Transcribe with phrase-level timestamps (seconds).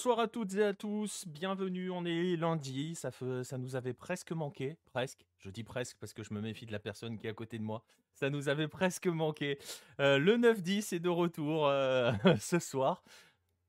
[0.00, 3.10] bonsoir à toutes et à tous, bienvenue, on est lundi, ça,
[3.42, 6.72] ça nous avait presque manqué, presque, je dis presque parce que je me méfie de
[6.72, 7.82] la personne qui est à côté de moi,
[8.14, 9.58] ça nous avait presque manqué.
[10.00, 13.02] Euh, le 9-10 est de retour euh, ce soir.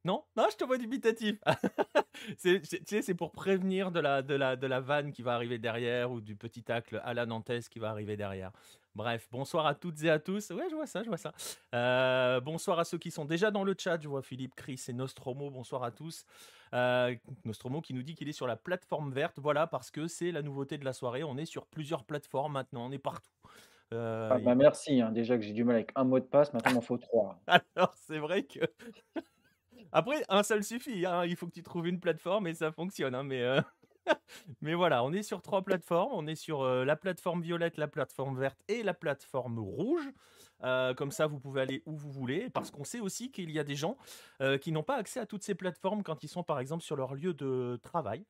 [0.03, 1.37] Non, non, je te vois dubitatif.
[2.37, 6.21] c'est pour prévenir de la, de, la, de la vanne qui va arriver derrière ou
[6.21, 8.51] du petit tacle à la nantaise qui va arriver derrière.
[8.95, 10.49] Bref, bonsoir à toutes et à tous.
[10.49, 11.31] Ouais, je vois ça, je vois ça.
[11.73, 14.01] Euh, bonsoir à ceux qui sont déjà dans le chat.
[14.01, 15.49] Je vois Philippe, Chris et Nostromo.
[15.49, 16.25] Bonsoir à tous.
[16.73, 17.15] Euh,
[17.45, 19.39] Nostromo qui nous dit qu'il est sur la plateforme verte.
[19.39, 21.23] Voilà, parce que c'est la nouveauté de la soirée.
[21.23, 22.87] On est sur plusieurs plateformes maintenant.
[22.87, 23.29] On est partout.
[23.93, 24.99] Euh, ah bah merci.
[24.99, 25.11] Hein.
[25.11, 27.39] Déjà que j'ai du mal avec un mot de passe, maintenant il m'en faut trois.
[27.75, 28.59] Alors, c'est vrai que.
[29.91, 31.05] Après, un seul suffit.
[31.05, 31.25] Hein.
[31.25, 33.13] Il faut que tu trouves une plateforme et ça fonctionne.
[33.13, 33.61] Hein, mais, euh,
[34.61, 36.11] mais voilà, on est sur trois plateformes.
[36.13, 40.09] On est sur euh, la plateforme violette, la plateforme verte et la plateforme rouge.
[40.63, 42.49] Euh, comme ça, vous pouvez aller où vous voulez.
[42.51, 43.97] Parce qu'on sait aussi qu'il y a des gens
[44.61, 47.15] qui n'ont pas accès à toutes ces plateformes quand ils sont, par exemple, sur leur
[47.15, 48.25] lieu de travail.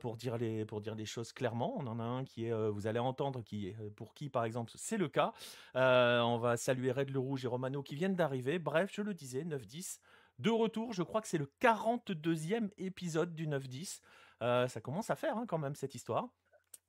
[0.00, 2.98] pour, dire les, pour dire choses clairement, on en a un qui est, vous allez
[2.98, 5.32] entendre, qui, pour qui, par exemple, c'est le cas.
[5.74, 8.58] on va saluer Red le Rouge et Romano qui viennent d'arriver.
[8.58, 10.00] Bref, je le disais, 9-10
[10.38, 10.92] de retour.
[10.92, 14.00] Je crois que c'est le 42e épisode du 9-10.
[14.42, 16.28] Euh, ça commence à faire hein, quand même cette histoire.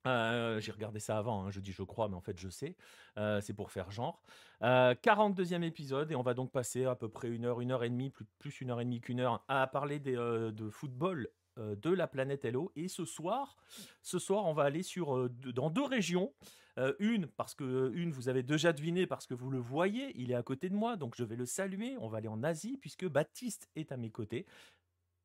[0.05, 2.75] Euh, j'ai regardé ça avant, hein, je dis je crois, mais en fait je sais.
[3.17, 4.21] Euh, c'est pour faire genre.
[4.61, 7.89] 42e épisode, et on va donc passer à peu près une heure, une heure et
[7.89, 12.07] demie, plus, plus une heure et demie qu'une heure, à parler de football de la
[12.07, 12.71] planète Hello.
[12.75, 13.57] Et ce soir,
[14.01, 16.31] ce soir, on va aller sur, dans deux régions.
[16.79, 20.31] Euh, une, parce que une, vous avez déjà deviné, parce que vous le voyez, il
[20.31, 21.97] est à côté de moi, donc je vais le saluer.
[21.99, 24.45] On va aller en Asie, puisque Baptiste est à mes côtés.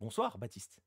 [0.00, 0.78] Bonsoir, Baptiste.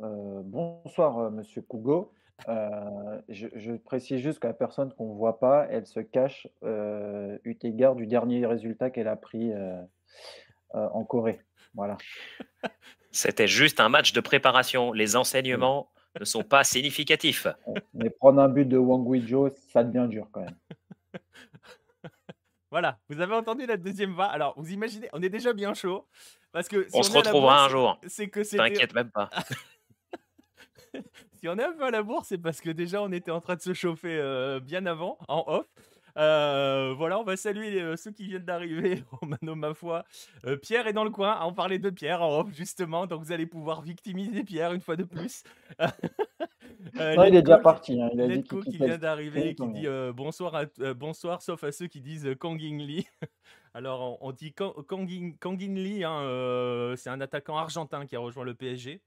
[0.00, 2.12] Euh, bonsoir, euh, monsieur Kougo.
[2.46, 7.94] je, précise juste que la personne qu'on ne voit pas, elle se cache eu égard
[7.94, 9.52] du dernier résultat qu'elle a pris
[10.70, 11.40] en Corée.
[11.78, 11.96] Voilà.
[13.12, 14.92] C'était juste un match de préparation.
[14.92, 17.46] Les enseignements ne sont pas significatifs.
[17.94, 20.56] Mais prendre un but de Wang Guizhou, ça devient dur quand même.
[22.70, 24.26] Voilà, vous avez entendu la deuxième voix.
[24.26, 26.06] Alors, vous imaginez, on est déjà bien chaud.
[26.52, 27.98] Parce que on, se retrouvera un jour.
[28.06, 29.30] C'est que T'inquiète même pas.
[31.40, 33.40] si on est un peu à la bourre, c'est parce que déjà on était en
[33.40, 35.66] train de se chauffer euh, bien avant, en off.
[36.18, 39.04] Euh, voilà, on va saluer euh, ceux qui viennent d'arriver.
[39.20, 40.04] Romano, ma foi.
[40.46, 41.38] Euh, Pierre est dans le coin.
[41.42, 43.06] On parlait de Pierre en off, justement.
[43.06, 45.44] Donc vous allez pouvoir victimiser Pierre une fois de plus.
[45.78, 48.00] non, il est déjà parti.
[48.00, 48.10] Hein.
[48.12, 50.64] Il a dit qui vient d'arriver qui dit bonsoir,
[50.96, 53.06] bonsoir, sauf à ceux qui disent Kangin Lee.
[53.74, 58.54] Alors on, dit Kangin, Kangin Lee, hein, c'est un attaquant argentin qui a rejoint le
[58.54, 59.00] PSG.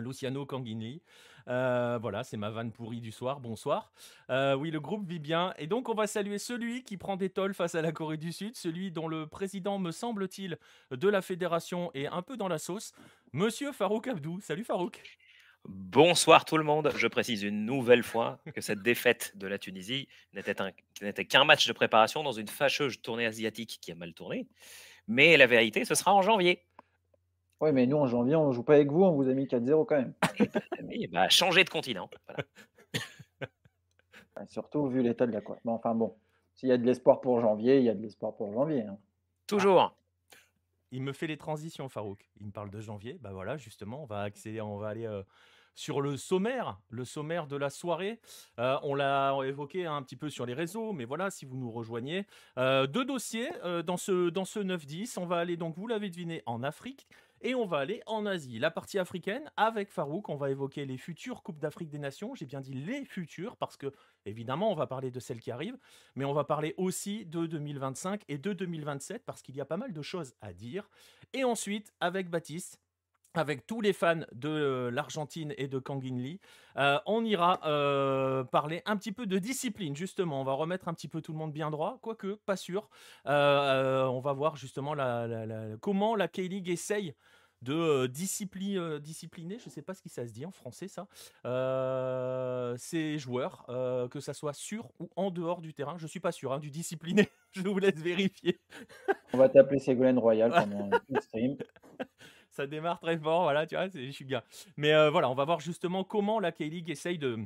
[0.00, 1.02] Luciano Canguini.
[1.48, 3.40] Euh, voilà, c'est ma vanne pourrie du soir.
[3.40, 3.92] Bonsoir.
[4.30, 5.52] Euh, oui, le groupe vit bien.
[5.58, 8.32] Et donc, on va saluer celui qui prend des tolls face à la Corée du
[8.32, 10.58] Sud, celui dont le président, me semble-t-il,
[10.90, 12.92] de la fédération est un peu dans la sauce,
[13.32, 14.40] Monsieur Farouk Abdou.
[14.40, 15.02] Salut Farouk.
[15.64, 16.92] Bonsoir tout le monde.
[16.96, 21.72] Je précise une nouvelle fois que cette défaite de la Tunisie n'était qu'un match de
[21.72, 24.46] préparation dans une fâcheuse tournée asiatique qui a mal tourné.
[25.06, 26.62] Mais la vérité, ce sera en janvier.
[27.62, 29.46] Oui, mais nous, en janvier, on ne joue pas avec vous, on vous a mis
[29.46, 30.14] 4-0 quand même.
[30.88, 32.10] Oui, bah, changer de continent.
[34.48, 35.58] surtout vu l'état de la quoi.
[35.66, 36.16] enfin bon,
[36.54, 38.82] s'il y a de l'espoir pour janvier, il y a de l'espoir pour janvier.
[38.82, 38.98] Hein.
[39.46, 39.94] Toujours.
[40.90, 42.28] Il me fait les transitions, Farouk.
[42.40, 43.18] Il me parle de janvier.
[43.20, 45.22] Bah voilà, justement, on va accéder, on va aller euh,
[45.76, 48.20] sur le sommaire, le sommaire de la soirée.
[48.58, 51.70] Euh, on l'a évoqué un petit peu sur les réseaux, mais voilà, si vous nous
[51.70, 52.26] rejoignez.
[52.58, 53.50] Euh, deux dossiers
[53.86, 55.18] dans ce, dans ce 9-10.
[55.18, 57.06] On va aller donc, vous l'avez deviné, en Afrique.
[57.44, 58.60] Et on va aller en Asie.
[58.60, 62.36] La partie africaine, avec Farouk, on va évoquer les futures Coupes d'Afrique des Nations.
[62.36, 63.92] J'ai bien dit les futures, parce que,
[64.26, 65.76] évidemment, on va parler de celles qui arrivent,
[66.14, 69.76] mais on va parler aussi de 2025 et de 2027, parce qu'il y a pas
[69.76, 70.88] mal de choses à dire.
[71.32, 72.80] Et ensuite, avec Baptiste,
[73.34, 76.40] avec tous les fans de euh, l'Argentine et de Kangin Lee,
[76.76, 80.40] euh, on ira euh, parler un petit peu de discipline, justement.
[80.40, 82.88] On va remettre un petit peu tout le monde bien droit, quoique pas sûr.
[83.24, 84.94] on va voir justement
[85.80, 87.14] comment la K-League essaye
[87.62, 91.06] de discipline, discipliner, je ne sais pas ce qui ça se dit en français ça,
[92.76, 93.66] ces joueurs,
[94.10, 96.70] que ça soit sur ou en dehors du terrain, je suis pas sûr, hein, du
[96.70, 98.60] discipliné, je vous laisse vérifier.
[99.32, 101.56] On va t'appeler Ségolène Royal pendant le stream.
[102.52, 104.42] Ça démarre très fort, voilà, tu vois, je suis bien.
[104.76, 107.38] Mais voilà, on va voir justement comment la K-League essaye de,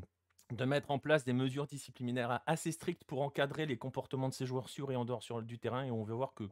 [0.67, 4.69] mettre en place des mesures disciplinaires assez strictes pour encadrer les comportements de ces joueurs
[4.69, 6.45] sur et en dehors du terrain, et on veut voir que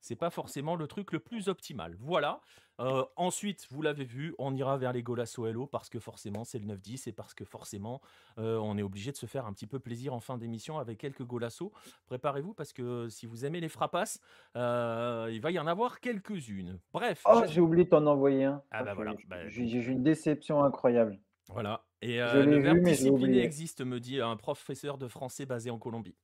[0.00, 1.96] c'est pas forcément le truc le plus optimal.
[2.00, 2.40] Voilà.
[2.80, 6.58] Euh, ensuite, vous l'avez vu, on ira vers les Golasso Hello parce que forcément c'est
[6.58, 8.00] le 9-10 et parce que forcément
[8.38, 10.98] euh, on est obligé de se faire un petit peu plaisir en fin d'émission avec
[10.98, 11.72] quelques Golasso.
[12.06, 14.20] Préparez-vous parce que si vous aimez les frapasses,
[14.56, 16.78] euh, il va y en avoir quelques-unes.
[16.92, 17.22] Bref.
[17.26, 18.62] Oh, j'ai oublié de t'en envoyer un.
[18.70, 19.14] Ah bah voilà.
[19.26, 21.18] Bah, j'ai eu une déception incroyable.
[21.48, 21.84] Voilà.
[22.00, 26.14] Et le verbe discipliné existe, me dit un professeur de français basé en Colombie.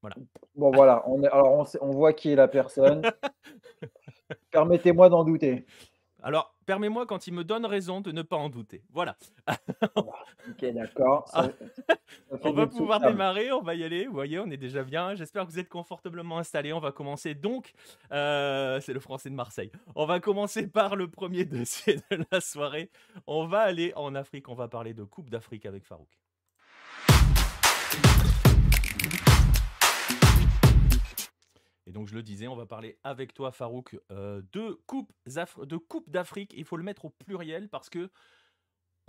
[0.00, 0.16] Voilà.
[0.54, 1.02] Bon, voilà.
[1.06, 3.02] On alors, on, voit qui est la personne.
[4.50, 5.66] Permettez-moi d'en douter.
[6.22, 8.82] Alors, permets-moi quand il me donne raison de ne pas en douter.
[8.92, 9.16] Voilà.
[9.96, 11.30] ok, d'accord.
[12.42, 14.06] On va pouvoir démarrer, on va y aller.
[14.06, 15.14] Vous voyez, on est déjà bien.
[15.14, 16.72] J'espère que vous êtes confortablement installés.
[16.72, 17.72] On va commencer donc.
[18.12, 19.70] Euh, c'est le français de Marseille.
[19.94, 22.90] On va commencer par le premier dossier de la soirée.
[23.26, 24.48] On va aller en Afrique.
[24.48, 26.08] On va parler de Coupe d'Afrique avec Farouk.
[31.88, 35.10] Et donc, je le disais, on va parler avec toi, Farouk, euh, de Coupe
[36.10, 36.52] d'Afrique.
[36.54, 38.10] Il faut le mettre au pluriel parce que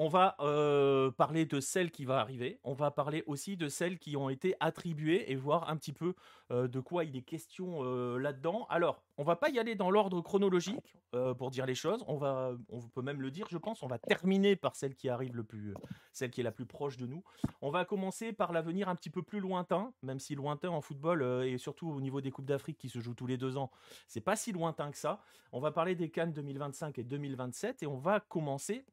[0.02, 2.58] on va euh, parler de celles qui vont arriver.
[2.64, 6.14] On va parler aussi de celles qui ont été attribuées et voir un petit peu
[6.52, 8.66] euh, de quoi il est question euh, là-dedans.
[8.70, 10.96] Alors, on va pas y aller dans l'ordre chronologique
[11.40, 12.04] pour dire les choses.
[12.08, 13.82] On va, on peut même le dire, je pense.
[13.82, 15.74] On va terminer par celle qui arrive le plus,
[16.14, 17.24] celle qui est la plus proche de nous.
[17.62, 21.24] On va commencer par l'avenir un petit peu plus lointain, même si lointain en football
[21.44, 23.72] et surtout au niveau des coupes d'Afrique qui se jouent tous les deux ans,
[24.08, 25.20] c'est pas si lointain que ça.
[25.52, 28.86] On va parler des Cannes 2025 et 2027 et on va commencer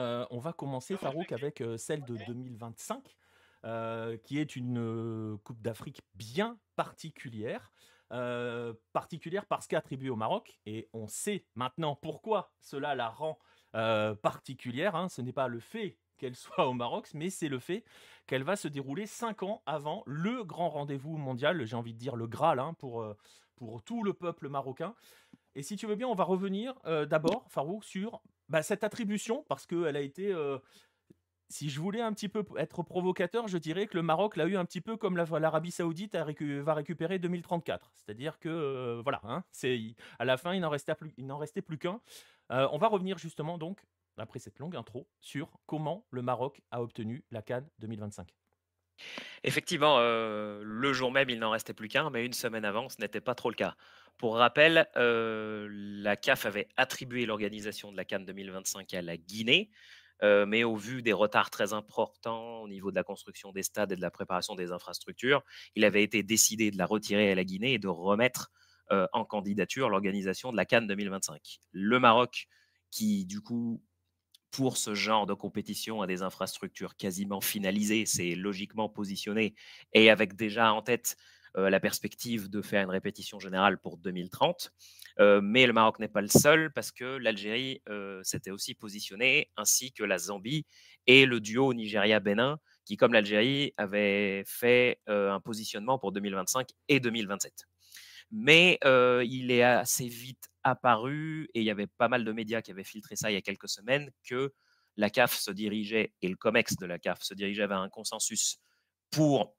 [0.00, 3.16] euh, on va commencer, Farouk, avec euh, celle de 2025,
[3.64, 7.72] euh, qui est une Coupe d'Afrique bien particulière.
[8.92, 13.38] particulière parce qu'attribuée au Maroc, et on sait maintenant pourquoi cela la rend
[14.22, 14.96] particulière.
[14.96, 15.08] Hein.
[15.08, 17.84] Ce n'est pas le fait qu'elle soit au Maroc, mais c'est le fait
[18.26, 22.16] qu'elle va se dérouler cinq ans avant le grand rendez-vous mondial, j'ai envie de dire
[22.16, 23.04] le Graal hein, pour,
[23.56, 24.94] pour tout le peuple marocain.
[25.54, 26.74] Et si tu veux bien, on va revenir
[27.06, 30.32] d'abord, Farouk, sur bah, cette attribution, parce qu'elle a été.
[30.32, 30.58] Euh,
[31.48, 34.56] si je voulais un petit peu être provocateur, je dirais que le Maroc l'a eu
[34.56, 37.90] un petit peu comme l'Arabie Saoudite va récupérer 2034.
[37.96, 39.42] C'est-à-dire que, euh, voilà, hein,
[40.20, 42.00] à la fin, il n'en restait plus, qu'un.
[42.52, 43.84] Euh, on va revenir justement, donc,
[44.16, 48.32] après cette longue intro, sur comment le Maroc a obtenu la Cannes 2025.
[49.42, 53.20] Effectivement, le jour même, il n'en restait plus qu'un, mais une semaine avant, ce n'était
[53.20, 53.74] pas trop le cas.
[54.20, 59.70] Pour rappel, la CAF avait attribué l'organisation de la Cannes 2025 à la Guinée,
[60.20, 63.96] mais au vu des retards très importants au niveau de la construction des stades et
[63.96, 65.42] de la préparation des infrastructures,
[65.74, 68.50] il avait été décidé de la retirer à la Guinée et de remettre
[68.90, 71.40] en candidature l'organisation de la Cannes 2025.
[71.72, 72.46] Le Maroc,
[72.90, 73.82] qui du coup
[74.50, 79.54] pour ce genre de compétition à des infrastructures quasiment finalisées, c'est logiquement positionné
[79.94, 84.72] et avec déjà en tête euh, la perspective de faire une répétition générale pour 2030.
[85.18, 89.50] Euh, mais le Maroc n'est pas le seul parce que l'Algérie euh, s'était aussi positionnée,
[89.56, 90.66] ainsi que la Zambie
[91.06, 97.52] et le duo Nigeria-Bénin, qui, comme l'Algérie, avait fait un positionnement pour 2025 et 2027.
[98.30, 102.70] Mais il est assez vite apparu, et il y avait pas mal de médias qui
[102.70, 104.52] avaient filtré ça il y a quelques semaines, que
[104.96, 108.58] la CAF se dirigeait, et le COMEX de la CAF se dirigeait vers un consensus
[109.10, 109.56] pour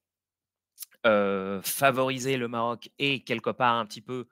[1.04, 4.28] favoriser le Maroc et quelque part un petit peu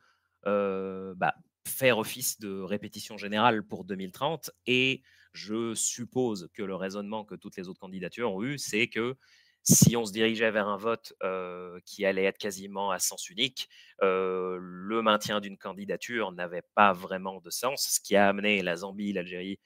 [0.45, 1.35] bah,
[1.67, 4.51] faire office de répétition générale pour 2030.
[4.65, 5.01] Et
[5.33, 9.15] je suppose que le raisonnement que toutes les autres candidatures ont eu, c'est que
[9.63, 11.13] si on se dirigeait vers un vote
[11.85, 13.69] qui allait être quasiment à sens unique,
[14.01, 19.13] le maintien d'une candidature n'avait pas vraiment de sens, ce qui a amené la Zambie,
[19.13, 19.59] l'Algérie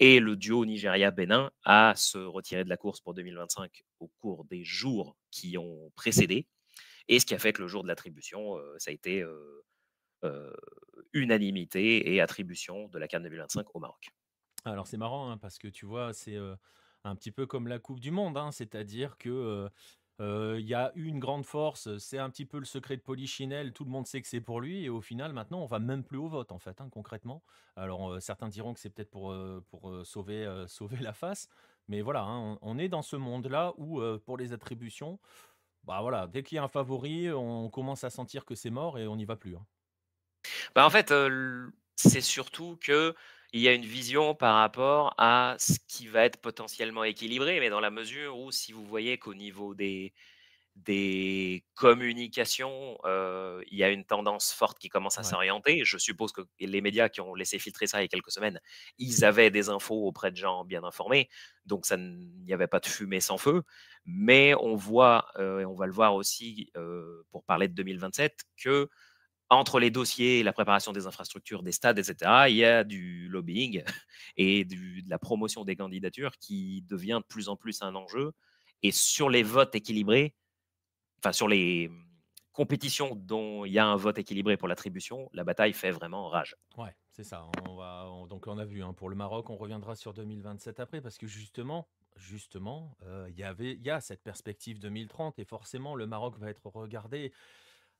[0.00, 4.62] et le duo Nigeria-Bénin à se retirer de la course pour 2025 au cours des
[4.64, 6.46] jours qui ont précédé,
[7.08, 9.24] et ce qui a fait que le jour de l'attribution, ça a été
[11.12, 14.10] unanimité et attribution de la Cannes 2025 au Maroc.
[14.64, 16.36] Alors c'est marrant hein, parce que tu vois, c'est
[17.04, 19.70] un petit peu comme la Coupe du Monde, hein, c'est-à-dire que
[20.20, 23.84] il y a une grande force, c'est un petit peu le secret de Polichinelle, tout
[23.84, 26.18] le monde sait que c'est pour lui, et au final, maintenant, on va même plus
[26.18, 27.44] au vote, en fait, hein, concrètement.
[27.76, 29.32] Alors, certains diront que c'est peut-être pour,
[29.70, 31.48] pour sauver, sauver la face,
[31.88, 35.18] mais voilà, hein, on, est dans ce monde-là où, pour les attributions,
[35.84, 38.98] bah voilà, dès qu'il y a un favori, on commence à sentir que c'est mort
[38.98, 39.56] et on n'y va plus.
[40.74, 41.12] Bah en fait,
[41.96, 43.14] c'est surtout que
[43.52, 47.70] il y a une vision par rapport à ce qui va être potentiellement équilibré, mais
[47.70, 50.12] dans la mesure où si vous voyez qu'au niveau des,
[50.84, 55.84] des communications, euh, il y a une tendance forte qui commence à s'orienter.
[55.84, 58.60] Je suppose que les médias qui ont laissé filtrer ça il y a quelques semaines,
[58.98, 61.28] ils avaient des infos auprès de gens bien informés,
[61.66, 63.62] donc ça il n'y avait pas de fumée sans feu.
[64.04, 68.44] Mais on voit, euh, et on va le voir aussi euh, pour parler de 2027,
[68.56, 68.88] que
[69.50, 72.16] entre les dossiers, la préparation des infrastructures, des stades, etc.,
[72.48, 73.82] il y a du lobbying
[74.36, 74.76] et de
[75.08, 78.32] la promotion des candidatures qui devient de plus en plus un enjeu.
[78.82, 80.34] Et sur les votes équilibrés,
[81.18, 81.90] enfin sur les
[82.58, 86.56] compétitions dont il y a un vote équilibré pour l'attribution, la bataille fait vraiment rage.
[86.76, 87.46] Ouais, c'est ça.
[87.68, 91.00] On va, donc on a vu hein, pour le Maroc, on reviendra sur 2027 après
[91.00, 95.44] parce que justement, justement, euh, il y avait, il y a cette perspective 2030 et
[95.44, 97.32] forcément le Maroc va être regardé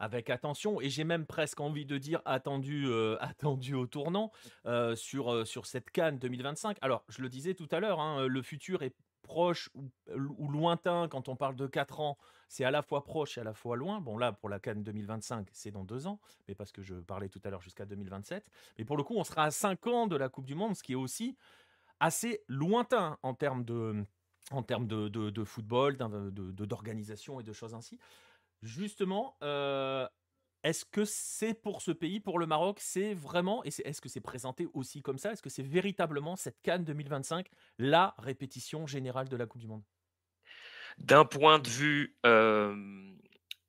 [0.01, 4.33] avec attention et j'ai même presque envie de dire attendu, euh, attendu au tournant
[4.67, 6.79] euh, sur, sur cette Cannes 2025.
[6.81, 8.97] Alors, je le disais tout à l'heure, hein, le futur est
[9.28, 12.18] proche ou, lointain quand on parle de 4 ans.
[12.49, 14.00] C'est à la fois proche et à la fois loin.
[14.00, 16.18] Bon, là, pour la Cannes 2025, c'est dans 2 ans,
[16.49, 18.50] mais parce que je parlais tout à l'heure jusqu'à 2027.
[18.78, 20.82] Mais pour le coup, on sera à 5 ans de la Coupe du Monde, ce
[20.82, 21.37] qui est aussi
[22.00, 24.04] assez lointain en termes de
[24.50, 27.99] en termes de, de, de football, d'organisation et de choses ainsi.
[28.62, 30.08] Justement, euh,
[30.62, 34.21] est-ce que c'est pour ce pays, pour le Maroc, c'est vraiment, et est-ce que c'est
[34.21, 35.33] présenté aussi comme ça?
[35.33, 37.47] Est-ce que c'est véritablement cette Cannes 2025,
[37.79, 39.83] la répétition générale de la Coupe du Monde?
[40.99, 42.17] D'un point de vue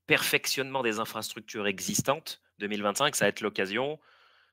[0.08, 4.00] perfectionnement des infrastructures existantes, 2025, ça va être l'occasion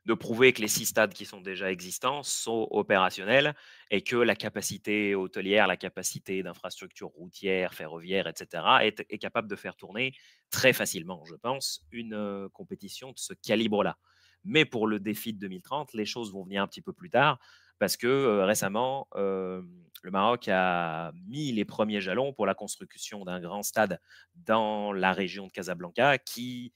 [0.06, 3.54] de prouver que les six stades qui sont déjà existants sont opérationnels
[3.90, 9.74] et que la capacité hôtelière, la capacité d'infrastructures routières, ferroviaires, etc., est, capable de faire
[9.74, 10.14] tourner
[10.50, 13.98] très facilement, je pense, une euh, compétition de ce calibre-là.
[14.44, 17.40] Mais pour le défi de 2030, les choses vont venir un petit peu plus tard
[17.80, 19.60] parce que euh, récemment, euh,
[20.02, 24.00] le Maroc a mis les premiers jalons pour la construction d'un grand stade
[24.36, 26.72] dans la région de Casablanca qui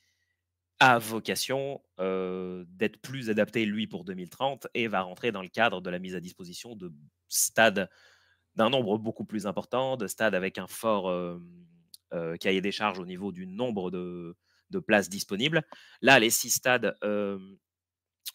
[0.80, 5.90] a vocation d'être plus adapté, lui, pour 2030 et va rentrer dans le cadre de
[5.90, 6.92] la mise à disposition de
[7.28, 7.88] stades
[8.56, 11.38] d'un nombre beaucoup plus important, de stades avec un fort
[12.40, 14.37] cahier des charges au niveau du nombre de,
[14.87, 15.62] places disponibles.
[16.00, 16.96] Là, les six stades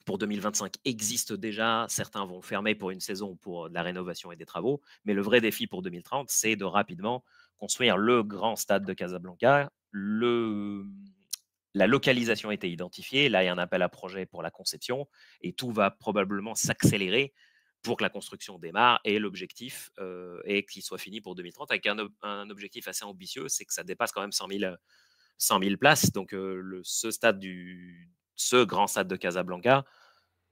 [0.05, 1.85] pour 2025 existent déjà.
[1.89, 4.81] Certains vont fermer pour une saison pour de la rénovation et des travaux.
[5.03, 7.23] Mais le vrai défi pour 2030, c'est de rapidement
[7.57, 10.85] construire le grand stade de Casablanca, le
[11.75, 13.27] la localisation a été identifiée.
[13.27, 15.07] Là, il y a un appel à projet pour la conception
[15.41, 17.33] et tout va probablement s'accélérer
[17.83, 19.01] pour que la construction démarre.
[19.03, 23.65] Et l'objectif euh, est qu'il soit fini pour 2030 avec un, objectif assez ambitieux, c'est
[23.65, 24.47] que ça dépasse quand même 100
[25.59, 26.11] 000, places.
[26.13, 27.43] Donc, euh, ce stade
[28.37, 29.85] ce grand stade de Casablanca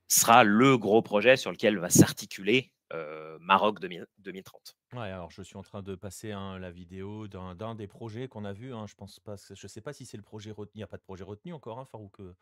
[0.09, 4.77] sera le gros projet sur lequel va s'articuler euh, Maroc 2030.
[4.93, 8.45] Ouais, alors je suis en train de passer hein, la vidéo d'un des projets qu'on
[8.45, 8.73] a vu.
[8.73, 10.71] Hein, je pense pas, je sais pas si c'est le projet retenu.
[10.75, 12.19] Il n'y a pas de projet retenu encore, hein, Farouk.
[12.19, 12.33] Euh,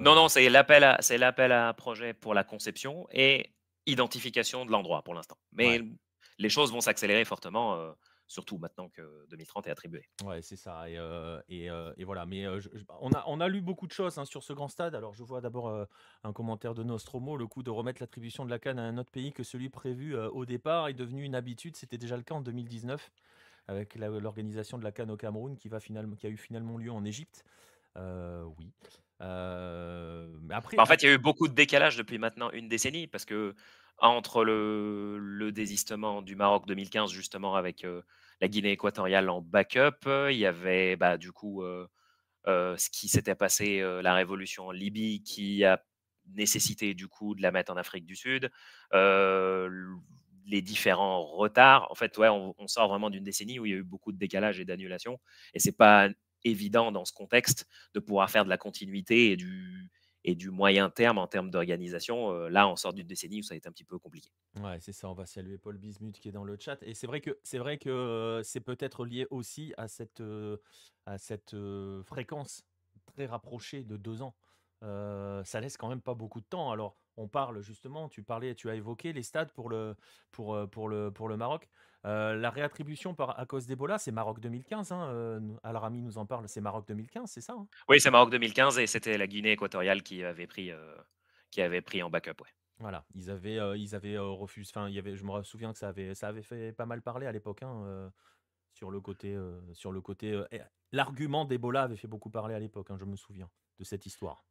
[0.00, 3.54] non, non, c'est l'appel à, c'est l'appel à projet pour la conception et
[3.86, 5.36] identification de l'endroit pour l'instant.
[5.52, 5.80] Mais
[6.38, 7.76] les choses vont s'accélérer fortement.
[7.76, 7.92] Euh,
[8.26, 10.08] surtout maintenant que 2030 est attribué.
[10.24, 10.88] Ouais, c'est ça.
[10.88, 12.26] Et, euh, euh, voilà.
[12.26, 12.60] Mais euh,
[13.00, 14.94] on, a, on a lu beaucoup de choses hein, sur ce grand stade.
[14.94, 15.86] Alors, je vois d'abord
[16.22, 17.36] un commentaire de Nostromo.
[17.36, 20.16] Le coup de remettre l'attribution de la canne à un autre pays que celui prévu
[20.16, 21.76] au départ est devenu une habitude.
[21.76, 23.10] C'était déjà le cas en 2019
[23.66, 26.92] avec l'organisation de la canne au Cameroun qui, va finalement, qui a eu finalement lieu
[26.92, 27.44] en Égypte.
[27.96, 28.72] oui.
[30.42, 33.06] Mais après, en fait, il y a eu beaucoup de décalage depuis maintenant une décennie
[33.06, 33.54] parce que
[33.98, 37.86] entre le, le, désistement du Maroc 2015, justement, avec
[38.40, 40.06] la Guinée équatoriale en backup.
[40.30, 41.62] Il y avait bah, du coup
[42.44, 45.82] ce qui s'était passé, la révolution en Libye, qui a
[46.32, 48.50] nécessité du coup de la mettre en Afrique du Sud.
[48.92, 51.90] les différents retards.
[51.90, 54.12] En fait, ouais, on, on sort vraiment d'une décennie où il y a eu beaucoup
[54.12, 55.18] de décalage et d'annulation.
[55.54, 56.08] Et c'est pas
[56.44, 59.90] évident dans ce contexte de pouvoir faire de la continuité et du,
[60.24, 62.30] et du moyen terme en termes d'organisation.
[62.32, 64.30] Euh, là, on sort d'une décennie où ça a été un petit peu compliqué.
[64.60, 65.08] Ouais, c'est ça.
[65.08, 66.82] On va saluer Paul Bismuth qui est dans le chat.
[66.82, 70.56] Et c'est vrai que c'est vrai que euh, c'est peut-être lié aussi à cette euh,
[71.04, 71.54] à cette
[72.04, 72.64] fréquence
[73.04, 74.34] très rapprochée de deux ans.
[74.80, 76.70] ça laisse quand même pas beaucoup de temps.
[76.70, 78.08] Alors, on parle justement.
[78.08, 79.94] Tu parlais, tu as évoqué les stades pour le
[80.32, 81.68] pour pour le pour le Maroc.
[82.06, 84.92] Euh, la réattribution par, à cause d'Ebola, c'est Maroc 2015.
[84.92, 87.66] Hein, euh, Al-Rami nous en parle, c'est Maroc 2015, c'est ça hein?
[87.88, 90.94] Oui, c'est Maroc 2015 et c'était la Guinée équatoriale qui avait pris, euh,
[91.50, 92.42] qui avait pris en backup.
[92.42, 92.50] Ouais.
[92.78, 94.70] Voilà, ils avaient, ils avaient refusé.
[94.74, 97.00] Enfin, il y avait, je me souviens que ça avait, ça avait fait pas mal
[97.02, 98.10] parler à l'époque hein,
[98.72, 99.38] sur le côté,
[99.74, 100.42] sur le côté.
[100.90, 102.88] L'argument d'Ebola avait fait beaucoup parler à l'époque.
[102.98, 104.44] je me souviens de cette histoire.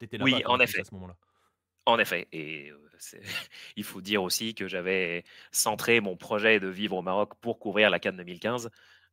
[0.00, 0.80] Étais là oui, en effet.
[0.80, 1.16] À ce moment-là.
[1.86, 2.72] En effet, et
[3.76, 7.90] il faut dire aussi que j'avais centré mon projet de vivre au Maroc pour couvrir
[7.90, 8.70] la Cannes 2015,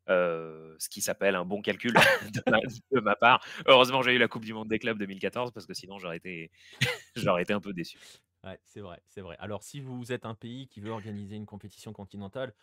[0.07, 1.93] ce qui s'appelle un bon calcul
[2.91, 3.45] de ma, part.
[3.67, 6.51] Heureusement, j'ai eu la Coupe du Monde des clubs 2014 parce que sinon j'aurais été,
[7.39, 7.97] été un peu déçu.
[8.63, 9.35] C'est vrai, c'est vrai.
[9.39, 12.53] Alors, si vous êtes un pays qui veut organiser une compétition continentale,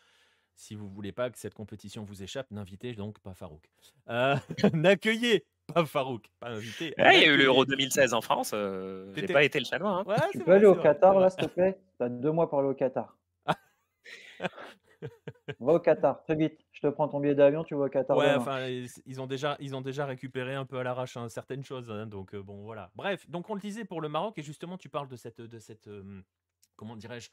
[0.55, 3.69] si vous voulez pas que cette compétition vous échappe, n'invitez donc pas Farouk.
[4.09, 4.37] Euh,
[4.73, 6.95] n'accueillez pas Farouk, pas invité.
[6.99, 8.53] il y a eu l'Euro 2016 en France.
[8.55, 10.05] Euh, j'ai pas été le chanois.
[10.07, 10.17] Hein.
[10.33, 11.79] tu peux aller au Qatar, là, s'il te plaît?
[11.99, 13.17] Tu as deux mois pour aller au Qatar.
[15.61, 16.59] Va au Qatar, très vite.
[16.73, 18.17] Je te prends ton billet d'avion, tu vas au Qatar.
[18.17, 21.65] Ouais, enfin, ils ont déjà, ils ont déjà récupéré un peu à l'arrache hein, certaines
[21.65, 21.91] choses.
[21.91, 22.91] Hein, donc euh, bon, voilà.
[22.95, 25.59] Bref, donc on le disait pour le Maroc et justement, tu parles de cette, de
[25.59, 26.23] cette, euh,
[26.77, 27.31] comment dirais-je,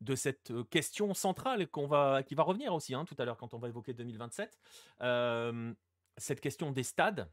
[0.00, 3.54] de cette euh, question centrale qu'on va, qui va revenir aussi tout à l'heure quand
[3.54, 4.58] on va évoquer 2027.
[6.16, 7.30] Cette question des stades,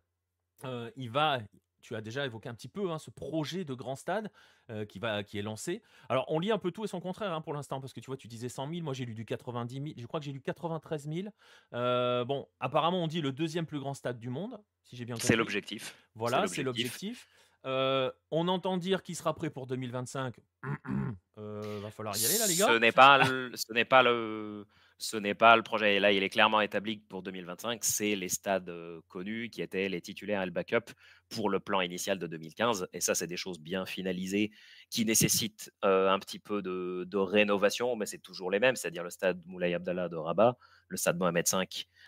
[0.95, 1.39] il va,
[1.81, 4.29] tu as déjà évoqué un petit peu hein, ce projet de grand stade
[4.69, 5.81] euh, qui, va, qui est lancé.
[6.09, 8.07] Alors, on lit un peu tout et son contraire hein, pour l'instant, parce que tu
[8.07, 10.31] vois, tu disais 100 000, moi j'ai lu du 90 000, je crois que j'ai
[10.31, 11.27] lu 93 000.
[11.73, 15.15] Euh, bon, apparemment, on dit le deuxième plus grand stade du monde, si j'ai bien
[15.15, 15.27] compris.
[15.27, 15.95] C'est l'objectif.
[16.15, 17.27] Voilà, c'est l'objectif.
[17.65, 20.35] Euh, on entend dire qu'il sera prêt pour 2025.
[21.35, 22.67] va falloir y aller là, les gars.
[22.67, 24.65] Ce n'est pas, ce n'est pas le,
[24.99, 25.97] ce n'est pas le projet.
[25.99, 28.69] là, il est clairement établi pour 2025, c'est les stades
[29.07, 30.91] connus qui étaient les titulaires et le backup
[31.29, 32.89] pour le plan initial de 2015.
[32.91, 34.51] Et ça, c'est des choses bien finalisées
[34.89, 39.41] qui nécessitent un petit peu de, rénovation, mais c'est toujours les mêmes, c'est-à-dire le stade
[39.45, 40.57] Moulay Abdallah de Rabat,
[40.89, 41.65] le stade Mohamed V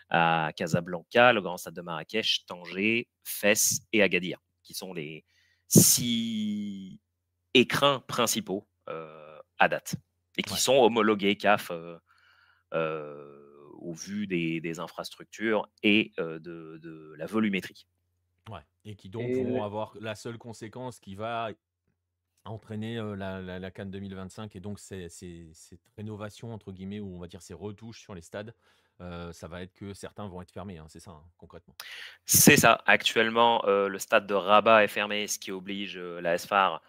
[0.09, 5.23] à Casablanca, le grand stade de Marrakech, Tanger, Fès et Agadir, qui sont les
[5.69, 6.99] six
[7.53, 9.95] écrins principaux à date
[10.37, 11.71] et qui sont homologués CAF
[12.73, 17.87] au vu des, infrastructures et de, la volumétrie.
[18.49, 21.51] Ouais, et qui donc vont avoir la seule conséquence qui va
[22.43, 25.11] entraîner la, la, Cannes 2025 et donc cette
[25.95, 28.53] rénovation, entre guillemets, ou on va dire ces retouches sur les stades,
[28.99, 31.75] ça va être que certains vont être fermés, hein, c'est ça, hein, concrètement.
[32.25, 32.81] C'est ça.
[32.85, 36.81] Actuellement, le stade de Rabat est fermé, ce qui oblige la SFAR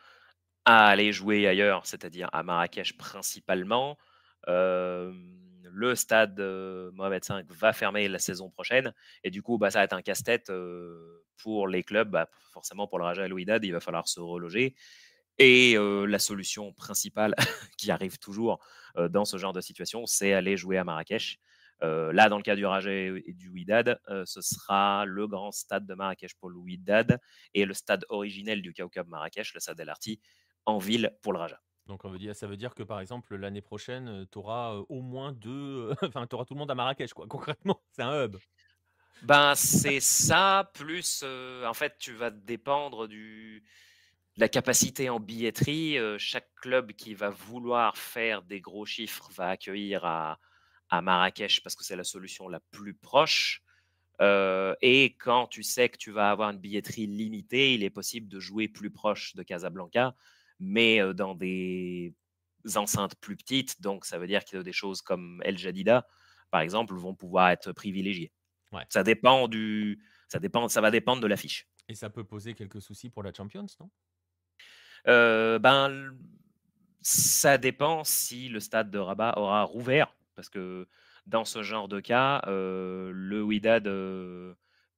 [0.64, 3.98] à aller jouer ailleurs, c'est-à-dire à Marrakech principalement
[5.72, 6.38] le stade
[6.92, 8.92] Mohamed V va fermer la saison prochaine.
[9.24, 10.52] Et du coup, bah, ça va être un casse-tête
[11.38, 12.10] pour les clubs.
[12.10, 14.74] Bah, forcément, pour le Raja Wydad, il va falloir se reloger.
[15.38, 17.34] Et la solution principale
[17.78, 18.64] qui arrive toujours
[19.10, 21.40] dans ce genre de situation, c'est aller jouer à Marrakech.
[21.80, 25.94] là, dans le cas du Raja et du Wydad, ce sera le grand stade de
[25.94, 26.60] Marrakech pour le
[27.54, 30.20] et le stade originel du Kaukab Marrakech, le stade El Arti,
[30.66, 31.60] en ville pour le Raja.
[31.86, 35.00] Donc on veut dire, ça veut dire que par exemple l'année prochaine, tu auras au
[35.00, 37.26] moins deux, enfin tu auras tout le monde à Marrakech quoi.
[37.28, 38.36] Concrètement, c'est un hub.
[39.22, 43.62] Ben c'est ça plus en fait tu vas dépendre du
[44.36, 45.98] de la capacité en billetterie.
[46.18, 50.38] chaque club qui va vouloir faire des gros chiffres va accueillir à,
[50.88, 53.62] à Marrakech parce que c'est la solution la plus proche.
[54.20, 58.40] et quand tu sais que tu vas avoir une billetterie limitée, il est possible de
[58.40, 60.14] jouer plus proche de Casablanca
[60.60, 62.14] mais dans des
[62.76, 63.80] enceintes plus petites.
[63.80, 66.06] Donc, ça veut dire que des choses comme El Jadida,
[66.50, 68.32] par exemple, vont pouvoir être privilégiées.
[68.88, 71.68] Ça dépend du, ça dépend, ça va dépendre de l'affiche.
[71.88, 73.90] Et ça peut poser quelques soucis pour la Champions, non?
[75.04, 76.16] Ben,
[77.00, 80.88] ça dépend si le stade de Rabat aura rouvert, parce que
[81.26, 83.88] dans ce genre de cas, le Wydad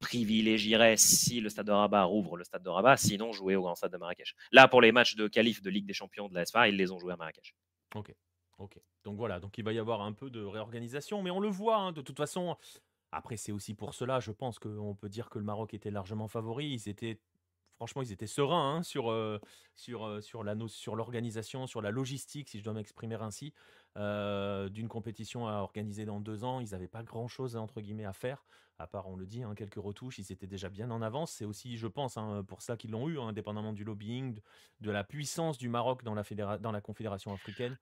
[0.05, 3.75] privilégierait, si le stade de Rabat rouvre le stade de Rabat, sinon jouer au grand
[3.75, 4.35] stade de Marrakech.
[4.53, 6.93] Là, pour les matchs de qualif de Ligue des Champions de la SFA, ils les
[6.93, 7.55] ont joués à Marrakech.
[7.95, 8.14] Ok,
[8.59, 8.79] ok.
[9.03, 11.77] Donc voilà, donc il va y avoir un peu de réorganisation, mais on le voit,
[11.77, 12.57] hein, de toute façon.
[13.12, 16.29] Après, c'est aussi pour cela, je pense qu'on peut dire que le Maroc était largement
[16.29, 16.67] favori.
[16.67, 17.21] Ils étaient
[17.77, 19.38] franchement, ils étaient sereins hein, sur, euh,
[19.75, 20.43] sur, euh, sur
[20.97, 23.53] l'organisation, sur la logistique, si je dois m'exprimer ainsi,
[23.97, 26.61] euh, d'une compétition à organiser dans deux ans.
[26.61, 28.45] Ils n'avaient pas grand-chose, entre guillemets, à faire,
[28.79, 30.19] à part, on le dit, hein, quelques retouches.
[30.19, 31.33] Ils étaient déjà bien en avance.
[31.33, 34.41] C'est aussi, je pense, hein, pour ça qu'ils l'ont eu, indépendamment du lobbying,
[34.81, 37.79] de, la puissance du Maroc dans la, Confédération africaine.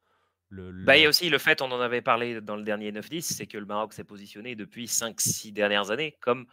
[0.51, 3.23] Bah, il y a aussi le fait, on en avait parlé dans le dernier 9-10,
[3.23, 6.47] c'est que le Maroc s'est positionné depuis 5-6 dernières années comme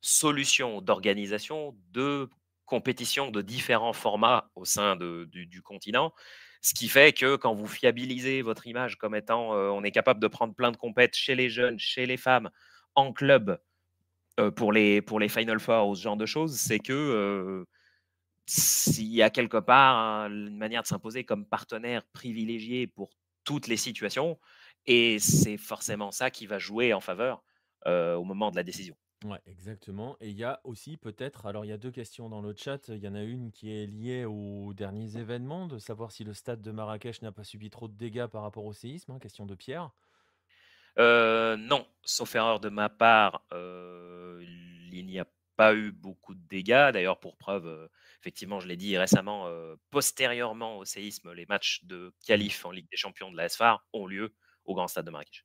[0.00, 2.30] solution d'organisation de
[2.64, 6.14] compétition de différents formats au sein du, continent.
[6.62, 10.20] Ce qui fait que quand vous fiabilisez votre image comme étant euh, on est capable
[10.20, 12.48] de prendre plein de compètes chez les jeunes, chez les femmes,
[12.94, 13.58] en club,
[14.56, 17.64] pour, les, pour les Final Four ou ce genre de choses, c'est que euh,
[18.46, 23.10] s'il y a quelque part une manière de s'imposer comme partenaire privilégié pour
[23.44, 24.38] toutes les situations,
[24.86, 27.42] et c'est forcément ça qui va jouer en faveur
[27.86, 28.96] au moment de la décision.
[29.24, 30.16] Ouais, exactement.
[30.20, 32.88] Et il y a aussi peut-être, alors il y a deux questions dans le chat.
[32.88, 36.34] Il y en a une qui est liée aux derniers événements, de savoir si le
[36.34, 39.12] stade de Marrakech n'a pas subi trop de dégâts par rapport au séisme.
[39.12, 39.90] Hein, question de Pierre.
[40.98, 44.44] Euh, non, sauf erreur de ma part, euh,
[44.92, 45.26] il n'y a
[45.56, 46.90] pas eu beaucoup de dégâts.
[46.92, 47.88] D'ailleurs, pour preuve, euh,
[48.20, 49.48] effectivement, je l'ai dit récemment,
[49.90, 54.06] postérieurement au séisme, les matchs de qualif en Ligue des Champions de la SFAR ont
[54.06, 55.44] lieu au Grand Stade de Marrakech.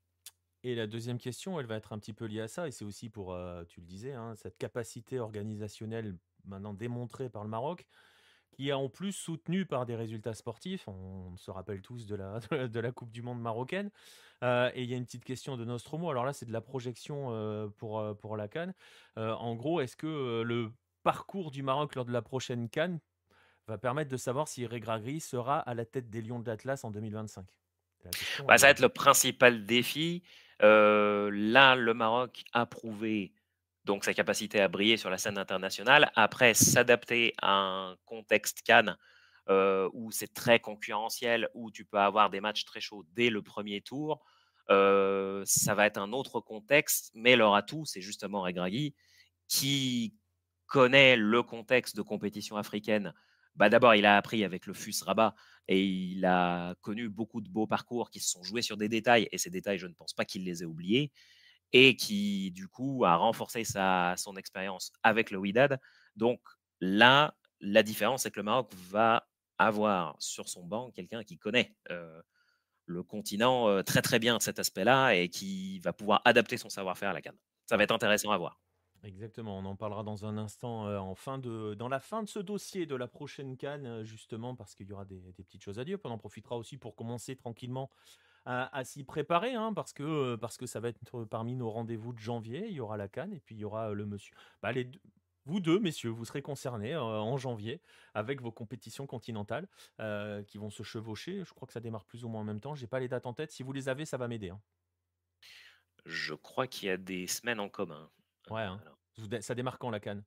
[0.63, 2.83] Et la deuxième question, elle va être un petit peu liée à ça, et c'est
[2.83, 3.37] aussi pour,
[3.69, 7.85] tu le disais, hein, cette capacité organisationnelle maintenant démontrée par le Maroc,
[8.51, 10.87] qui est en plus soutenue par des résultats sportifs.
[10.87, 13.91] On se rappelle tous de la, de la Coupe du Monde marocaine.
[14.43, 16.09] Euh, et il y a une petite question de Nostromo.
[16.09, 18.73] Alors là, c'est de la projection euh, pour, euh, pour la Cannes.
[19.15, 20.71] en gros, est-ce que le
[21.03, 22.99] parcours du Maroc lors de la prochaine Cannes
[23.67, 26.91] va permettre de savoir si Regragui sera à la tête des Lions de l'Atlas en
[26.91, 27.45] 2025
[28.45, 30.23] bah, Ça va être le principal défi.
[30.59, 33.33] là, le Maroc a prouvé
[33.85, 36.11] donc sa capacité à briller sur la scène internationale.
[36.15, 38.97] Après, s'adapter à un contexte Cannes
[39.49, 43.81] où c'est très concurrentiel, où tu peux avoir des matchs très chauds dès le premier
[43.81, 44.23] tour,
[44.69, 47.11] ça va être un autre contexte.
[47.15, 48.95] Mais leur atout, c'est justement Regragui
[49.47, 50.15] qui
[50.65, 53.13] connaît le contexte de compétition africaine
[53.57, 55.33] bah, d'abord, il a appris avec le FUS Rabat
[55.67, 59.27] et il a connu beaucoup de beaux parcours qui se sont joués sur des détails.
[59.31, 61.11] Et ces détails, je ne pense pas qu'il les ait oubliés.
[61.73, 65.79] Et qui, du coup, a renforcé sa, son expérience avec le Widad.
[66.15, 66.39] Donc
[66.79, 71.75] là, la différence, c'est que le Maroc va avoir sur son banc quelqu'un qui connaît
[72.85, 77.09] le continent très très bien de cet aspect-là et qui va pouvoir adapter son savoir-faire
[77.09, 77.37] à la canne.
[77.65, 78.61] Ça va être intéressant à voir.
[79.03, 82.39] Exactement, on en parlera dans un instant, en fin de dans la fin de ce
[82.39, 85.99] dossier de la prochaine canne, justement parce qu'il y aura des petites choses à dire.
[86.03, 87.91] on en profitera aussi pour commencer tranquillement
[88.45, 92.19] à s'y préparer, hein, parce que, parce que ça va être parmi nos rendez-vous de
[92.19, 92.67] janvier.
[92.67, 94.89] Il y aura la canne et puis il y aura, le monsieur bah, les
[95.47, 97.81] vous deux messieurs, vous serez concernés, en janvier
[98.13, 99.67] avec vos compétitions continentales,
[100.45, 101.43] qui vont se chevaucher.
[101.43, 102.75] Je crois que ça démarre plus ou moins en même temps.
[102.75, 103.51] J'ai pas les dates en tête.
[103.51, 104.61] Si vous les avez, ça va m'aider, hein.
[106.05, 108.09] Je crois qu'il y a des semaines en commun.
[108.49, 108.79] Ouais, hein.
[109.41, 110.23] Ça démarre quand la canne?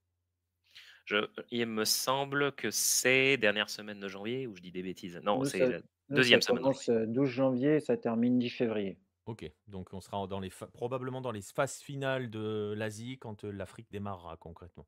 [1.51, 5.21] Il me semble que c'est dernière semaine de janvier ou je dis des bêtises?
[5.25, 8.99] Non, c'est la deuxième semaine commence 12 janvier et ça termine 10 février.
[9.27, 13.91] OK, donc on sera dans les probablement dans les phases finales de l'Asie quand, l'Afrique
[13.91, 14.87] démarrera concrètement.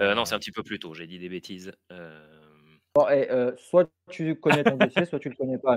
[0.00, 1.72] Non, c'est un petit peu plus tôt, j'ai dit des bêtises,
[2.96, 3.06] Bon
[3.56, 5.76] soit tu connais ton dossier, soit tu le connais pas,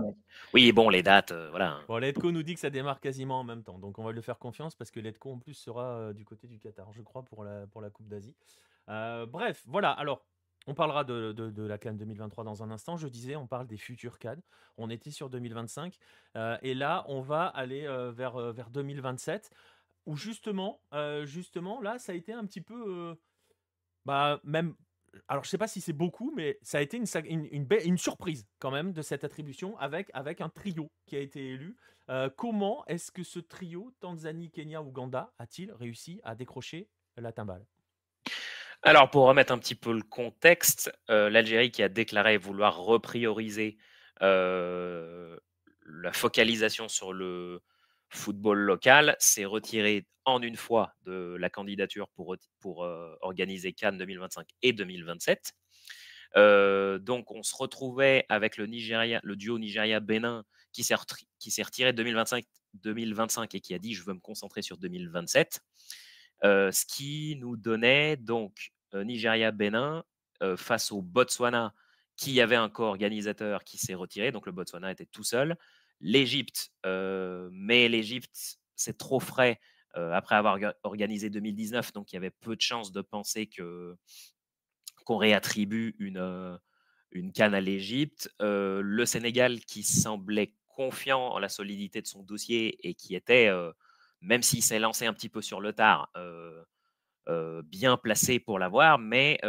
[0.54, 1.80] Oui, bon, les dates, voilà.
[1.88, 4.22] Bon, Letco nous dit que ça démarre quasiment en même temps, donc on va lui
[4.22, 7.44] faire confiance parce que Letco en plus sera, du côté du Qatar, je crois pour
[7.44, 8.36] la pour la coupe d'Asie.
[8.88, 10.26] bref, voilà, alors
[10.68, 12.98] on parlera de de la CAN 2023 dans un instant.
[12.98, 14.36] Je disais, on parle des futures CAN.
[14.78, 15.98] On était sur 2025,
[16.62, 19.50] et là, on va aller, vers, vers 2027
[20.06, 20.82] où justement,
[21.24, 23.18] justement là, ça a été un petit peu,
[24.08, 24.74] bah, même
[25.28, 28.94] alors je sais pas si c'est beaucoup, mais ça a été une, surprise quand même
[28.94, 31.76] de cette attribution avec, avec un trio qui a été élu.
[32.10, 37.66] Euh, comment est-ce que ce trio, Tanzanie, Kenya, Ouganda, a-t-il réussi à décrocher la timbale?
[38.84, 43.78] Alors pour remettre un petit peu le contexte, euh, l'Algérie qui a déclaré vouloir reprioriser
[44.22, 45.38] euh,
[45.86, 47.62] la focalisation sur le,
[48.10, 52.36] football local s'est retiré en une fois de la candidature pour,
[52.84, 55.54] euh, organiser Cannes 2025 et 2027.
[56.36, 58.68] Euh, donc on se retrouvait avec le,
[59.36, 60.44] duo Nigeria-Bénin
[60.74, 60.96] qui s'est
[61.64, 65.62] retiré de 2025, 2025 et qui a dit je veux me concentrer sur 2027.
[66.44, 70.04] Euh, ce qui nous donnait donc Nigeria-Bénin
[70.56, 71.74] face au Botswana
[72.16, 75.56] qui avait un co-organisateur qui s'est retiré, donc le Botswana était tout seul
[76.00, 79.60] l'Égypte, mais l'Égypte, c'est trop frais
[79.94, 83.96] après avoir organisé 2019, donc il y avait peu de chances de penser que
[85.06, 86.60] qu'on réattribue une,
[87.12, 88.30] une canne à l'Égypte.
[88.40, 93.50] le Sénégal qui semblait confiant en la solidité de son dossier et qui était,
[94.22, 96.12] même s'il s'est lancé un petit peu sur le tard,
[97.66, 99.40] bien placé pour l'avoir, mais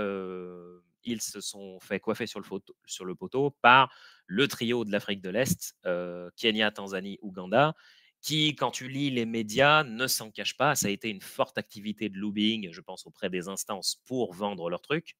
[1.05, 3.93] ils se sont fait coiffer sur le, poteau par
[4.27, 7.75] le trio de l'Afrique de l'Est, euh, Kenya, Tanzanie, Ouganda,
[8.21, 10.75] qui, quand tu lis les médias, ne s'en cache pas.
[10.75, 14.69] Ça a été une forte activité de lobbying, je pense, auprès des instances pour vendre
[14.71, 15.17] leur truc.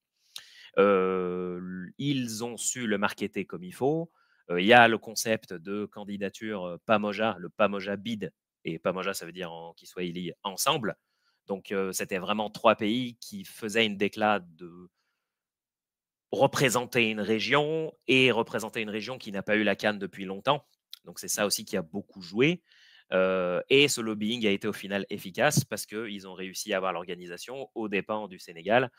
[0.77, 4.11] Euh, ils ont su le marketer comme il faut.
[4.51, 8.31] Euh, il y a le concept de candidature PAMOJA, le PAMOJA bid,
[8.65, 10.95] et PAMOJA, ça veut dire en kiswahili ensemble.
[11.47, 14.87] Donc, c'était vraiment trois pays qui faisaient une déclat de
[16.31, 20.65] représenter une région et représenter une région qui n'a pas eu la canne depuis longtemps.
[21.05, 22.61] Donc c'est ça aussi qui a beaucoup joué.
[23.11, 26.93] Euh, et ce lobbying a été au final efficace parce qu'ils ont réussi à avoir
[26.93, 28.91] l'organisation aux dépens du Sénégal,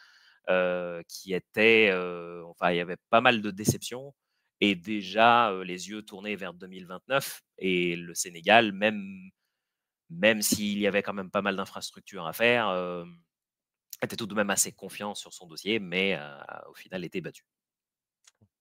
[0.49, 4.13] euh, qui était, euh, enfin, il y avait pas mal de déceptions
[4.61, 9.31] et déjà les yeux tournés vers 2029 et le Sénégal, même,
[10.11, 12.69] même s'il y avait quand même pas mal d'infrastructures à faire,
[14.03, 16.19] était tout de même assez confiant sur son dossier, mais
[16.69, 17.45] au final était battu.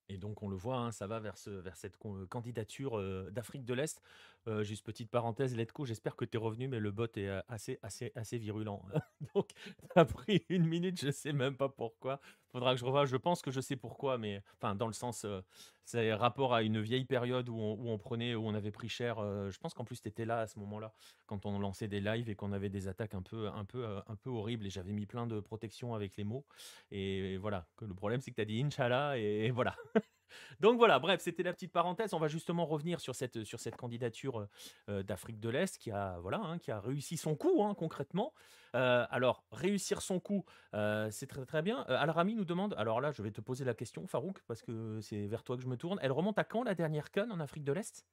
[0.10, 1.98] Et donc on le voit, hein, ça va vers, vers cette
[2.30, 4.02] candidature d'Afrique de l'Est.
[4.48, 7.42] Euh, juste petite parenthèse, Letco, j'espère que tu es revenu, mais le bot est euh,
[7.48, 8.82] assez, assez, assez virulent.
[9.36, 9.50] Donc,
[9.94, 12.20] ça a pris une minute, je sais même pas pourquoi.
[12.52, 13.06] Faudra que je revoie.
[13.06, 15.42] Je pense que je sais pourquoi, mais enfin, dans le sens, euh,
[15.84, 19.18] c'est rapport à une vieille période où on, prenait, où on avait pris cher.
[19.50, 20.94] je pense qu'en plus, tu étais là à ce moment-là,
[21.26, 24.16] quand on lançait des lives et qu'on avait des attaques un peu, un peu, un
[24.16, 24.68] peu horribles.
[24.68, 26.46] Et j'avais mis plein de protections avec les mots.
[26.92, 27.68] Et, voilà.
[27.76, 29.76] Que le problème, c'est que tu as dit Inch'Allah, et voilà.
[30.60, 32.14] Donc voilà, bref, c'était la petite parenthèse.
[32.14, 33.38] On va justement revenir sur cette,
[33.78, 34.48] candidature
[34.90, 38.34] euh, d'Afrique de l'Est qui a, voilà, hein, qui a réussi son coup hein, concrètement.
[38.76, 41.82] Euh, alors, réussir son coup, euh, c'est très très bien.
[41.88, 45.26] Al-Rami nous demande, alors là, je vais te poser la question, Farouk, parce que c'est
[45.28, 46.00] vers toi que je me tourne.
[46.02, 48.06] Elle remonte à quand la dernière canne en Afrique de l'Est?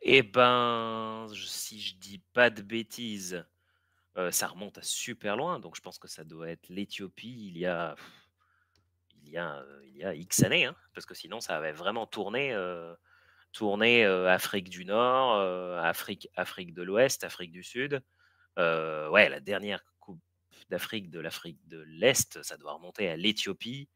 [0.00, 3.44] Eh ben, si je dis pas de bêtises,
[4.30, 5.60] ça remonte à super loin.
[5.60, 7.94] Donc, je pense que ça doit être l'Éthiopie il y a
[9.32, 12.56] y a, il y a X années, hein, parce que sinon ça avait vraiment tourné,
[13.52, 15.40] tourné Afrique du Nord,
[15.78, 18.02] Afrique, Afrique de l'Ouest, Afrique du Sud.
[18.56, 20.20] ouais, la dernière Coupe
[20.70, 23.88] d'Afrique de l'Afrique de l'Est, ça doit remonter à l'Éthiopie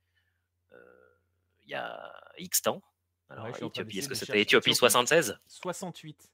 [1.64, 2.83] il y a X temps.
[3.29, 6.31] Alors, est-ce que c'était Éthiopie 76 68.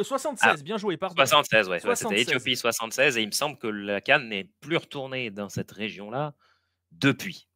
[0.00, 1.16] 76, bien joué, pardon.
[1.16, 1.80] 76, ouais.
[1.96, 5.70] c'était Éthiopie 76, et il me semble que la Cannes n'est plus retournée dans cette
[5.70, 6.34] région-là
[6.92, 7.48] depuis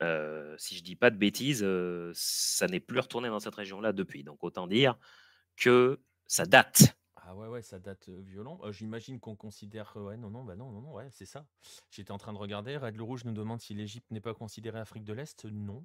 [0.00, 1.66] si je dis pas de bêtises,
[2.14, 4.24] ça n'est plus retourné dans cette région-là depuis.
[4.24, 4.98] Donc autant dire
[5.56, 6.96] que ça date.
[7.16, 8.58] Ah ouais, ouais, ça date violent.
[8.70, 9.92] J'imagine qu'on considère.
[9.96, 11.44] ouais, non, non, bah non, non, non, ouais, c'est ça.
[11.90, 12.76] J'étais en train de regarder.
[12.76, 15.44] Red le Rouge nous demande si l'Égypte n'est pas considérée Afrique de l'Est.
[15.44, 15.84] Non.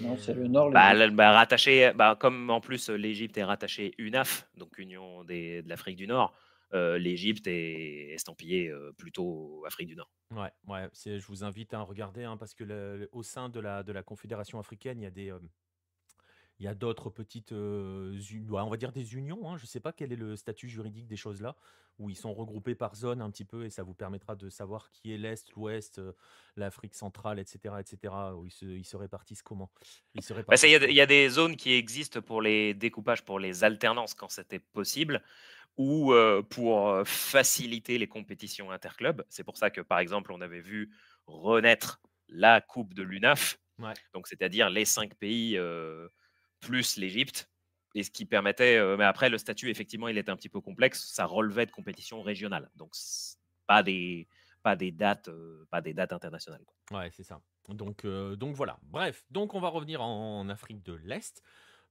[0.00, 0.70] Non, c'est le Nord.
[0.70, 5.68] Bah, bah, rattaché, bah, comme en plus l'Égypte est rattachée UNAF, donc Union des, de
[5.68, 6.32] l'Afrique du Nord,
[6.72, 10.10] l'Égypte est estampillée plutôt Afrique du Nord.
[10.30, 13.92] Ouais, ouais, je vous invite à regarder hein, parce que au sein de la, de
[13.92, 15.32] la Confédération africaine, il y a des,
[16.58, 19.50] il y a d'autres petites, on va dire des unions.
[19.50, 21.56] Hein, je ne sais pas quel est le statut juridique des choses là,
[21.98, 24.90] où ils sont regroupés par zone un petit peu et ça vous permettra de savoir
[24.92, 26.00] qui est l'Est, l'Ouest,
[26.56, 29.70] l'Afrique centrale, etc., etc., où ils se, répartissent comment?
[30.14, 34.14] Ils bah, il y, a des zones qui existent pour les découpages, pour les alternances
[34.14, 35.22] quand c'était possible
[35.76, 36.14] ou
[36.50, 39.24] pour faciliter les compétitions interclubs.
[39.28, 40.94] C'est pour ça que, par exemple, on avait vu
[41.26, 43.58] renaître la Coupe de l'UNAF,
[44.14, 45.58] donc c'est-à-dire les cinq pays
[46.60, 47.50] plus l'Égypte,
[47.94, 51.12] et ce qui permettait, mais après le statut effectivement il était un petit peu complexe,
[51.12, 52.94] ça relevait de compétitions régionales, donc
[53.66, 54.28] pas des
[54.62, 55.28] pas des dates,
[55.70, 56.64] pas des dates internationales.
[56.90, 57.40] Ouais, c'est ça.
[57.68, 58.78] Donc, donc voilà.
[58.84, 61.42] Bref, donc on va revenir en Afrique de l'Est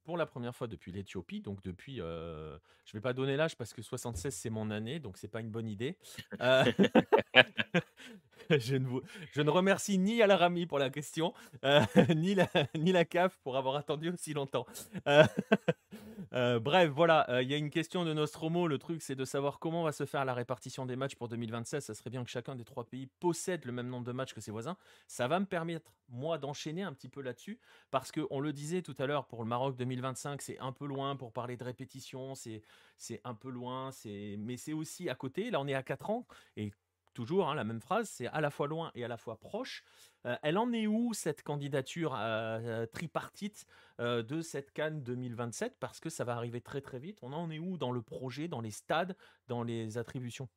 [0.03, 1.41] pour la première fois depuis l'Éthiopie.
[1.41, 5.17] Donc depuis, euh, je vais pas donner l'âge parce que 76 c'est mon année, donc
[5.17, 5.97] c'est pas une bonne idée.
[6.41, 6.65] Euh,
[8.49, 11.33] je, ne vous, je ne remercie ni Al-Rami pour la question,
[11.63, 11.81] euh,
[12.15, 14.65] ni, la, ni la CAF pour avoir attendu aussi longtemps.
[16.33, 18.67] Euh, euh, bref, voilà, il y a une question de Nostromo.
[18.67, 21.81] Le truc, c'est de savoir comment va se faire la répartition des matchs pour 2026.
[21.81, 24.41] Ça serait bien que chacun des trois pays possède le même nombre de matchs que
[24.41, 24.77] ses voisins.
[25.07, 28.95] Ça va me permettre, moi, d'enchaîner un petit peu là-dessus, parce qu'on le disait tout
[28.97, 33.21] à l'heure, pour le Maroc 2025, c'est un peu loin pour parler de répétition, c'est
[33.23, 35.51] un peu loin, mais c'est aussi à côté.
[35.51, 36.71] Là, on est à 4 ans, et
[37.13, 39.83] toujours hein, la même phrase, c'est à la fois loin et à la fois proche.
[40.25, 43.65] Euh, elle en est où cette candidature euh, tripartite
[43.99, 47.19] euh, de cette Cannes 2027 Parce que ça va arriver très très vite.
[47.21, 49.15] On en est où dans le projet, dans les stades,
[49.47, 50.47] dans les attributions?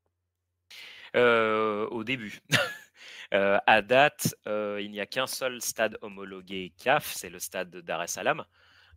[1.14, 2.40] Au début.
[3.30, 8.08] à date, il n'y a qu'un seul stade homologué CAF, c'est le stade d'Ar es
[8.08, 8.44] Salaam.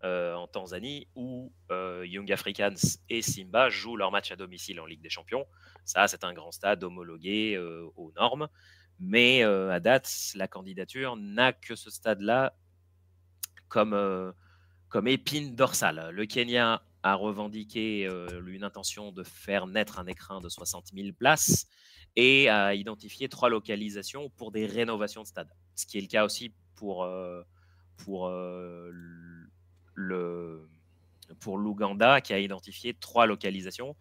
[0.03, 2.75] Euh, en Tanzanie où euh, Young Africans
[3.09, 5.43] et Simba jouent leur match à domicile en Ligue des Champions.
[5.85, 8.47] Ça, c'est un grand stade homologué euh, aux normes.
[8.99, 12.55] Mais à date, la candidature n'a que ce stade-là
[13.69, 13.93] comme,
[15.05, 16.09] épine dorsale.
[16.11, 18.09] Le Kenya a revendiqué
[18.47, 21.67] une intention de faire naître un écrin de 60 000 places
[22.15, 25.49] et a identifié trois localisations pour des rénovations de stade.
[25.75, 27.07] Ce qui est le cas aussi pour,
[27.97, 29.36] pour le,
[31.39, 33.95] pour l'Ouganda qui a identifié trois localisations.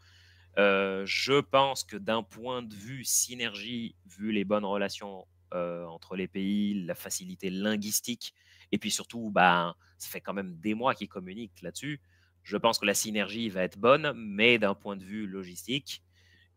[0.59, 6.17] Euh, je pense que d'un point de vue synergie, vu les bonnes relations euh, entre
[6.17, 8.35] les pays, la facilité linguistique,
[8.73, 12.01] et puis surtout, bah, ça fait quand même des mois qu'ils communiquent là-dessus.
[12.43, 16.03] Je pense que la synergie va être bonne, mais d'un point de vue logistique,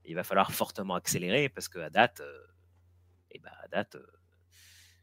[0.05, 2.47] il va falloir fortement accélérer parce qu'à date, euh,
[3.31, 3.97] et bah, à date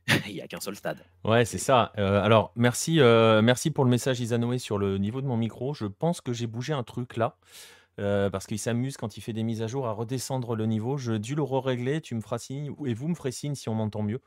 [0.27, 0.99] il n'y a qu'un seul stade.
[1.25, 1.93] Ouais, c'est ça.
[1.99, 5.75] Euh, alors, merci, euh, merci pour le message Isanoé sur le niveau de mon micro.
[5.75, 7.37] Je pense que j'ai bougé un truc là.
[7.99, 10.99] Euh, parce qu'il s'amuse quand il fait des mises à jour à redescendre le niveau.
[10.99, 13.75] Je dû le régler tu me feras signe, et vous me ferez signe si on
[13.75, 14.21] m'entend mieux.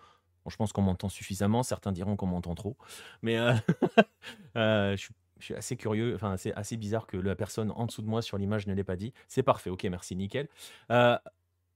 [0.43, 2.77] Bon, je pense qu'on m'entend suffisamment, certains diront qu'on m'entend trop.
[3.21, 3.37] Mais
[4.55, 8.01] je suis Je suis assez curieux, enfin, c'est assez bizarre que la personne en dessous
[8.01, 9.13] de moi sur l'image ne l'ait pas dit.
[9.27, 10.47] C'est parfait, OK, merci, nickel.
[10.89, 10.95] Et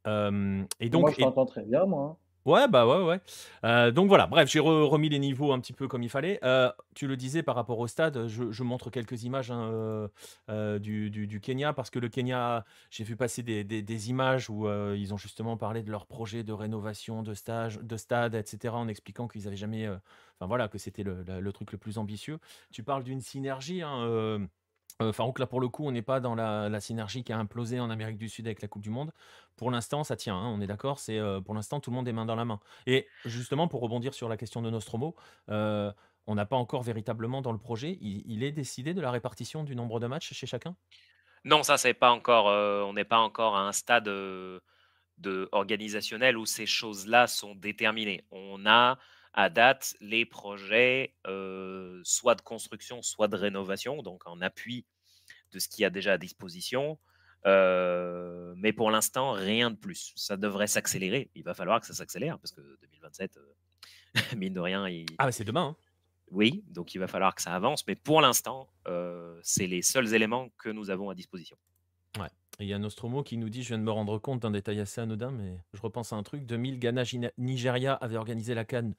[0.05, 2.22] Moi, donc je et t'entends très bien, moi, hein.
[2.45, 3.21] Ouais, bah, ouais, ouais.
[3.63, 6.39] Heu, donc voilà, bref, j'ai re remis les niveaux un petit peu comme il fallait.
[6.43, 10.10] Heu, tu le disais par rapport au stade, je montre quelques images, hein,
[10.49, 15.17] heu, du Kenya parce que le Kenya, j'ai vu passer des images où, ils ont
[15.17, 19.56] justement parlé de leur projet de rénovation de stade et cetera, en expliquant qu'ils avaient
[19.56, 22.39] jamais, enfin voilà, que c'était le la le truc le plus ambitieux.
[22.73, 24.47] Tu parles d'une synergie, hein,
[24.99, 27.79] enfin donc là, pour le coup, on n'est pas dans la synergie qui a implosé
[27.79, 29.12] en Amérique du Sud avec la coupe du monde.
[29.58, 30.99] Pour l'instant, ça tient, hein, on est d'accord?
[30.99, 33.82] C'est, heu, pour l'instant, tout le monde est main dans la main et justement, pour
[33.82, 35.15] rebondir sur la question de Nostromo,
[35.49, 35.91] heu,
[36.27, 39.75] on n'a pas encore véritablement dans le projet, il est décidé de la répartition du
[39.75, 40.75] nombre de matchs chez chacun?
[41.45, 44.08] Non, ça, c'est pas encore, heu, on n'est pas encore à un stade,
[45.17, 48.25] de organisationnel où ces choses-là sont déterminées.
[48.32, 48.97] On a,
[49.34, 54.86] à date, les projets, heu, soit de construction, soit de rénovation, donc en appui
[55.54, 57.00] de ce qu'il y a déjà à disposition.
[57.46, 60.13] Heu, mais pour l'instant, rien de plus.
[60.15, 61.32] Ça devrait s'accélérer.
[61.36, 63.56] Il va falloir que ça s'accélère parce que 2027, heu,
[64.38, 65.78] mine de rien, il Ah, c'est demain, hein.
[66.32, 68.74] oui, donc il va falloir que ça avance, mais pour l'instant,
[69.43, 71.58] c'est les seuls éléments que nous avons à disposition.
[72.17, 74.52] Ouais il y a Nostromo qui nous dit: «Je viens de me rendre compte d'un
[74.52, 76.46] détail assez anodin, mais je repense à un truc.
[76.46, 77.02] 2000, Ghana,
[77.39, 78.91] Nigeria avaient organisé la CAN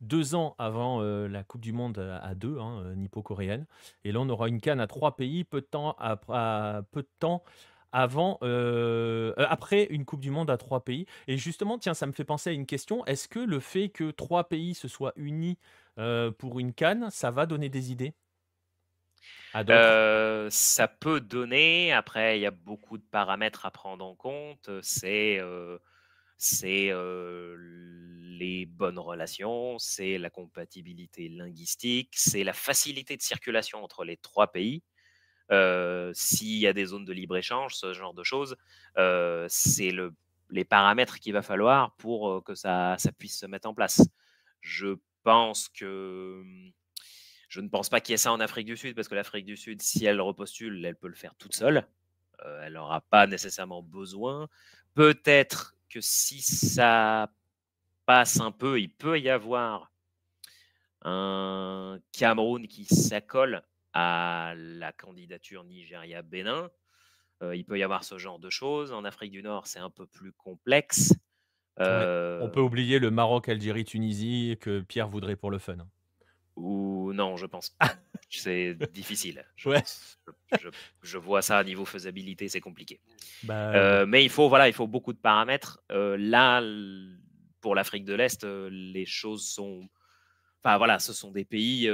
[0.00, 3.66] 2 ans avant, heu, la coupe du monde, à 2, hein, heu, nippo-coréenne
[4.04, 5.96] et là, on aura une CAN à 3 pays peu de temps
[6.92, 7.42] peu de temps
[7.92, 12.12] avant, heu, après une coupe du monde à 3 pays et justement, tiens, ça me
[12.12, 13.04] fait penser à une question.
[13.06, 15.58] Est-ce que le fait que 3 pays se soient unis,
[16.38, 18.14] pour une CAN, ça va donner des idées?
[20.50, 25.38] Ça peut donner, après il y a beaucoup de paramètres à prendre en compte, c'est,
[26.42, 26.90] c'est,
[28.38, 34.50] les bonnes relations, c'est la compatibilité linguistique, c'est la facilité de circulation entre les 3
[34.50, 34.82] pays.
[36.14, 38.56] S'il y a des zones de libre-échange, ce genre de choses,
[39.48, 40.14] c'est le
[40.52, 44.02] les paramètres qu'il va falloir pour, que ça ça puisse se mettre en place.
[44.60, 46.72] Je pense que, mmh,
[47.48, 49.44] je ne pense pas qu'il y ait ça en Afrique du Sud parce que l'Afrique
[49.44, 51.86] du Sud, si elle repostule, elle peut le faire toute seule.
[52.62, 54.48] Elle aura pas nécessairement besoin.
[54.94, 57.30] Peut-être que si ça
[58.06, 59.92] passe un peu, il peut y avoir
[61.02, 66.70] un Cameroun qui s'accole à la candidature Nigeria-Bénin.
[67.42, 68.92] Heu, il peut y avoir ce genre de choses.
[68.92, 71.14] En Afrique du Nord, c'est un peu plus complexe.
[71.78, 75.78] Ouais, on peut oublier le Maroc, Algérie, Tunisie que Pierre voudrait pour le fun,
[76.56, 77.74] ou non, je pense
[78.38, 79.82] c'est difficile, je Ouais.
[79.82, 80.18] pense.
[80.54, 80.68] Je
[81.02, 83.00] je vois ça à niveau faisabilité, c'est compliqué.
[83.42, 83.76] Bah.
[83.76, 85.80] Heu, mais il faut voilà, il faut beaucoup de paramètres.
[85.92, 86.62] Heu, là,
[87.60, 89.88] pour l'Afrique de l'Est, heu, les choses sont
[90.64, 91.88] enfin voilà, ce sont des pays,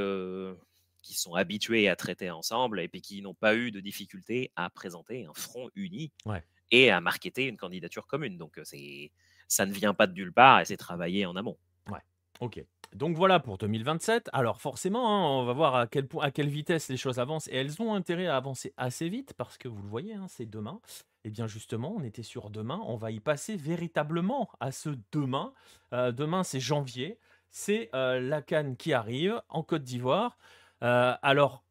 [1.03, 4.71] qui sont habitués à traiter ensemble et puis qui n'ont pas eu de difficulté à
[4.71, 6.47] présenter un front uni Ouais.
[6.71, 8.39] et à marketer une candidature commune.
[8.39, 9.13] Donc, c'est
[9.49, 11.59] ça ne vient pas de nulle part et c'est travaillé en amont.
[11.89, 12.03] Ouais,
[12.41, 12.67] OK.
[12.95, 14.29] Donc voilà pour 2027.
[14.33, 17.49] Alors forcément, hein, on va voir à quel point à quelle vitesse les choses avancent
[17.49, 20.47] et elles ont intérêt à avancer assez vite parce que vous le voyez, hein, c'est
[20.47, 20.81] demain.
[21.25, 25.53] Et bien justement, on était sur demain, on va y passer véritablement à ce demain.
[25.93, 27.19] Heu, demain, c'est janvier,
[27.51, 30.39] c'est, heu, la CAN qui arrive en Côte d'Ivoire.
[30.83, 31.65] Heu, alors,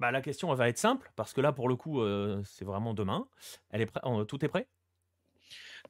[0.00, 2.00] bah, la question, va être simple parce que là, pour le coup,
[2.44, 3.28] c'est vraiment demain.
[4.28, 4.68] Tout est prêt?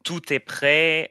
[0.04, 1.09] Tout est prêt,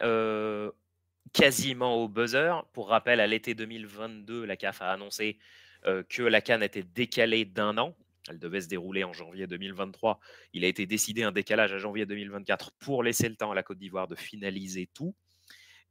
[1.33, 2.63] quasiment au buzzer.
[2.73, 5.39] Pour rappel, à l'été 2022, la CAF a annoncé,
[5.85, 7.95] heu, que la CAN était décalée d'1 an.
[8.29, 10.19] Elle devait se dérouler en janvier 2023.
[10.53, 13.63] Il a été décidé un décalage à janvier 2024 pour laisser le temps à la
[13.63, 15.15] Côte d'Ivoire de finaliser tout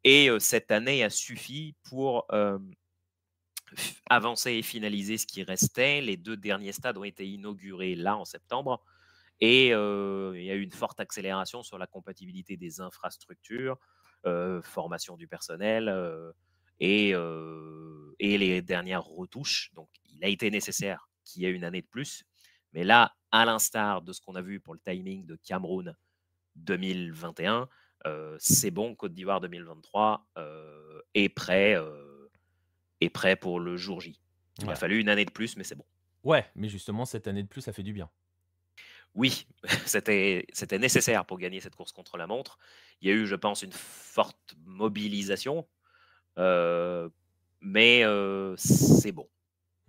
[0.05, 2.27] et heu, cette année a suffi pour,
[3.77, 6.01] f avancer et finaliser ce qui restait.
[6.01, 8.83] Les 2 derniers stades ont été inaugurés là, en septembre
[9.41, 13.77] et il y a eu une forte accélération sur la compatibilité des infrastructures,
[14.63, 16.33] formation du personnel, heu
[16.81, 19.71] et heu et les dernières retouches.
[19.75, 22.25] Donc il a été nécessaire qu'il y ait une année de plus.
[22.73, 25.95] Mais là, à l'instar de ce qu'on a vu pour le timing de Cameroun
[26.57, 27.69] 2021,
[28.07, 28.95] heu, c'est bon.
[28.97, 31.77] Côte d'Ivoire 2023, heu, est prêt,
[33.01, 34.21] est prêt pour le jour J.
[34.63, 34.77] Il a Ouais.
[34.77, 35.85] fallu une année de plus, mais c'est bon.
[36.23, 38.09] Ouais, mais justement, cette année de plus, ça fait du bien.
[39.19, 39.49] Oui,
[39.85, 40.45] c'était
[40.79, 42.57] nécessaire pour gagner cette course contre la montre.
[43.01, 45.67] Il y a eu, je pense, une forte mobilisation,
[46.39, 47.11] heu,
[47.61, 49.29] mais heu, c'est bon.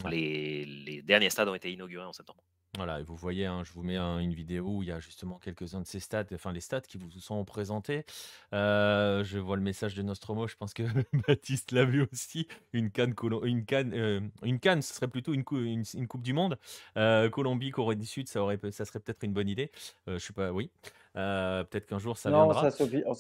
[0.04, 0.12] Ouais.
[0.12, 2.44] Les les derniers stades ont été inaugurés en septembre.
[2.80, 5.02] Voilà, et vous voyez, hein, je vous mets un- une vidéo où il y a
[5.02, 8.06] justement quelques-uns de ces stats, enfin les stats qui vous sont présentés.
[8.54, 10.84] Euh, je vois le message de Nostromo, je pense que
[11.28, 12.48] Baptiste l'a vu aussi.
[12.72, 13.14] Une canne,
[13.44, 16.58] une canne, euh, une canne, ce serait plutôt une, cou- une, une Coupe du Monde.
[16.96, 19.72] Euh, Colombie, Corée du Sud, ça serait peut-être une bonne idée.
[20.08, 20.72] Euh, je sais pas, oui.
[21.20, 22.72] Euh, peut-être qu'un jour ça Non, on viendra.
[22.72, 23.14] s'associe on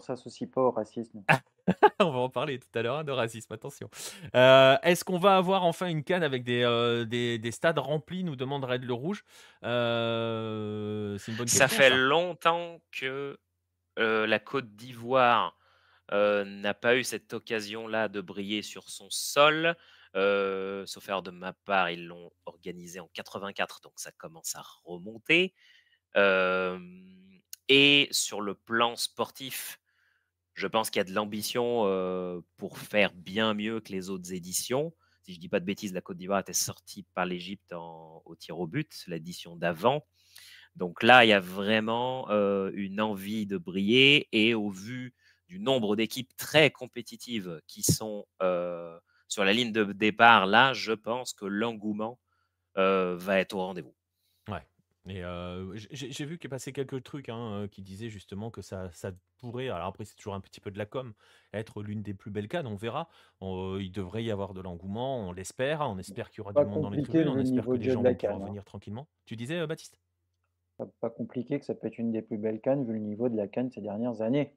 [0.00, 1.22] s'associe- pas au racisme.
[2.00, 3.88] On va en parler tout à l'heure hein, de racisme, attention.
[4.34, 8.22] Euh, Est-ce qu'on va avoir enfin une canne avec des, euh, des, des stades remplis,
[8.22, 9.24] nous demande Red Le Rouge
[9.64, 11.82] Euh, C'est une bonne Ça question.
[11.84, 11.96] fait ça.
[11.96, 13.38] longtemps que
[13.98, 15.56] euh, la Côte d'Ivoire
[16.12, 19.74] euh, n'a pas eu cette occasion-là de briller sur son sol.
[20.14, 24.62] Euh, sauf erreur de ma part, ils l'ont organisé en 84, donc ça commence à
[24.84, 25.52] remonter.
[26.16, 26.78] Euh,
[27.68, 29.80] et sur le plan sportif,
[30.54, 31.82] je pense qu'il y a de l'ambition
[32.56, 34.94] pour faire bien mieux que les autres éditions.
[35.22, 38.36] Si je ne dis pas de bêtises, la Côte d'Ivoire était sortie par l'Égypte au
[38.38, 40.06] tir au but, l'édition d'avant.
[40.76, 45.14] Donc là, il y a vraiment une envie de briller et au vu
[45.48, 48.26] du nombre d'équipes très compétitives qui sont
[49.28, 52.20] sur la ligne de départ, là, je pense que l'engouement
[52.76, 53.94] va être au rendez-vous.
[54.48, 54.66] Ouais.
[55.08, 58.50] Et euh, j'ai j'ai vu qu'il est passé quelques trucs hein, euh, qui disaient justement
[58.50, 61.14] que ça, ça pourrait, alors après c'est toujours un petit peu de la com,
[61.52, 63.08] être l'une des plus belles cannes, on verra.
[63.40, 66.64] On- il devrait y avoir de l'engouement, on l'espère, on espère qu'il y aura Pas
[66.64, 68.00] du monde dans les compliqué tribunes, on le espère niveau que de les jeu gens
[68.00, 68.48] de la vont pouvoir CAN, hein.
[68.48, 69.08] venir tranquillement.
[69.26, 70.00] Tu disais, euh, Baptiste?
[70.76, 73.28] Pas, pas compliqué que ça peut être une des plus belles cannes vu le niveau
[73.28, 74.54] de la canne ces dernières années.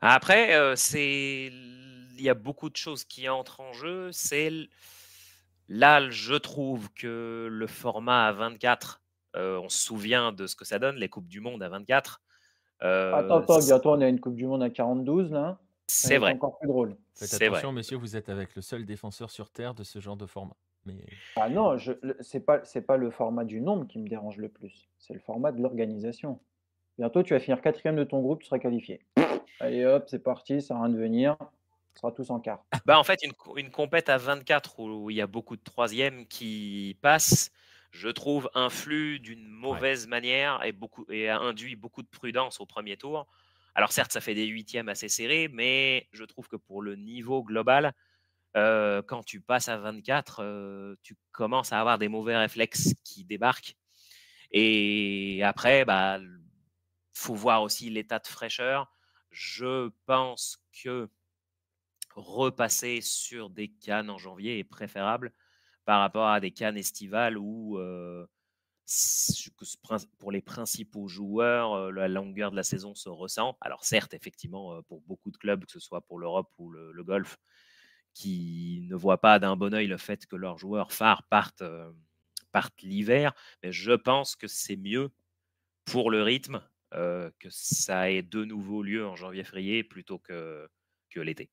[0.00, 4.12] Après, euh, c'est il y a beaucoup de choses qui entrent en jeu.
[4.12, 4.68] C'est l-
[5.68, 9.02] là, je trouve que le format à 24,
[9.36, 12.20] euh, on se souvient de ce que ça donne, les coupes du monde à 24.
[12.82, 15.58] euh, Attends, attends, c- bientôt on a une Coupe du Monde à 42 là.
[15.86, 16.96] C'est vrai, encore plus drôle.
[17.14, 17.58] Faites c'est vrai.
[17.58, 20.56] attention, messieurs, vous êtes avec le seul défenseur sur Terre de ce genre de format.
[20.86, 20.96] Mais
[21.36, 24.36] Ah non, je, le- c'est pas, c'est pas le format du nombre qui me dérange
[24.38, 26.40] le plus, c'est le format de l'organisation.
[26.98, 29.00] Bientôt, tu vas finir quatrième de ton groupe, tu seras qualifié.
[29.60, 31.36] Allez hop, c'est parti, ça rien de venir.
[31.94, 32.64] On sera tous en quart.
[32.86, 36.26] Bah, en fait, une, une compète à 24 où il y a beaucoup de troisièmes
[36.26, 37.50] qui passent,
[37.90, 42.66] je trouve, influe d'une mauvaise manière et, beaucoup, et a induit beaucoup de prudence au
[42.66, 43.26] premier tour.
[43.74, 47.42] Alors certes, ça fait des huitièmes assez serrés, mais je trouve que pour le niveau
[47.42, 47.94] global,
[48.56, 53.24] euh, quand tu passes à 24, euh, tu commences à avoir des mauvais réflexes qui
[53.24, 53.76] débarquent.
[54.50, 56.18] Et après, bah,
[57.14, 58.92] faut voir aussi l'état de fraîcheur.
[59.30, 61.08] Je pense que
[62.16, 65.32] repasser sur des cannes en janvier est préférable
[65.84, 68.26] par rapport à des cannes estivales où, euh,
[70.18, 73.56] pour les principaux joueurs, euh, la longueur de la saison se ressent.
[73.60, 77.04] Alors certes, effectivement, euh, pour beaucoup de clubs, que ce soit pour l'Europe ou le,
[77.04, 77.38] golf,
[78.14, 81.64] qui ne voient pas d'un bon oeil le fait que leurs joueurs phares partent,
[82.82, 83.32] l'hiver,
[83.62, 85.10] mais je pense que c'est mieux
[85.86, 90.68] pour le rythme que ça ait de nouveau lieu en janvier-février plutôt que
[91.16, 91.50] l'été.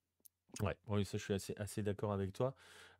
[0.62, 2.54] Ouais, oui, ça je suis assez, assez d'accord avec toi.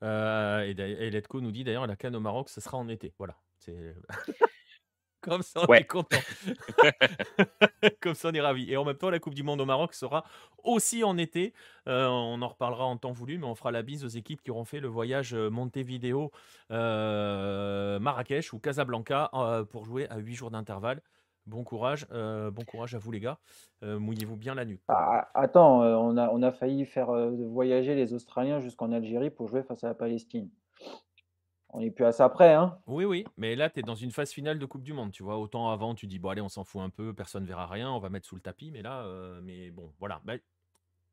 [0.04, 2.88] Euh, et, d'ailleurs- et Letco nous dit d'ailleurs la canne au Maroc, ce sera en
[2.88, 3.14] été.
[3.18, 3.36] Voilà.
[3.58, 3.96] C'est
[5.22, 5.84] comme ça, on est Ouais.
[5.86, 6.18] content.
[8.02, 8.72] Comme ça, on est ravis.
[8.72, 10.24] Et en même temps, la Coupe du Monde au Maroc sera
[10.64, 11.54] aussi en été.
[11.88, 14.52] Euh, on en reparlera en temps voulu, mais on fera la bise aux équipes qui
[14.52, 16.32] auront fait le voyage euh, Montevideo,
[16.72, 21.02] euh, Marrakech ou Casablanca euh, pour jouer à 8 jours d'intervalle.
[21.46, 23.40] Bon courage, euh, bon courage à vous les gars.
[23.84, 24.82] Euh, Mouillez-vous bien la nuque.
[24.86, 24.96] quoi.
[24.98, 29.48] Ah, attends, euh, on a, on a failli faire voyager les Australiens jusqu'en Algérie pour
[29.48, 30.50] jouer face à la Palestine.
[31.72, 32.78] On n'est plus à ça près, hein.
[32.88, 35.22] Oui, oui, mais là, tu es dans une phase finale de Coupe du Monde, tu
[35.24, 35.38] vois.
[35.38, 38.00] Autant avant, tu dis, bon, allez, on s'en fout un peu, personne verra rien, on
[38.00, 39.06] va mettre sous le tapis, mais là,
[39.44, 40.20] mais bon, voilà.
[40.26, 40.34] Bah,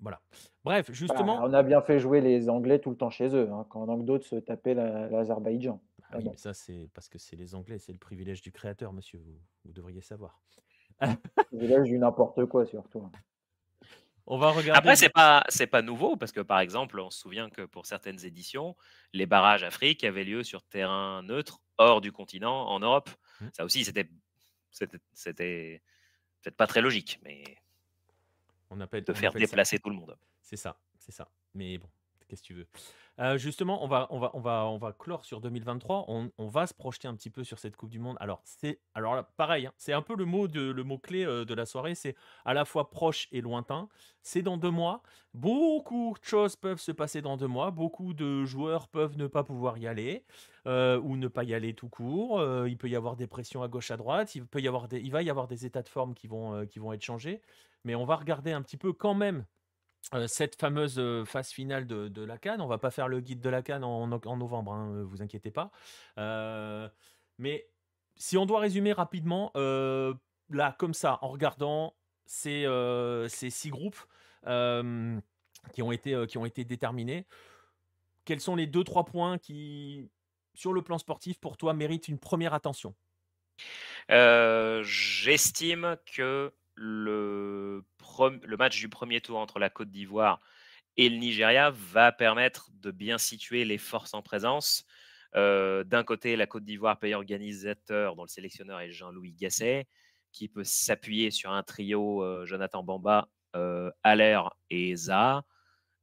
[0.00, 0.20] voilà.
[0.64, 1.40] Bref, Bah, justement.
[1.42, 4.02] on a bien fait jouer les Anglais tout le temps chez eux, hein, pendant que
[4.04, 5.80] d'autres se tapaient la- l'Azerbaïdjan.
[6.10, 8.92] Ah oui, mais ça, c'est parce que c'est les Anglais, c'est le privilège du créateur,
[8.92, 9.18] monsieur.
[9.18, 10.40] Vous, vous devriez savoir.
[11.00, 11.08] Je
[11.84, 13.00] dis n'importe quoi surtout.
[13.00, 13.12] hein.
[14.28, 14.78] On va regarder.
[14.78, 17.86] Après, c'est pas c'est pas nouveau parce que par exemple, on se souvient que pour
[17.86, 18.76] certaines éditions,
[19.12, 23.08] les barrages Afrique avaient lieu sur terrain neutre hors du continent en Europe.
[23.40, 23.46] Mm.
[23.52, 24.08] Ça aussi, c'était
[24.72, 25.82] c'était c'était
[26.42, 27.44] peut-être pas très logique, mais
[28.70, 30.16] on appelle, de on faire appelle ça- déplacer tout le monde.
[30.42, 31.28] C'est ça, c'est ça.
[31.54, 31.88] Mais bon,
[32.28, 32.66] qu'est-ce que tu veux
[33.18, 36.06] Euh, Justement, on va, on, va, on, va, on va clore sur 2023.
[36.08, 38.16] On, va se projeter un petit peu sur cette Coupe du Monde.
[38.20, 41.44] Alors, c'est alors pareil, hein, c'est un peu le mot, de, le mot clé euh,
[41.44, 41.94] de la soirée.
[41.94, 42.14] C'est
[42.44, 43.88] à la fois proche et lointain.
[44.22, 45.02] C'est dans deux mois.
[45.34, 47.70] Beaucoup de choses peuvent se passer dans deux mois.
[47.70, 50.24] Beaucoup de joueurs peuvent ne pas pouvoir y aller
[50.66, 52.42] euh, ou ne pas y aller tout court.
[52.66, 54.34] Il peut y avoir des pressions à gauche, à droite.
[54.34, 56.66] Il, peut y avoir des, il va y avoir des états de forme qui vont,
[56.66, 57.40] qui vont être changés.
[57.84, 59.44] Mais on va regarder un petit peu quand même
[60.26, 62.60] cette fameuse phase finale de, la Cannes.
[62.60, 65.70] On va pas faire le guide de la Cannes en, novembre, hein, vous inquiétez pas.
[67.38, 67.68] Mais
[68.16, 71.94] si on doit résumer rapidement, là, comme ça, en regardant
[72.24, 72.66] ces,
[73.28, 74.00] six groupes
[75.72, 77.26] qui ont été déterminés,
[78.24, 80.10] quels sont les deux, trois points qui,
[80.54, 82.94] sur le plan sportif, pour toi, méritent une première attention?
[84.08, 87.84] J'estime que le,
[88.24, 90.40] le match du premier tour entre la Côte d'Ivoire
[90.96, 94.84] et le Nigeria va permettre de bien situer les forces en présence.
[95.34, 99.86] D'un côté, la Côte d'Ivoire, pays organisateur, dont le sélectionneur est Jean-Louis Gasset,
[100.32, 103.28] qui peut s'appuyer sur un trio Jonathan Bamba,
[104.02, 104.40] Aller
[104.70, 105.44] et Zaha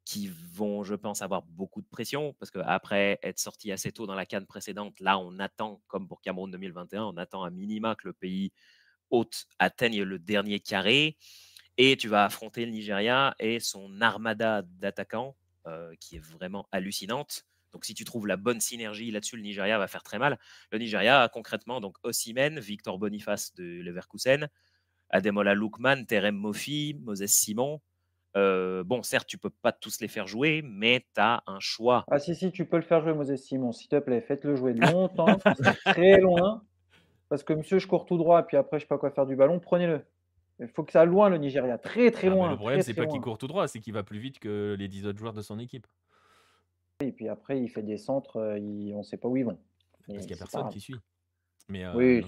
[0.06, 4.16] qui vont, je pense, avoir beaucoup de pression parce qu'après être sorti assez tôt dans
[4.16, 8.10] la canne précédente, là, on attend, comme pour Cameroun 2021, on attend à minima que
[8.10, 8.52] le pays
[9.12, 11.16] hôte atteigne le dernier carré.
[11.78, 15.36] Et tu vas affronter le Nigeria et son armada d'attaquants
[15.68, 17.46] euh, qui est vraiment hallucinante.
[17.72, 20.38] Donc, si tu trouves la bonne synergie là-dessus, le Nigeria va faire très mal.
[20.72, 21.98] Le Nigeria, concrètement, donc
[22.60, 24.48] Victor Boniface de Leverkusen,
[25.10, 27.82] Ademola Lookman, Terem Mofi, Moses Simon,
[28.36, 32.04] euh, bon, certes, tu peux pas tous les faire jouer, mais tu as un choix.
[32.10, 34.22] Ah si, si, tu peux le faire jouer, Moses Simon, s'il te plaît.
[34.22, 35.38] Faites-le jouer longtemps,
[35.86, 36.64] très loin.
[37.30, 39.26] Parce que monsieur, je cours tout droit, et puis après, je sais pas quoi faire
[39.26, 40.02] du ballon, prenez-le.
[40.64, 41.78] Il faut que ça aille loin, le Nigeria.
[41.78, 42.52] Très, très ah, loin.
[42.52, 44.88] le problème, c'est pas qu'il court tout droit, c'est qu'il va plus vite que les
[44.88, 45.86] 10 autres joueurs de son équipe.
[47.02, 48.58] Et puis après, il fait des centres, euh,
[48.94, 49.60] on ne sait pas où ils vont.
[50.08, 50.96] Parce qu'il n'y a personne qui suit.
[51.70, 52.24] Mais, oui,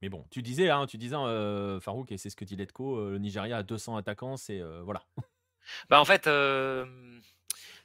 [0.00, 2.96] mais, bon, tu disais, hein, tu disais euh, Farouk, et c'est ce que dit Letko,
[2.96, 5.04] euh, le Nigeria a 200 attaquants, c'est euh, voilà.
[5.90, 6.26] Bah en fait,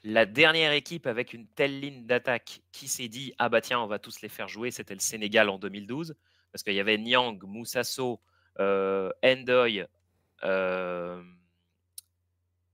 [0.03, 3.87] la dernière équipe avec une telle ligne d'attaque qui s'est dit ah bah tiens on
[3.87, 6.15] va tous les faire jouer, c'était le Sénégal en 2012
[6.53, 8.21] parce qu'il y avait Nyang, Moussasso,
[8.59, 9.85] Endoy,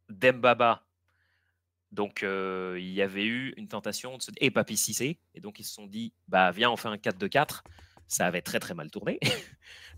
[0.10, 0.84] Dembaba
[1.92, 4.32] donc, il y avait eu une tentation de se...
[4.38, 5.18] et Papi Cissé.
[5.34, 7.62] Et donc, ils se sont dit, bah, viens, on fait un 4-2-4.
[8.08, 9.20] Ça avait très, très mal tourné.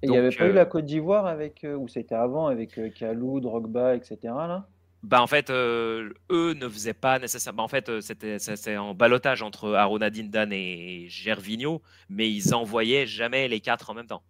[0.04, 3.96] il n'y avait pas eu la Côte d'Ivoire avec, ou c'était avant, avec Kalou, Drogba,
[3.96, 4.18] etc.
[4.24, 4.68] Là?
[5.04, 7.64] Bah en fait, eux ne faisaient pas nécessairement.
[7.64, 13.62] En fait, c'était en balotage entre Aruna Dindan et Gervinho, mais ils envoyaient jamais les
[13.62, 14.24] quatre en même temps.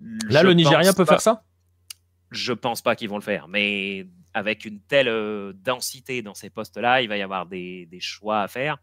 [0.00, 1.42] Là, le Nigeria peut faire ça?
[2.30, 7.02] Je pense pas qu'ils vont le faire, mais avec une telle densité dans ces postes-là,
[7.02, 8.78] il va y avoir des, choix à faire.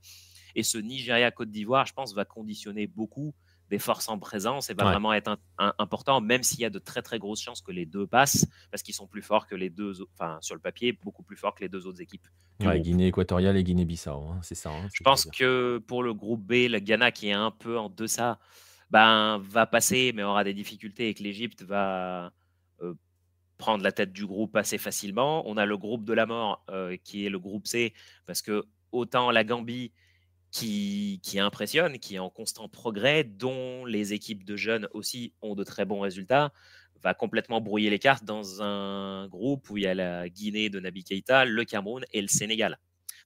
[0.55, 3.33] Et ce Nigeria-Côte d'Ivoire, je pense, va conditionner beaucoup
[3.69, 7.01] des forces en présence et va vraiment être important, même s'il y a de très
[7.01, 9.93] très grosses chances que les deux passent, parce qu'ils sont plus forts que les deux,
[10.13, 12.27] enfin sur le papier, beaucoup plus forts que les deux autres équipes.
[12.59, 14.69] Guinée équatoriale et Guinée-Bissau, hein, c'est ça.
[14.69, 17.89] Hein, je pense que pour le groupe B, le Ghana qui est un peu en
[17.89, 18.37] deçà,
[18.91, 22.31] ben, va passer, mais aura des difficultés et que l'Égypte va
[23.57, 25.47] prendre la tête du groupe assez facilement.
[25.47, 27.93] On a le groupe de la mort euh, qui est le groupe C,
[28.25, 29.91] parce que autant la Gambie
[30.51, 35.55] qui, qui, impressionne, qui est en constant progrès, dont les équipes de jeunes aussi ont
[35.55, 36.53] de très bons résultats,
[37.03, 40.79] va complètement brouiller les cartes dans un groupe où il y a la Guinée de
[40.79, 42.79] Nabi Keita, le Cameroun et le Sénégal.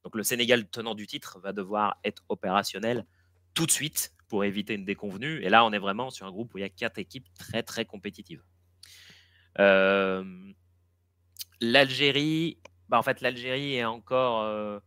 [0.04, 3.06] Donc le Sénégal tenant du titre va devoir être opérationnel
[3.54, 5.44] tout de suite pour éviter une déconvenue.
[5.44, 7.64] Et là, on est vraiment sur un groupe où il y a quatre équipes très
[7.64, 8.44] très compétitives.
[11.62, 14.82] L'Algérie, bah, en fait, l'Algérie est encore,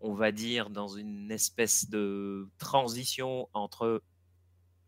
[0.00, 4.02] on va dire, dans une espèce de transition entre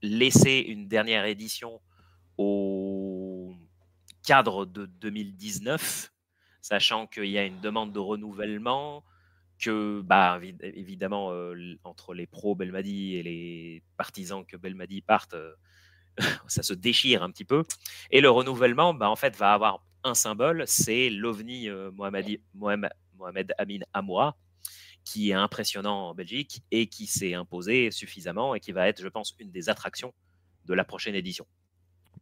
[0.02, 1.80] laisser une dernière édition
[2.36, 3.54] au
[4.26, 6.12] cadre de 2019,
[6.62, 9.04] sachant qu'il y a une demande de renouvellement,
[9.60, 11.32] que bah, évidemment
[11.84, 15.36] entre les pros Belmadi et les partisans que Belmadi partent,
[16.48, 17.64] ça se déchire un petit peu.
[18.10, 23.80] Et le renouvellement, bah, en fait, va avoir un symbole, c'est l'OVNI euh, Mohamed, Amin
[23.92, 24.36] Amoura,
[25.04, 29.08] qui est impressionnant en Belgique et qui s'est imposé suffisamment et qui va être, je
[29.08, 30.14] pense, une des attractions
[30.66, 31.46] de la prochaine édition.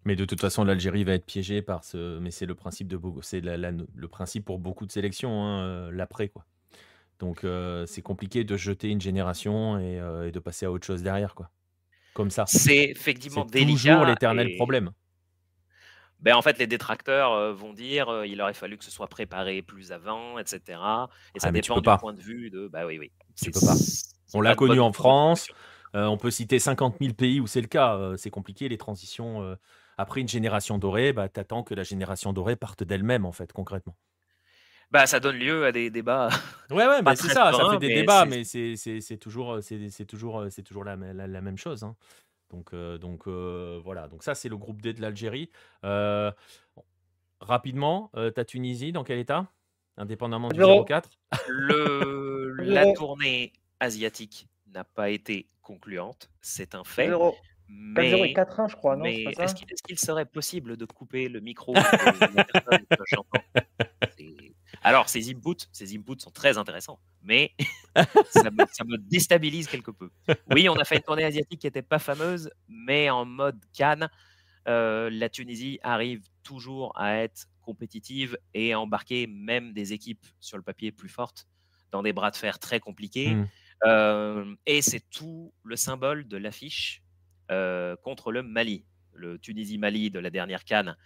[0.05, 2.19] Mais de toute façon, l'Algérie va être piégée par ce.
[2.19, 2.89] Mais c'est le principe
[4.45, 6.45] pour beaucoup de sélections, hein, euh, l'après quoi.
[7.19, 11.03] Donc euh, c'est compliqué de jeter une génération et, et, de passer à autre chose
[11.03, 11.51] derrière quoi
[12.19, 12.45] comme ça.
[12.49, 13.93] C'est effectivement délicat.
[13.93, 14.91] toujours l'éternel problème.
[16.21, 18.91] Ben, en fait, les détracteurs euh, vont dire qu'il euh, il aurait fallu que ce
[18.91, 20.81] soit préparé plus avant, etc.
[21.37, 22.67] Et ça ah, dépend du point de vue de.
[22.67, 23.13] Bah oui, oui.
[23.41, 23.77] Tu peux pas.
[24.35, 25.49] On l'a connu en France.
[25.95, 27.97] Euh, on peut citer 50 000 pays où c'est le cas.
[28.17, 29.57] c'est compliqué, les transitions.
[29.97, 33.53] après une génération dorée, bah, tu attends que la génération dorée parte d'elle-même, en fait,
[33.53, 33.95] concrètement
[34.91, 36.29] bah, ça donne lieu à des débats.
[36.71, 40.63] Ouais, ouais, mais c'est ça, ça fait des débats, mais c'est toujours, c'est toujours, c'est
[40.63, 41.83] toujours la, la, même chose.
[41.83, 41.97] Hein.
[42.51, 44.09] Donc, euh, donc euh, voilà.
[44.09, 45.51] Donc ça, c'est le groupe D de l'Algérie.
[45.85, 46.33] Euh,
[47.41, 49.47] rapidement, ta Tunisie, dans quel état?
[49.97, 51.05] Indépendamment du 0-4
[51.49, 57.09] le, La tournée asiatique n'a pas été concluante, c'est un fait.
[57.09, 57.35] 4-0
[57.69, 61.81] Mais, et 4-1, je crois, non est-ce qu'il serait possible de couper le micro de
[61.81, 63.43] la personne que j'entends
[64.17, 67.53] C'est- Alors, ces inputs, ces inputs sont très intéressants, mais
[68.31, 70.11] ça me, ça me déstabilise quelque peu.
[70.51, 74.09] Oui, on a fait une tournée asiatique qui n'était pas fameuse, mais en mode Cannes,
[74.69, 80.57] euh, la Tunisie arrive toujours à être compétitive et à embarquer même des équipes sur
[80.57, 81.47] le papier plus fortes
[81.91, 83.35] dans des bras de fer très compliqués.
[83.35, 83.49] Mm.
[83.87, 87.03] Euh, et c'est tout le symbole de l'affiche
[87.51, 88.85] euh, contre le Mali.
[89.13, 90.97] Le Tunisie-Mali de la dernière Cannes,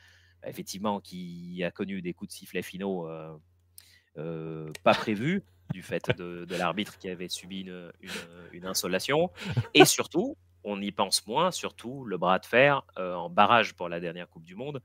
[0.44, 3.08] effectivement, qui a connu des coups de sifflet finaux
[4.18, 5.42] euh, pas prévus
[5.72, 7.60] du fait de, l'arbitre qui avait subi
[8.52, 9.30] une, insolation.
[9.74, 13.88] Et surtout, on y pense moins, surtout le bras de fer euh, en barrage pour
[13.88, 14.82] la dernière Coupe du Monde,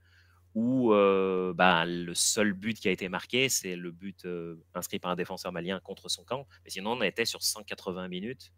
[0.56, 4.26] où euh, bah, le seul but qui a été marqué, c'est le but
[4.74, 6.48] inscrit par un défenseur malien contre son camp.
[6.64, 8.54] Mais sinon, on était sur 180 minutes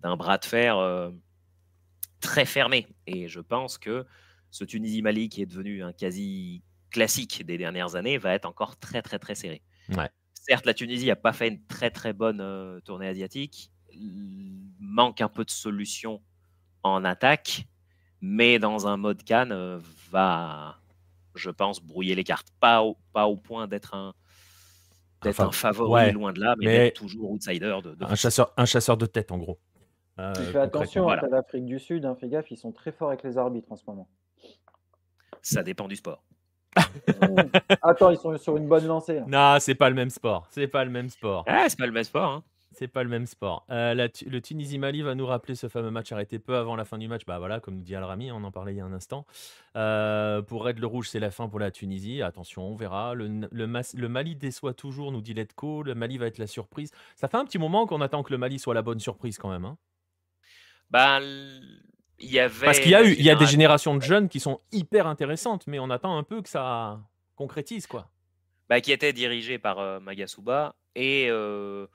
[0.00, 1.10] d'un bras de fer
[2.20, 2.86] très fermé.
[3.06, 4.06] Et je pense que
[4.50, 9.02] ce Tunisie-Mali, qui est devenu un quasi classique des dernières années, va être encore très,
[9.02, 9.62] très, très serré.
[9.90, 10.10] Ouais.
[10.34, 13.70] Certes, la Tunisie n'a pas fait une très, très bonne euh, tournée asiatique.
[13.92, 16.22] Il manque un peu de solutions
[16.82, 17.66] en attaque,
[18.20, 19.78] mais dans un mode Cannes, euh,
[20.10, 20.78] va,
[21.34, 22.48] je pense, brouiller les cartes.
[22.60, 24.14] Pas au, pas au point d'être un,
[25.22, 28.52] d'être Enfin, un favori, ouais, loin de là, mais, toujours outsider de, de Un chasseur,
[28.56, 29.58] un chasseur de tête, en gros.
[30.18, 31.22] Euh, Tu fais attention, voilà.
[31.24, 33.76] à l'Afrique du Sud, hein, fais gaffe, ils sont très forts avec les arbitres en
[33.76, 34.08] ce moment.
[35.42, 36.22] Ça dépend du sport.
[36.76, 37.36] Mmh.
[37.82, 39.16] Attends, ils sont sur une bonne lancée.
[39.16, 39.24] là.
[39.26, 40.46] Non, c'est pas le même sport.
[40.50, 41.44] C'est pas le même sport.
[41.46, 42.30] Ah, c'est pas le même sport.
[42.30, 42.42] hein.
[42.76, 43.64] C'est pas le même sport.
[43.70, 46.98] Euh, la le Tunisie-Mali va nous rappeler ce fameux match arrêté peu avant la fin
[46.98, 47.22] du match.
[47.24, 49.26] Bah voilà, comme nous dit Al-Rami, on en parlait il y a un instant.
[49.76, 52.20] Euh, pour Red le Rouge, c'est la fin pour la Tunisie.
[52.20, 53.14] Attention, on verra.
[53.14, 55.84] Le, le Mas- le Mali déçoit toujours, nous dit Letco.
[55.84, 56.90] Le Mali va être la surprise.
[57.14, 59.50] Ça fait un petit moment qu'on attend que le Mali soit la bonne surprise quand
[59.50, 59.64] même.
[59.66, 59.76] hein.
[60.90, 61.80] Ben, l-
[62.18, 62.66] il y avait.
[62.66, 64.60] Parce qu'il y a eu, il y a des génération- générations de jeunes qui sont
[64.72, 67.00] hyper intéressantes, mais on attend un peu que ça
[67.36, 68.10] concrétise quoi.
[68.68, 70.76] bah, qui était dirigé par euh, Magasuba.
[70.94, 71.86] Et euh,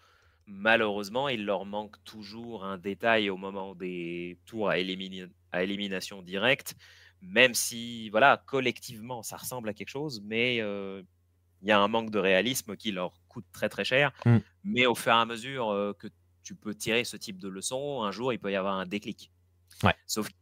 [0.46, 6.76] malheureusement, il leur manque toujours un détail au moment des tours à, élimination directe.
[7.22, 11.02] Même si, voilà, collectivement, ça ressemble à quelque chose, mais euh,
[11.62, 14.12] il y a un manque de réalisme qui leur coûte très très cher.
[14.26, 14.38] Mm.
[14.64, 16.08] Mais au fur et à mesure que
[16.44, 19.32] tu peux tirer ce type de leçon, un jour, il peut y avoir un déclic.
[19.84, 19.96] Ouais.
[20.06, 20.36] Sauf que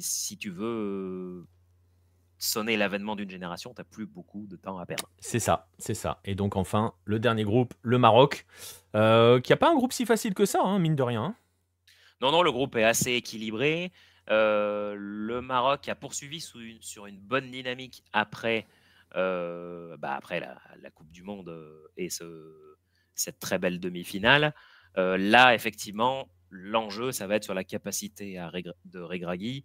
[0.00, 1.46] si tu veux euh,
[2.38, 5.08] sonner l'avènement d'une génération, tu n'as plus beaucoup de temps à perdre.
[5.18, 6.20] C'est ça, c'est ça.
[6.24, 8.46] Et donc enfin, le dernier groupe, le Maroc,
[8.94, 11.24] euh, qui a pas un groupe si facile que ça, hein, mine de rien.
[11.24, 11.34] hein.
[12.20, 13.92] Non, non, le groupe est assez équilibré.
[14.30, 18.66] Euh, le Maroc a poursuivi sous une- sur une bonne dynamique après,
[19.16, 21.52] euh, bah, après la, la Coupe du Monde
[21.96, 22.76] et ce-
[23.14, 24.54] cette très belle demi-finale.
[24.96, 28.40] Là, effectivement, l'enjeu, ça va être sur la capacité
[28.84, 29.64] de Regragui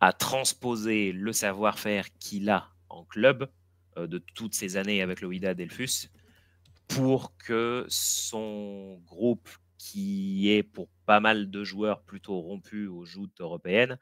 [0.00, 3.48] à transposer le savoir-faire qu'il a en club
[3.96, 6.10] euh, de toutes ces années avec le Wydad Delphus
[6.88, 9.48] pour que son groupe,
[9.78, 13.96] qui est pour pas mal de joueurs plutôt rompus aux joutes européennes,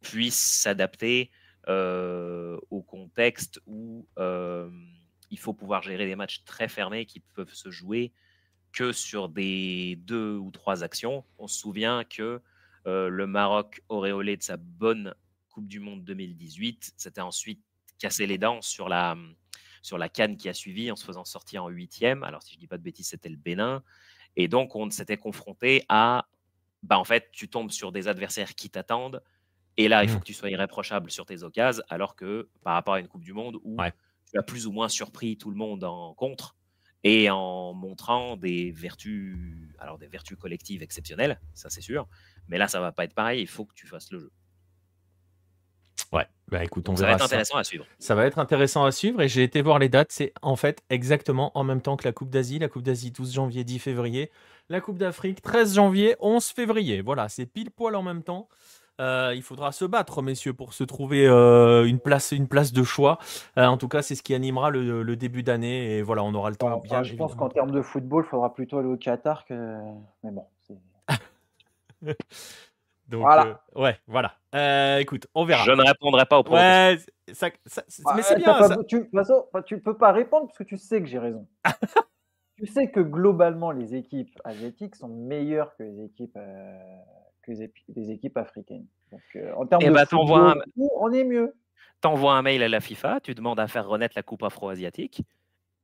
[0.00, 1.30] puisse s'adapter
[1.68, 4.68] euh, au contexte où euh,
[5.30, 8.12] il faut pouvoir gérer des matchs très fermés qui peuvent se jouer
[8.78, 11.24] que sur des deux ou trois actions.
[11.36, 12.40] On se souvient que
[12.86, 15.16] euh, le Maroc, auréolé de sa bonne
[15.48, 17.60] Coupe du Monde 2018, s'était ensuite
[17.98, 19.16] cassé les dents sur la,
[19.82, 22.22] sur la canne qui a suivi en se faisant sortir en huitième.
[22.22, 23.82] Alors, si je dis pas de bêtises, c'était le Bénin.
[24.36, 26.28] Et donc, on s'était confronté à,
[26.84, 29.24] bah, en fait, tu tombes sur des adversaires qui t'attendent.
[29.76, 30.20] Et là, il faut Mm.
[30.20, 33.32] que tu sois irréprochable sur tes occasions, alors que par rapport à une Coupe du
[33.32, 33.92] Monde où Ouais.
[34.32, 36.54] tu as plus ou moins surpris tout le monde en contre
[37.04, 39.36] et en montrant des vertus,
[39.78, 42.08] alors des vertus collectives exceptionnelles, ça c'est sûr.
[42.48, 43.40] Mais là, ça va pas être pareil.
[43.40, 44.32] Il faut que tu fasses le jeu.
[46.12, 47.24] Ouais, bah écoute, on Donc, ça va verra être ça.
[47.26, 47.86] intéressant à suivre.
[47.98, 50.10] Ça va être intéressant à suivre et j'ai été voir les dates.
[50.10, 52.58] C'est en fait exactement en même temps que la Coupe d'Asie.
[52.58, 54.30] La Coupe d'Asie 12 janvier, 10 février.
[54.70, 57.02] La Coupe d'Afrique 13 janvier, 11 février.
[57.02, 58.48] Voilà, c'est pile poil en même temps.
[59.00, 62.82] Euh, il faudra se battre, messieurs, pour se trouver euh, une, place, une place de
[62.82, 63.18] choix.
[63.56, 65.96] Euh, en tout cas, c'est ce qui animera le, le début d'année.
[65.98, 66.68] Et voilà, on aura le temps.
[66.72, 69.78] Enfin, bien je pense qu'en termes de football, il faudra plutôt aller au Qatar que.
[70.24, 70.46] Mais bon.
[70.66, 70.74] c'est-
[73.08, 73.46] Donc, Voilà.
[73.76, 74.34] euh, ouais, voilà.
[74.54, 75.64] Euh, écoute, on verra.
[75.64, 77.08] Je ne répondrai pas au pronostic.
[77.28, 78.44] Ouais, ça- ça- c'est- mais c'est Ah, bien.
[78.46, 81.00] t'as pas- ça- tu, de toute façon, tu peux pas répondre parce que tu sais
[81.00, 81.46] que j'ai raison.
[82.58, 86.78] tu sais que globalement, les équipes asiatiques sont meilleures que les équipes, euh,
[87.56, 88.86] que les, équipes africaines.
[89.12, 91.54] Donc, euh, en termes Eh de t'envoies football, on est mieux.
[92.00, 95.22] T'envoies un mail à la FIFA, tu demandes à faire renaître la Coupe afro-asiatique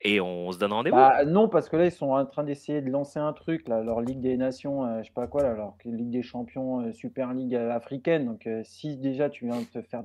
[0.05, 0.97] et on se donne rendez-vous.
[0.97, 3.83] Bah, non, parce que là, ils sont en train d'essayer de lancer un truc, là,
[3.83, 6.93] leur Ligue des Nations, euh, je sais pas quoi, là, leur Ligue des Champions, euh,
[6.93, 8.27] Super League euh, africaine.
[8.27, 10.03] Donc, euh, si déjà tu viens de te faire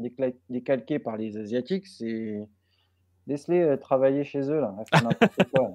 [0.50, 2.48] décalquer par les Asiatiques, c'est.
[3.30, 4.74] Laisse-les euh, travailler chez eux, là,
[5.56, 5.72] quoi.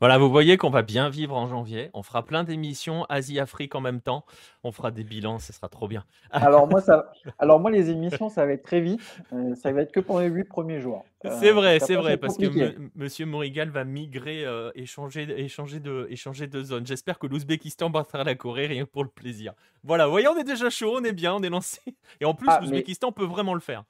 [0.00, 1.90] Voilà, vous voyez qu'on va bien vivre en janvier.
[1.94, 4.24] On fera plein d'émissions Asie-Afrique en même temps.
[4.62, 6.04] On fera des bilans, ce sera trop bien.
[6.30, 7.10] Alors, moi, ça...
[7.38, 9.00] Alors, moi, les émissions, ça va être très vite.
[9.32, 11.04] euh, ça va être que pour les huit premiers jours.
[11.24, 15.26] C'est Euh, vrai, c'est vrai, c'est parce que me- Monsieur Morigal va migrer, euh, échanger,
[15.42, 16.86] échanger, de, échanger de zone.
[16.86, 19.54] J'espère que l'Ouzbékistan battra la Corée, rien que pour le plaisir.
[19.82, 21.80] Voilà, vous voyez, on est déjà chaud, on est bien, on est lancé.
[22.20, 23.82] Et en plus, Ah, mais- l'Ouzbékistan peut vraiment le faire.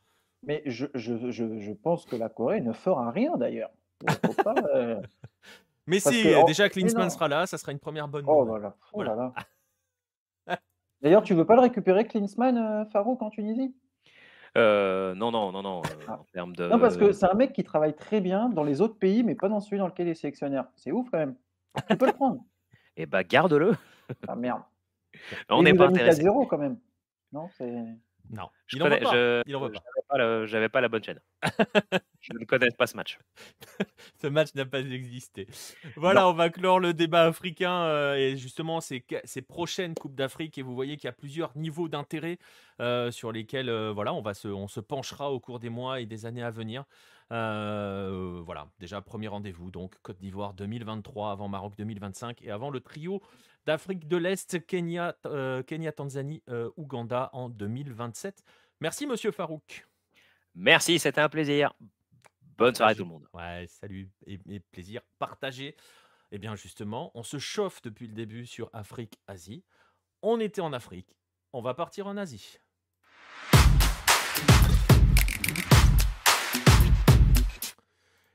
[0.47, 3.71] Mais je, je, je, je pense que la Corée ne fera rien, d'ailleurs.
[4.75, 5.01] Euh,
[5.89, 8.45] Mais Parce si, que- oh, déjà Klinsmann sera là, ça sera une première bonne Oh
[8.45, 8.63] nouvelle.
[8.63, 9.15] là là, oh Voilà.
[9.15, 9.33] là
[10.47, 10.59] là.
[11.03, 13.75] D'ailleurs, tu veux pas le récupérer, Klinsmann, euh, Farouk, en Tunisie
[14.57, 15.83] Euh, non, non, non, non.
[15.85, 16.19] euh, Ah.
[16.21, 16.67] En termes de.
[16.69, 19.35] Non, parce que c'est un mec qui travaille très bien dans les autres pays, mais
[19.35, 20.67] pas dans celui dans lequel il est sélectionnaire.
[20.77, 21.37] C'est ouf quand même.
[21.91, 22.43] Tu peux le prendre.
[22.97, 23.75] Eh bah, garde-le.
[24.27, 24.63] Ah merde.
[25.51, 26.23] On n'est pas intéressé.
[26.23, 26.79] 4-0 quand même.
[27.33, 27.85] Non, c'est.
[28.31, 28.99] Non, Je il pas.
[28.99, 30.47] je- Il en veut pas.
[30.47, 31.21] J'avais pas, la bonne chaîne.
[32.21, 33.19] je ne connais pas ce match.
[34.21, 35.47] Ce match n'a pas existé.
[35.97, 39.05] Voilà, on va clore le débat africain euh, et justement ces,
[39.47, 40.59] prochaines Coupes d'Afrique.
[40.59, 42.39] Et vous voyez qu'il y a plusieurs niveaux d'intérêt
[42.81, 46.01] euh, sur lesquels euh, voilà, on, va se, on se penchera au cours des mois
[46.01, 46.85] et des années à venir.
[47.31, 53.21] Voilà, déjà premier rendez-vous, donc Côte d'Ivoire 2023 avant Maroc 2025 et avant le trio
[53.67, 58.45] d'Afrique de l'Est, Kenya, euh, Kenya Tanzanie, euh, Ouganda en 2027.
[58.81, 59.87] Merci Monsieur Farouk.
[60.55, 61.75] Merci, c'était un plaisir.
[62.57, 63.29] Bonne soirée tout le monde.
[63.35, 65.77] Ouais, salut et, et plaisir partagé.
[66.31, 69.65] Eh bien justement, on se chauffe depuis le début sur Afrique-Asie.
[70.23, 71.17] On était en Afrique,
[71.53, 72.59] on va partir en Asie.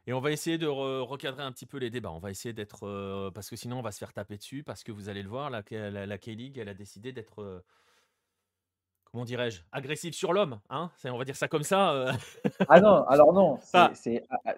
[0.07, 2.11] Et on va essayer de re- recadrer un petit peu les débats.
[2.11, 2.87] On va essayer d'être...
[2.87, 4.63] euh, parce que sinon, on va se faire taper dessus.
[4.63, 7.41] Parce que vous allez le voir, la, la, la K-League, elle a décidé d'être...
[7.41, 7.63] euh,
[9.11, 10.59] comment dirais-je Agressive sur l'homme.
[10.69, 11.91] Hein on va dire ça comme ça.
[11.91, 12.13] euh.
[12.69, 13.91] Ah non, alors non, Ah.
[14.45, 14.53] ah,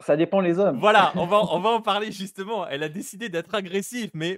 [0.00, 0.78] ça dépend les hommes.
[0.78, 2.66] Voilà, on va, on va en parler justement.
[2.66, 4.36] Elle a décidé d'être agressive, mais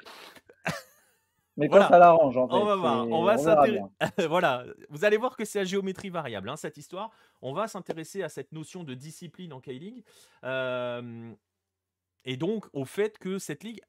[1.57, 1.85] Mais Voilà.
[1.85, 2.55] quand ça l'arrange, en fait.
[2.55, 3.09] on va voir.
[3.09, 3.37] On va
[3.67, 3.91] bien.
[4.29, 7.11] voilà, vous allez voir que c'est à géométrie variable, hein, cette histoire.
[7.43, 10.05] On va s'intéresser à cette notion de discipline en K-League.
[10.45, 11.33] euh,
[12.25, 13.81] et donc au fait que cette ligue,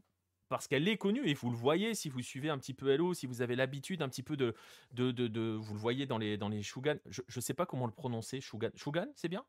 [0.50, 3.14] parce qu'elle est connue, et vous le voyez si vous suivez un petit peu Hello,
[3.16, 4.54] si vous avez l'habitude un petit peu de,
[4.92, 6.98] de, de, de- Vous le voyez dans les, dans les Shugan.
[7.10, 8.70] Je ne sais pas comment le prononcer, Shugan.
[8.76, 9.44] Shugan, c'est bien?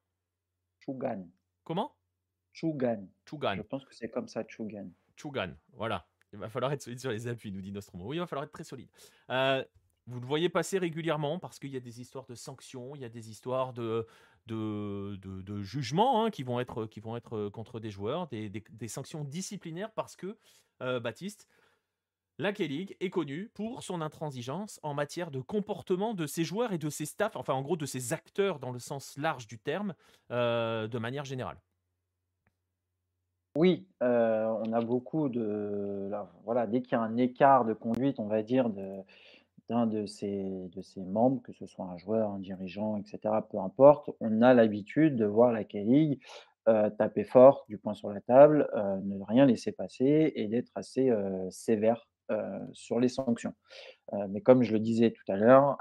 [0.81, 1.27] Chugan.
[1.65, 1.95] Comment?
[2.55, 3.07] Chugan.
[3.29, 3.57] Chugan.
[3.57, 4.89] Je pense que c'est comme ça, Chugan.
[5.17, 6.07] Chugan, voilà.
[6.37, 8.05] Il va falloir être solide sur les appuis, nous dit Nostromo.
[8.07, 8.89] Oui, il va falloir être très solide.
[9.31, 9.65] Euh,
[10.07, 13.05] vous le voyez passer régulièrement parce qu'il y a des histoires de sanctions, il y
[13.05, 14.07] a des histoires de,
[14.47, 18.49] de, de, jugements hein, qui, vont être, qui vont être euh, contre des joueurs, des,
[18.49, 20.39] des- sanctions disciplinaires parce que,
[20.83, 21.49] euh, Baptiste,
[22.39, 26.79] la K-League est connue pour son intransigeance en matière de comportement de ses joueurs et
[26.79, 29.95] de ses staffs, enfin en gros de ses acteurs dans le sens large du terme,
[30.29, 31.59] de manière générale.
[33.57, 37.73] Oui, heu, on a beaucoup de là, voilà, dès qu'il y a un écart de
[37.73, 38.69] conduite, on va dire,
[39.69, 43.49] d'un de ses de ses membres, que ce soit un joueur, un dirigeant et cetera,
[43.49, 46.21] peu importe, on a l'habitude de voir la K-League,
[46.69, 50.73] heu, taper fort, du poing sur la table, heu, ne rien laisser passer et d'être
[50.75, 51.11] assez,
[51.51, 52.09] sévère,
[52.73, 53.55] sur les sanctions.
[54.31, 55.79] Mais comme je le disais tout à l'heure,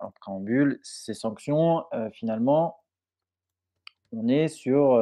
[0.00, 2.78] en préambule, ces sanctions, finalement
[4.12, 4.94] on est sur,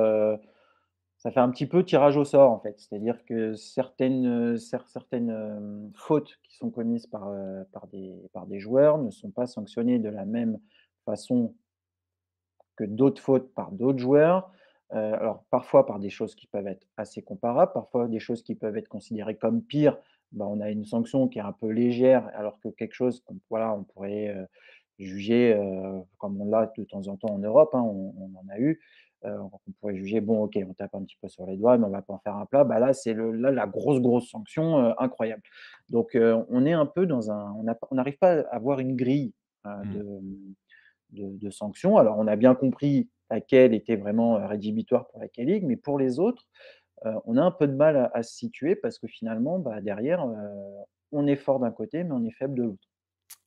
[1.24, 2.78] ça fait un petit peu tirage au sort, en fait.
[2.78, 8.46] C'est-à-dire que certaines, cer certaines, hem, fautes qui sont commises par, heu, par des par
[8.46, 10.58] des joueurs ne sont pas sanctionnées de la même
[11.06, 11.54] façon
[12.76, 14.50] que d'autres fautes par d'autres joueurs.
[14.90, 18.76] Alors parfois par des choses qui peuvent être assez comparables, parfois des choses qui peuvent
[18.76, 19.98] être considérées comme pires.
[20.32, 23.38] Bah, on a une sanction qui est un peu légère, alors que quelque chose qu'on
[23.50, 24.34] voilà, on pourrait,
[25.00, 25.58] juger,
[26.18, 28.80] comme on l'a de temps en temps en Europe, hein, on en a eu,
[29.26, 31.86] heu, on pourrait juger: «Bon OK, on tape un petit peu sur les doigts, mais
[31.86, 32.64] on va pas en faire un plat».
[32.64, 35.42] Bah, là, c'est là, la grosse, grosse sanction, heu, incroyable.
[35.90, 37.52] Donc heu, on est un peu dans un
[37.90, 39.32] on n'arrive pas à avoir une grille,
[39.82, 40.00] Mmh.
[40.00, 40.20] de,
[41.10, 41.96] de de sanctions.
[41.98, 46.18] Alors on a bien compris laquelle était vraiment, rédhibitoire pour la K-League, mais pour les
[46.20, 46.44] autres,
[47.26, 50.26] on a un peu de mal à à se situer parce que finalement, bah, derrière,
[51.12, 52.88] on est fort d'un côté, mais on est faible de l'autre.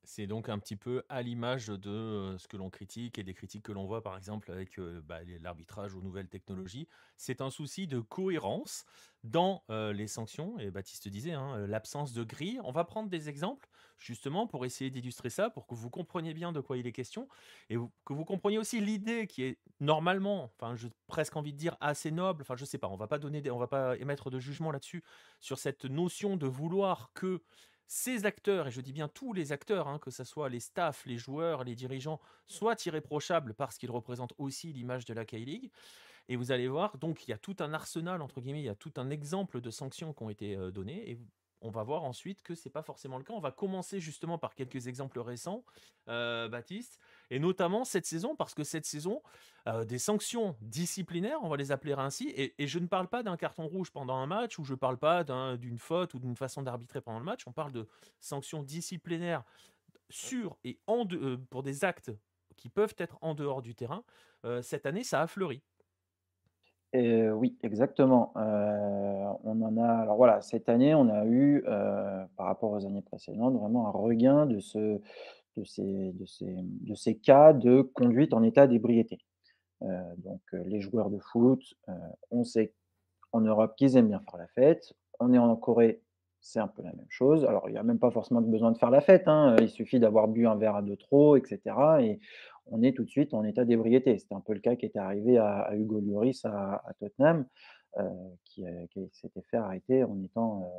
[0.07, 3.63] C'est donc un petit peu à l'image de ce que l'on critique et des critiques
[3.63, 6.87] que l'on voit par exemple avec bah, l'arbitrage aux nouvelles technologies.
[7.17, 8.85] C'est un souci de cohérence
[9.25, 10.57] dans les sanctions.
[10.59, 12.61] Et Baptiste disait, hein, l'absence de grille.
[12.63, 16.53] On va prendre des exemples justement pour essayer d'illustrer ça, pour que vous compreniez bien
[16.53, 17.27] de quoi il est question
[17.69, 21.75] et que vous compreniez aussi l'idée qui est normalement, enfin, j'ai presque envie de dire
[21.81, 22.43] assez noble.
[22.43, 25.03] Enfin, je sais pas, on va pas donner, on va pas émettre de jugement là-dessus
[25.41, 27.41] sur cette notion de vouloir que
[27.88, 31.05] ces acteurs, et je dis bien tous les acteurs, hein, que ce soit les staffs,
[31.05, 35.71] les joueurs, les dirigeants, soient irréprochables parce qu'ils représentent aussi l'image de la K-League.
[36.29, 38.69] Et vous allez voir, donc il y a tout un arsenal, entre guillemets, il y
[38.69, 41.09] a tout un exemple de sanctions qui ont été euh, données.
[41.09, 41.19] Et
[41.61, 43.33] on va voir ensuite que c'est pas forcément le cas.
[43.33, 45.63] On va commencer justement par quelques exemples récents,
[46.09, 46.99] euh, Baptiste,
[47.30, 49.21] et notamment cette saison, parce que cette saison,
[49.67, 53.38] euh, des sanctions disciplinaires, on va les appeler ainsi, et, je ne parle pas d'un
[53.38, 55.23] carton rouge pendant un match, ou je ne parle pas
[55.57, 57.88] d'une faute ou d'une façon d'arbitrer pendant le match, on parle de
[58.19, 59.43] sanctions disciplinaires
[60.09, 62.11] sur et en euh, pour des actes
[62.55, 64.03] qui peuvent être en dehors du terrain.
[64.63, 65.61] cette année, ça a fleuri
[66.95, 68.32] oui, exactement.
[68.36, 71.63] on en a alors voilà, cette année, on a eu,
[72.36, 74.99] par rapport aux années précédentes, vraiment un regain de ce
[75.57, 79.19] de ces de ces de ces cas de conduite en état d'ébriété.
[80.17, 81.61] donc les joueurs de foot,
[82.31, 82.73] on sait
[83.31, 84.93] en Europe qu'ils aiment bien faire la fête.
[85.19, 86.01] On est en Corée,
[86.41, 87.45] c'est un peu la même chose.
[87.45, 89.99] Alors il n'y a même pas forcément besoin de faire la fête, hein, il suffit
[89.99, 92.19] d'avoir bu un verre de trop et cetera et
[92.69, 94.17] on est tout de suite en état d'ébriété.
[94.17, 97.45] C'était un peu le cas qui était arrivé à, Hugo Lloris à, Tottenham,
[97.97, 98.03] euh,
[98.45, 98.63] qui,
[99.13, 100.69] s'était fait arrêter en étant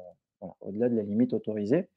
[0.42, 1.88] euh, au-delà de la limite autorisée.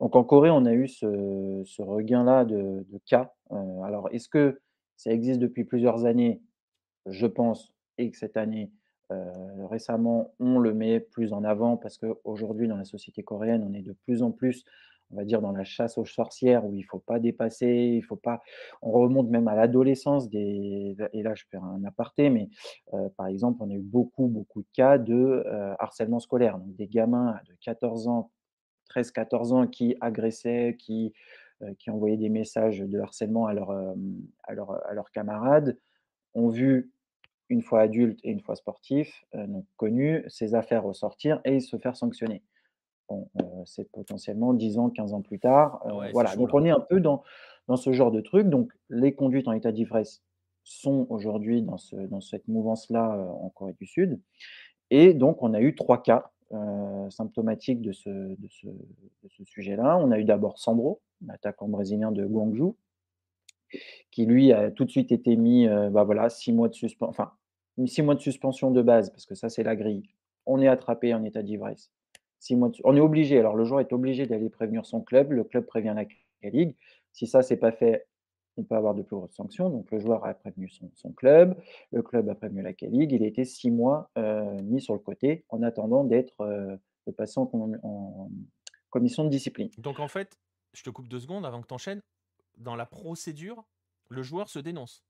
[0.00, 3.32] Donc en Corée, on a eu ce, regain-là de, cas.
[3.52, 4.60] Euh, alors est-ce que
[4.96, 6.40] ça existe depuis plusieurs années?
[7.06, 8.70] Je pense, et que cette année,
[9.68, 13.82] récemment, on le met plus en avant parce qu'aujourd'hui, dans la société coréenne, on est
[13.82, 14.64] de plus en plus
[15.12, 18.02] on va dire, dans la chasse aux sorcières où il ne faut pas dépasser, il
[18.02, 18.42] faut pas.
[18.80, 20.96] On remonte même à l'adolescence des.
[21.12, 22.48] Et là, je fais un aparté, mais
[22.94, 26.58] euh, par exemple, on a eu beaucoup, beaucoup de cas de euh, harcèlement scolaire.
[26.58, 28.30] Donc, des gamins de 14 ans,
[28.90, 31.12] 13-14 ans qui agressaient, qui,
[31.62, 35.78] euh, qui envoyaient des messages de harcèlement à, leur, à, leur, à leurs camarades,
[36.34, 36.90] ont vu
[37.48, 41.96] une fois adultes et une fois sportifs, donc connus, ces affaires ressortir et se faire
[41.96, 42.42] sanctionner.
[43.10, 45.82] Euh, c'est potentiellement 10 ans, 15 ans plus tard.
[45.86, 47.22] Euh, voilà, donc on est un peu dans,
[47.68, 48.48] dans ce genre de truc.
[48.48, 50.22] Donc les conduites en état d'ivresse
[50.64, 54.20] sont aujourd'hui dans, ce, dans cette mouvance-là euh, en Corée du Sud.
[54.90, 56.30] Et donc on a eu trois cas
[57.10, 58.48] symptomatiques de ce, de
[59.30, 59.98] ce, sujet-là.
[59.98, 62.76] On a eu d'abord Sandro, l'attaquant brésilien de Guangzhou,
[64.10, 67.32] qui lui a tout de suite été mis, bah voilà, six mois de suspension, enfin
[67.86, 70.02] six mois de suspension de base, parce que ça c'est la grille.
[70.46, 71.90] On est attrapé en état d'ivresse
[72.84, 75.94] on est obligé, alors le joueur est obligé d'aller prévenir son club, le club prévient
[75.94, 76.74] la Ligue.
[77.12, 78.06] Si ça, c'est pas fait,
[78.56, 79.70] on peut avoir de plus grosses sanctions.
[79.70, 81.56] Donc le joueur a prévenu son, club,
[81.92, 85.00] le club a prévenu la Ligue, il a été six mois euh, mis sur le
[85.00, 86.76] côté en attendant d'être euh,
[87.06, 88.28] de passer en,
[88.90, 89.70] commission de discipline.
[89.78, 90.38] Donc en fait,
[90.74, 92.02] je te coupe deux secondes avant que tu enchaînes.
[92.58, 93.64] Dans la procédure,
[94.08, 95.02] le joueur se dénonce.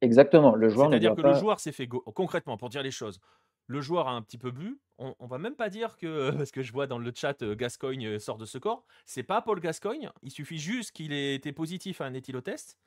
[0.00, 0.54] Exactement.
[0.54, 3.20] Le joueur C'est-à-dire que le joueur s'est fait concrètement, pour dire les choses,
[3.66, 4.78] le joueur a un petit peu bu.
[4.98, 7.54] On, on, va même pas dire que, parce que je vois dans le chat euh,
[7.54, 11.34] Gascoigne euh, sort de ce corps, c'est pas Paul Gascoigne, il suffit juste qu'il ait
[11.34, 12.78] été positif à un éthylotest,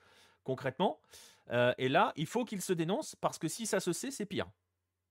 [0.44, 1.00] concrètement.
[1.52, 4.26] Euh, et là, il faut qu'il se dénonce parce que si ça se sait, c'est
[4.26, 4.50] pire.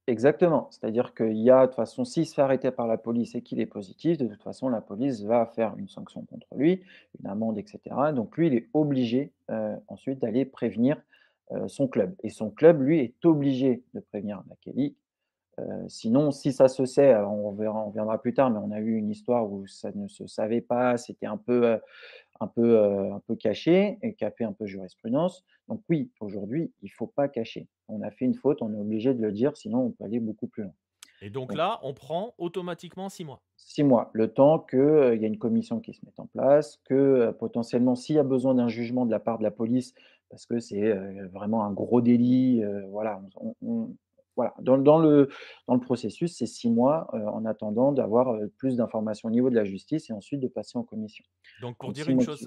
[0.06, 0.68] Exactement.
[0.70, 3.42] C'est-à-dire qu'il y a, de toute façon, s'il se fait arrêter par la police et
[3.42, 6.82] qu'il est positif, de toute façon, la police va faire une sanction contre lui,
[7.20, 7.80] une amende, etc.
[8.14, 9.32] Donc lui, il est obligé
[9.86, 10.96] ensuite d'aller prévenir
[11.66, 12.14] son club.
[12.22, 14.94] Et son club, lui, est obligé de prévenir euh,
[15.88, 18.96] sinon, si ça se sait, on verra, on viendra plus tard, mais on a eu
[18.96, 21.78] une histoire où ça ne se savait pas, c'était un peu, euh,
[22.40, 25.44] un peu, euh, un peu caché et qui a fait un peu jurisprudence.
[25.68, 27.68] Donc oui, aujourd'hui, il ne faut pas cacher.
[27.88, 30.20] On a fait une faute, on est obligé de le dire, sinon on peut aller
[30.20, 30.74] beaucoup plus loin.
[31.20, 33.42] Et donc, là, on prend automatiquement six mois.
[33.56, 37.32] Six mois, le temps qu'il y ait une commission qui se mette en place, que
[37.32, 39.94] potentiellement, s'il y a besoin d'un jugement de la part de la police,
[40.30, 40.92] parce que c'est
[41.32, 43.20] vraiment un gros délit, voilà,
[43.62, 43.88] on,
[44.38, 45.28] voilà, dans, le,
[45.66, 49.50] dans le processus, c'est six mois euh, en attendant d'avoir euh, plus d'informations au niveau
[49.50, 51.24] de la justice et ensuite de passer en commission.
[51.60, 52.46] Donc, pour dire une chose,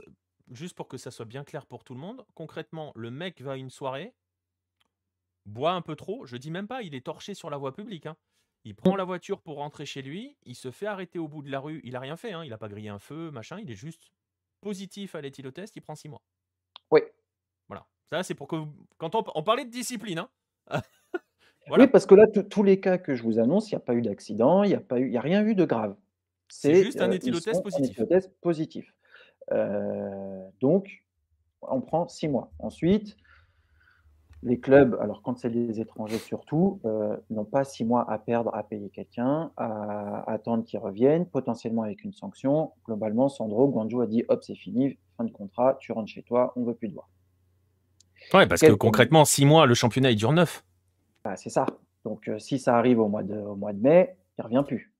[0.50, 3.52] juste pour que ça soit bien clair pour tout le monde, concrètement, le mec va
[3.52, 4.16] à une soirée,
[5.46, 8.06] boit un peu trop, je dis même pas, il est torché sur la voie publique.
[8.06, 8.16] Hein.
[8.64, 11.52] Il prend la voiture pour rentrer chez lui, il se fait arrêter au bout de
[11.52, 13.70] la rue, il a rien fait, hein, il n'a pas grillé un feu, machin, il
[13.70, 14.14] est juste
[14.62, 16.22] positif à l'éthylotest, il prend six mois.
[16.90, 17.02] Oui.
[17.68, 17.86] Voilà.
[18.06, 18.56] Ça, c'est pour que.
[18.98, 20.30] Quand on, on parlait de discipline, hein
[21.70, 23.94] Oui, parce que là, tous les cas que je vous annonce, il n'y a pas
[23.94, 25.96] eu d'accident, il n'y a, pas eu, a rien eu de grave.
[26.50, 28.00] C'est juste un euh, éthylotest positif.
[28.00, 28.94] Un positif.
[30.60, 31.04] donc,
[31.62, 32.52] on prend six mois.
[32.60, 33.16] Ensuite,
[34.44, 38.54] les clubs, alors quand c'est des étrangers surtout, euh, n'ont pas six mois à perdre
[38.56, 42.72] à payer quelqu'un, à, attendre qu'ils reviennent, potentiellement avec une sanction.
[42.86, 46.54] Globalement, Sandro Guangzhou a dit hop, c'est fini, fin de contrat, tu rentres chez toi,
[46.56, 47.10] on ne veut plus de voir.
[48.34, 50.64] Ouais, parce que concrètement, six mois, le championnat, il dure neuf.
[51.24, 51.66] Bah, c'est ça.
[52.04, 54.64] Donc, euh, si ça arrive au mois de, au mois de mai, il ne revient
[54.66, 54.94] plus.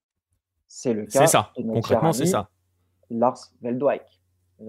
[0.68, 1.22] C'est le cas.
[1.22, 1.52] C'est ça.
[1.56, 2.50] Concrètement, c'est ça.
[3.10, 4.04] Lars Veldwijk.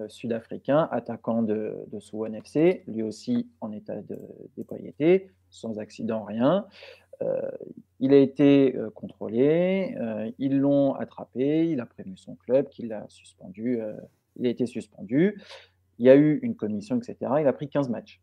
[0.08, 4.18] Sud-africain, attaquant de, de Suwon FC, lui aussi en état de
[4.56, 6.66] d'ébriété, sans accident, rien.
[7.20, 7.42] Euh,
[8.00, 9.94] il a été euh, contrôlé,
[10.38, 13.82] ils l'ont attrapé, il a prévenu son club qu'il a suspendu,
[14.36, 15.38] il a été suspendu.
[15.98, 17.16] Il y a eu une commission, etc.
[17.40, 18.22] Il a pris 15 matchs.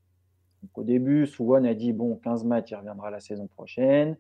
[0.62, 4.18] Donc, au début, Suwon a dit bon, 15 matchs, il reviendra la saison prochaine.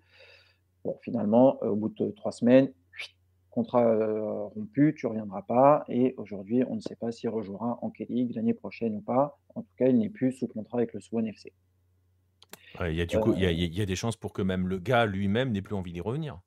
[0.86, 2.72] Bon, finalement, au bout de trois semaines,
[3.50, 5.84] contrat euh, rompu, tu ne reviendras pas.
[5.90, 9.40] Et aujourd'hui, on ne sait pas s'il rejouera en K-League l'année prochaine ou pas.
[9.56, 11.54] En tout cas, il n'est plus sous contrat avec le Swan FC.
[12.82, 15.06] Il y, a du coup, il y, a, des chances pour que même le gars
[15.06, 16.40] lui-même n'ait plus envie d'y revenir.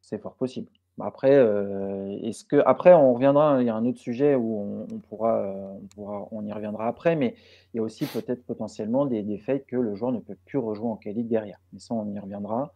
[0.00, 0.70] C'est fort possible.
[1.00, 4.98] Après, euh, est-ce que après on reviendra, il y a un autre sujet où on,
[5.00, 7.34] pourra, on, pourra, on y reviendra après, mais
[7.72, 10.88] il y a aussi peut-être potentiellement des, faits que le joueur ne peut plus rejouer
[10.88, 11.60] en qualité derrière.
[11.72, 12.72] Mais ça, on y reviendra.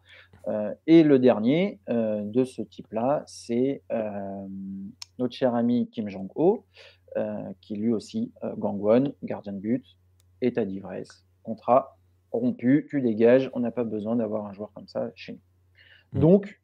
[0.49, 3.83] Euh, et le dernier euh, de ce type-là, c'est
[5.19, 6.65] notre cher ami Kim Jong-ho,
[7.61, 9.85] qui lui aussi, Gangwon, gardien de but,
[10.43, 11.97] état d'ivresse, contrat
[12.33, 15.39] rompu, tu dégages, on n'a pas besoin d'avoir un joueur comme ça chez nous.
[16.13, 16.21] Mmh.
[16.21, 16.60] Donc,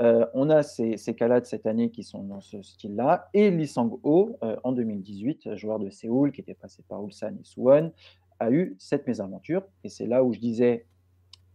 [0.00, 3.28] euh, on a ces, cas-là de cette année qui sont dans ce style-là.
[3.34, 7.44] Et Lee Sang-ho, euh, en 2018, joueur de Séoul qui était passé par Ulsan et
[7.44, 7.92] Suwon,
[8.38, 9.62] a eu cette mésaventure.
[9.84, 10.86] Et c'est là où je disais,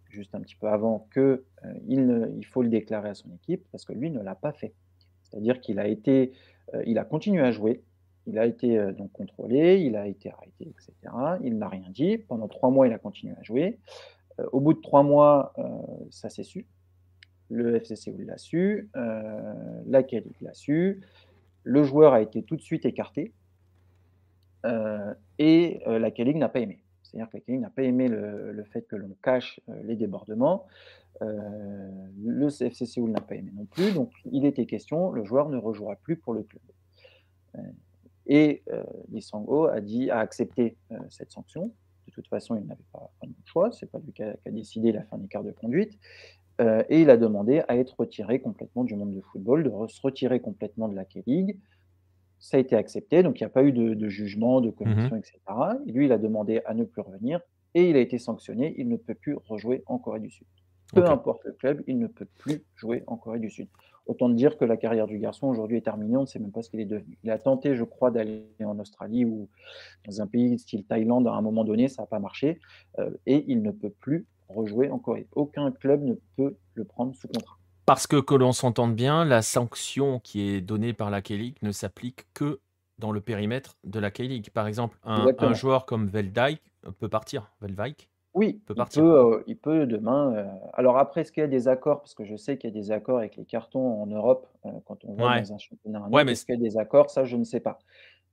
[0.09, 3.83] juste un petit peu avant, qu'il euh, il faut le déclarer à son équipe parce
[3.83, 4.73] que lui ne l'a pas fait.
[5.23, 6.31] C'est-à-dire qu'il a été,
[6.85, 7.81] il a continué à jouer,
[8.27, 10.93] il a été donc contrôlé, il a été arrêté, etc.
[11.43, 12.19] Il n'a rien dit.
[12.19, 13.79] Pendant trois mois, il a continué à jouer.
[14.51, 15.53] au bout de trois mois,
[16.11, 16.67] ça s'est su
[17.49, 21.01] le FCC l'a su, euh, la Calic l'a su,
[21.63, 23.33] le joueur a été tout de suite écarté
[24.65, 26.81] euh, et euh, la Calic n'a pas aimé.
[27.03, 30.65] C'est-à-dire que la Calic n'a pas aimé le, fait que l'on cache les débordements.
[31.21, 33.93] le FC n'a pas aimé non plus.
[33.93, 36.61] Donc, il était question, le joueur ne rejouera plus pour le club.
[38.25, 38.63] et
[39.11, 40.77] Lee a, a accepté
[41.09, 41.71] cette sanction.
[42.07, 43.71] De toute façon, il n'avait pas, de choix.
[43.71, 45.97] C'est pas lui qui a, décidé la fin des quarts de conduite.
[46.61, 50.01] Euh, et il a demandé à être retiré complètement du monde du football, de se
[50.01, 51.57] retirer complètement de la K-League.
[52.39, 55.19] Ça a été accepté, donc il n'y a pas eu de, jugement, de commission, mmh
[55.19, 55.39] etc.
[55.87, 57.39] Et lui, il a demandé à ne plus revenir
[57.73, 58.75] et il a été sanctionné.
[58.77, 60.47] Il ne peut plus rejouer en Corée du Sud.
[60.93, 63.67] Peu importe le club, il ne peut plus jouer en Corée du Sud.
[64.05, 66.61] Autant dire que la carrière du garçon aujourd'hui est terminée, on ne sait même pas
[66.61, 67.17] ce qu'il est devenu.
[67.23, 69.49] Il a tenté, je crois, d'aller en Australie ou
[70.05, 72.59] dans un pays style Thaïlande à un moment donné, ça n'a pas marché,
[72.99, 75.27] euh, et il ne peut plus rejouer en Corée.
[75.33, 77.57] Aucun club ne peut le prendre sous contrat.
[77.85, 81.71] Parce que, que l'on s'entende bien, la sanction qui est donnée par la K-League ne
[81.71, 82.59] s'applique que
[82.97, 84.49] dans le périmètre de la K-League.
[84.51, 86.61] Par exemple, un, joueur comme Veldijk
[86.99, 87.51] peut partir.
[87.61, 89.05] Veldijk oui, peut partir.
[89.05, 90.33] Euh, il, peut, demain.
[90.35, 92.01] Euh, alors après, est-ce qu'il y a des accords?
[92.01, 94.71] Parce que je sais qu'il y a des accords avec les cartons en Europe euh,
[94.83, 96.05] quand on va dans un championnat.
[96.11, 96.33] Ouais, mais...
[96.33, 97.09] Est-ce qu'il y a des accords?
[97.09, 97.79] Ça, je ne sais pas.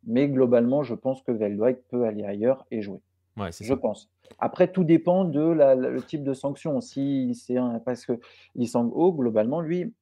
[0.05, 2.99] Mais globalement, je pense que Veldijk peut aller ailleurs et jouer.
[3.37, 4.11] Ouais, je pense.
[4.39, 6.81] Après, tout dépend de le type de sanction.
[6.81, 8.19] Si c'est parce que
[8.55, 9.93] Lee Sang-ho, globalement, lui,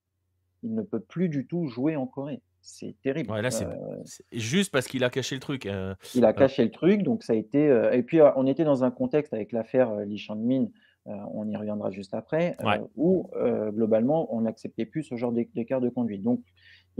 [0.62, 2.40] il ne peut plus du tout jouer en Corée.
[2.62, 3.30] C'est terrible.
[3.30, 4.02] Ouais, là, c'est euh
[4.32, 5.64] juste parce qu'il a caché le truc.
[5.64, 7.68] Euh, il a caché le truc, donc ça a été.
[7.68, 10.66] Euh, et puis, on était dans un contexte avec l'affaire Lee Chang-min,
[11.06, 12.56] on y reviendra juste après,
[12.96, 13.30] où
[13.70, 16.22] globalement, on n'acceptait plus ce genre d'écart de conduite.
[16.22, 16.42] Donc,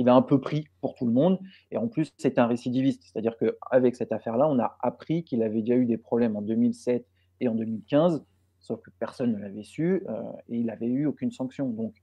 [0.01, 1.39] il a un peu pris pour tout le monde.
[1.71, 3.03] Et en plus, c'est un récidiviste.
[3.05, 7.07] C'est-à-dire qu'avec cette affaire-là, on a appris qu'il avait déjà eu des problèmes en 2007
[7.41, 8.25] et en 2015,
[8.61, 11.69] sauf que personne ne l'avait su euh, et il n'avait eu aucune sanction.
[11.69, 11.95] Donc,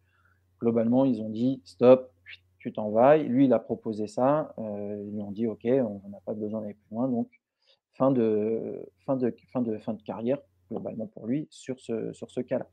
[0.62, 2.12] globalement, ils ont dit stop,
[2.60, 3.18] tu t'en vas.
[3.18, 4.54] Lui, il a proposé ça.
[4.60, 7.08] Euh, ils lui ont dit ok, on n'a pas besoin d'aller plus loin.
[7.08, 7.30] Donc,
[7.94, 10.38] fin de, fin de, fin de, fin de carrière,
[10.70, 12.68] globalement pour lui, sur ce, sur ce cas-là.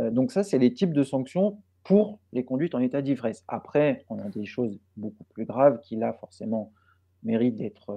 [0.00, 3.44] Euh, donc, ça, c'est les types de sanctions pour les conduites en état d'ivresse.
[3.46, 6.72] Après, on a des choses beaucoup plus graves qui, là, forcément,
[7.22, 7.96] méritent d'être,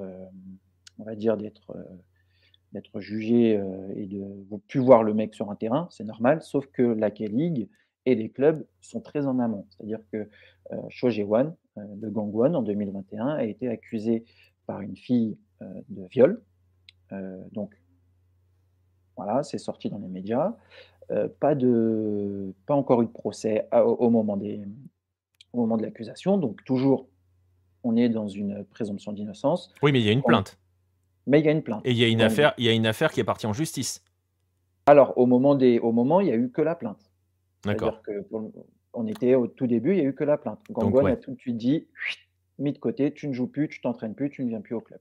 [1.00, 1.76] on va dire, d'être
[2.74, 6.42] d'être jugé euh, et de vous plus voir le mec sur un terrain, c'est normal,
[6.42, 7.70] sauf que la K-League
[8.06, 9.66] et les clubs sont très en amont.
[9.70, 10.18] C'est-à-dire que
[10.72, 14.26] euh, euh, de Gangwon en 2021 a été accusé
[14.66, 15.38] par une fille
[15.90, 16.44] de viol.
[17.52, 17.74] donc
[19.18, 20.54] voilà, c'est sorti dans les médias.
[21.40, 24.62] pas, de, pas encore eu de procès au, moment des,
[25.54, 27.08] au moment de l'accusation, donc toujours
[27.84, 29.74] on est dans une présomption d'innocence.
[29.82, 30.58] Oui, mais il y a une plainte.
[31.26, 31.82] Mais il y a une plainte.
[31.86, 33.54] Et il y a une, affaire, il y a une affaire qui est partie en
[33.54, 34.04] justice.
[34.86, 37.12] Alors, au moment, des, au moment, il n'y a eu que la plainte.
[37.66, 38.02] D'accord.
[38.94, 40.60] on était au tout début, il n'y a eu que la plainte.
[40.72, 41.88] Gangwon a tout de suite dit,
[42.60, 44.82] mis de côté, tu ne joues plus, tu t'entraînes plus, tu ne viens plus au
[44.82, 45.00] club.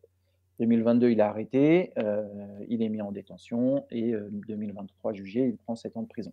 [0.60, 2.24] 2022, il a arrêté, euh,
[2.68, 4.14] il est mis en détention et
[4.48, 6.32] 2023 euh, jugé, il prend 7 ans de prison.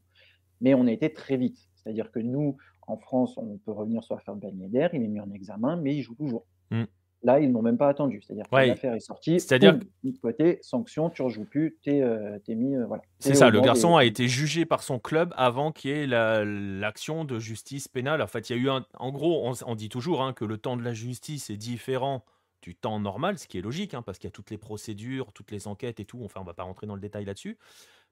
[0.61, 1.57] Mais on a été très vite.
[1.75, 2.55] C'est-à-dire que nous,
[2.87, 5.95] en France, on peut revenir sur l'affaire Ben Yedder, il est mis en examen, mais
[5.95, 6.45] il joue toujours.
[6.71, 6.83] Mmh.
[7.23, 8.21] Là, ils n'ont même pas attendu.
[8.21, 9.39] C'est-à-dire que l'affaire est sortie.
[9.39, 9.79] C'est-à-dire
[10.21, 12.75] côté, sanction, tu ne rejoues plus, tu es, euh, mis.
[12.85, 13.01] voilà.
[13.19, 17.23] C'est ça, le garçon a été jugé par son club avant qu'il y ait l'action
[17.23, 18.21] de justice pénale.
[18.21, 18.85] En fait, il y a eu un.
[18.95, 22.25] En gros, on, dit toujours hein, que le temps de la justice est différent
[22.63, 25.33] du temps normal, ce qui est logique, hein, parce qu'il y a toutes les procédures,
[25.33, 26.23] toutes les enquêtes et tout.
[26.23, 27.57] Enfin, on va pas rentrer dans le détail là-dessus.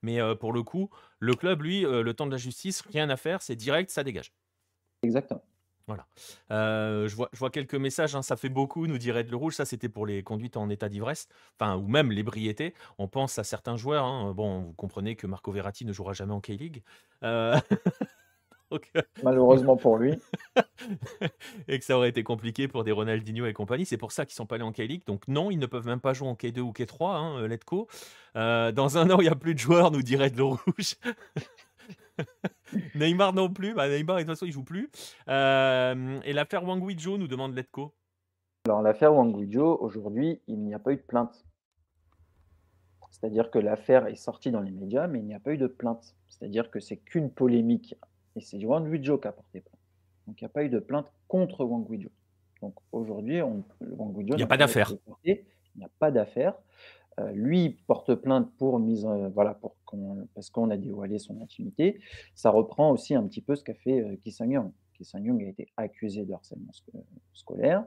[0.04, 0.90] Mais pour le coup,
[1.20, 4.34] le club, lui, le temps de la justice, rien à faire, c'est direct, ça dégage.
[5.04, 5.44] Exactement.
[5.88, 6.08] Voilà.
[6.50, 9.56] je, vois, je vois quelques messages, hein, ça fait beaucoup, nous dirait de le rouge.
[9.56, 11.28] Ça, c'était pour les conduites en état d'ivresse,
[11.60, 12.74] enfin, ou même l'ébriété.
[12.98, 14.06] On pense à certains joueurs.
[14.06, 14.34] Hein.
[14.34, 16.84] Bon, vous comprenez que Marco Verratti ne jouera jamais en K-League.
[19.24, 20.20] Malheureusement pour lui.
[21.68, 23.86] et que ça aurait été compliqué pour des Ronaldinho et compagnie.
[23.86, 25.04] C'est pour ça qu'ils sont pas allés en K-League.
[25.06, 27.88] Donc non, ils ne peuvent même pas jouer en K2 ou K3, hein, euh, Letco.
[28.36, 30.96] Euh, dans un an, il n'y a plus de joueurs, nous dirait de l'eau rouge.
[32.96, 33.74] Neymar non plus.
[33.74, 34.90] Bah, Neymar, de toute façon, il joue plus.
[35.28, 37.94] Euh, et l'affaire Wang Wijo nous demande Letco.
[38.66, 41.46] Alors l'affaire Wang Wijo, aujourd'hui, il n'y a pas eu de plainte.
[43.10, 45.68] C'est-à-dire que l'affaire est sortie dans les médias, mais il n'y a pas eu de
[45.68, 46.16] plainte.
[46.28, 47.96] C'est-à-dire que c'est qu'une polémique
[48.36, 49.80] et c'est Wang Guizhou qui a porté plainte.
[50.28, 52.12] Donc il n'y a pas eu de plainte contre Wang Guizhou.
[52.62, 53.64] Donc aujourd'hui, Wang
[54.18, 54.94] il n'y a pas d'affaire.
[55.24, 55.38] Il
[55.78, 56.56] n'y a pas d'affaire.
[57.20, 59.76] Euh, lui porte plainte pour mise, voilà, pour
[60.34, 62.00] parce qu'on a dévoilé son intimité.
[62.36, 64.72] Ça reprend aussi un petit peu ce qu'a fait euh, Kisang Young.
[64.94, 66.72] Kisang Young a été accusé de harcèlement
[67.34, 67.84] scolaire.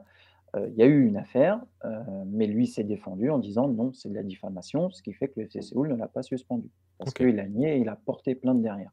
[0.55, 3.91] Euh, il y a eu une affaire, euh, mais lui s'est défendu en disant non,
[3.93, 6.69] c'est de la diffamation, ce qui fait que le FC Séoul ne l'a pas suspendu
[6.97, 8.91] parce qu'il a nié et il a porté plainte derrière.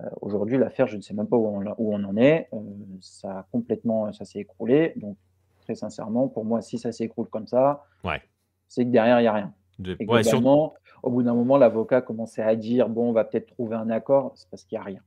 [0.00, 2.48] Euh, aujourd'hui, l'affaire, je ne sais même pas où on, où on en est.
[2.52, 2.58] Euh,
[3.00, 4.92] ça complètement, ça s'est écroulé.
[4.96, 5.16] Donc,
[5.60, 7.84] très sincèrement, pour moi, si ça s'écroule comme ça,
[8.68, 9.54] c'est que derrière, il n'y a rien.
[11.02, 14.32] au bout d'un moment, l'avocat commençait à dire bon, on va peut-être trouver un accord,
[14.34, 15.00] c'est parce qu'il n'y a rien.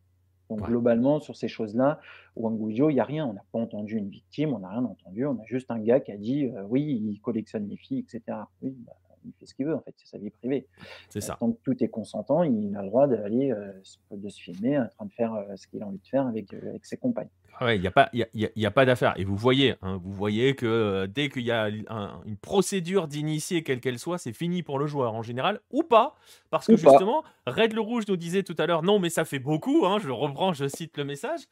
[0.49, 1.99] Donc, globalement, sur ces choses-là,
[2.35, 3.25] Wang il n'y a rien.
[3.25, 5.25] On n'a pas entendu une victime, on n'a rien entendu.
[5.25, 8.37] On a juste un gars qui a dit euh, oui, il collectionne les filles, etc.
[8.61, 8.93] Oui, bah,
[9.25, 10.67] il fait ce qu'il veut, en fait, c'est sa vie privée.
[11.09, 11.37] C'est ça.
[11.39, 13.71] Tant que tout est consentant, il a le droit d'aller euh,
[14.11, 16.53] de se filmer en train de faire euh, ce qu'il a envie de faire avec,
[16.53, 17.29] euh, avec ses compagnes.
[17.59, 19.13] Ah ouais, il n'y a pas, y a, y a pas d'affaire.
[19.17, 23.79] Et vous voyez, hein, vous voyez que dès qu'il y a une procédure d'initier, quelle
[23.79, 26.15] qu'elle soit, c'est fini pour le joueur en général, ou pas,
[26.49, 29.39] parce que justement, Red le Rouge nous disait tout à l'heure, non, mais ça fait
[29.39, 29.85] beaucoup.
[29.85, 31.47] Hein, je reprends, je cite le message.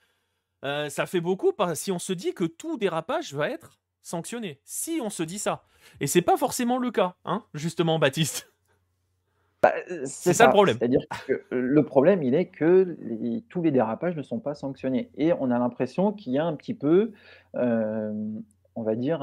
[0.61, 4.59] ça fait beaucoup si on se dit que tout dérapage va être sanctionné.
[4.63, 5.63] Si on se dit ça.
[5.99, 8.53] Et c'est pas forcément le cas, hein, justement, Baptiste.
[9.63, 10.77] Bah, euh, c'est ça, le problème.
[10.77, 12.97] C'est-à-dire que le problème, il est que
[13.47, 15.09] tous les dérapages ne sont pas sanctionnés.
[15.15, 17.13] Et on a l'impression qu'il y a un petit peu,
[17.55, 18.13] euh,
[18.75, 19.21] on va dire,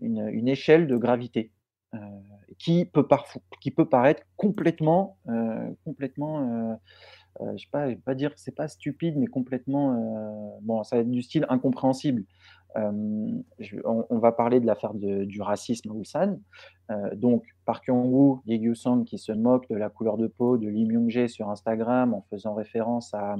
[0.00, 1.52] une, échelle de gravité
[1.94, 1.98] euh,
[2.58, 3.06] qui, peut
[3.60, 5.18] qui peut paraître complètement,
[5.84, 6.80] complètement
[7.40, 11.10] je ne vais pas, dire que c'est pas stupide, mais complètement, bon, ça va être
[11.10, 12.24] du style incompréhensible
[12.76, 16.38] on, va parler de l'affaire du racisme à Ulsan.
[17.14, 20.86] donc, Park Yong-woo, Lee Gyu-sung qui se moque de la couleur de peau de Lee
[20.86, 23.36] Myung-jae sur Instagram en faisant référence à,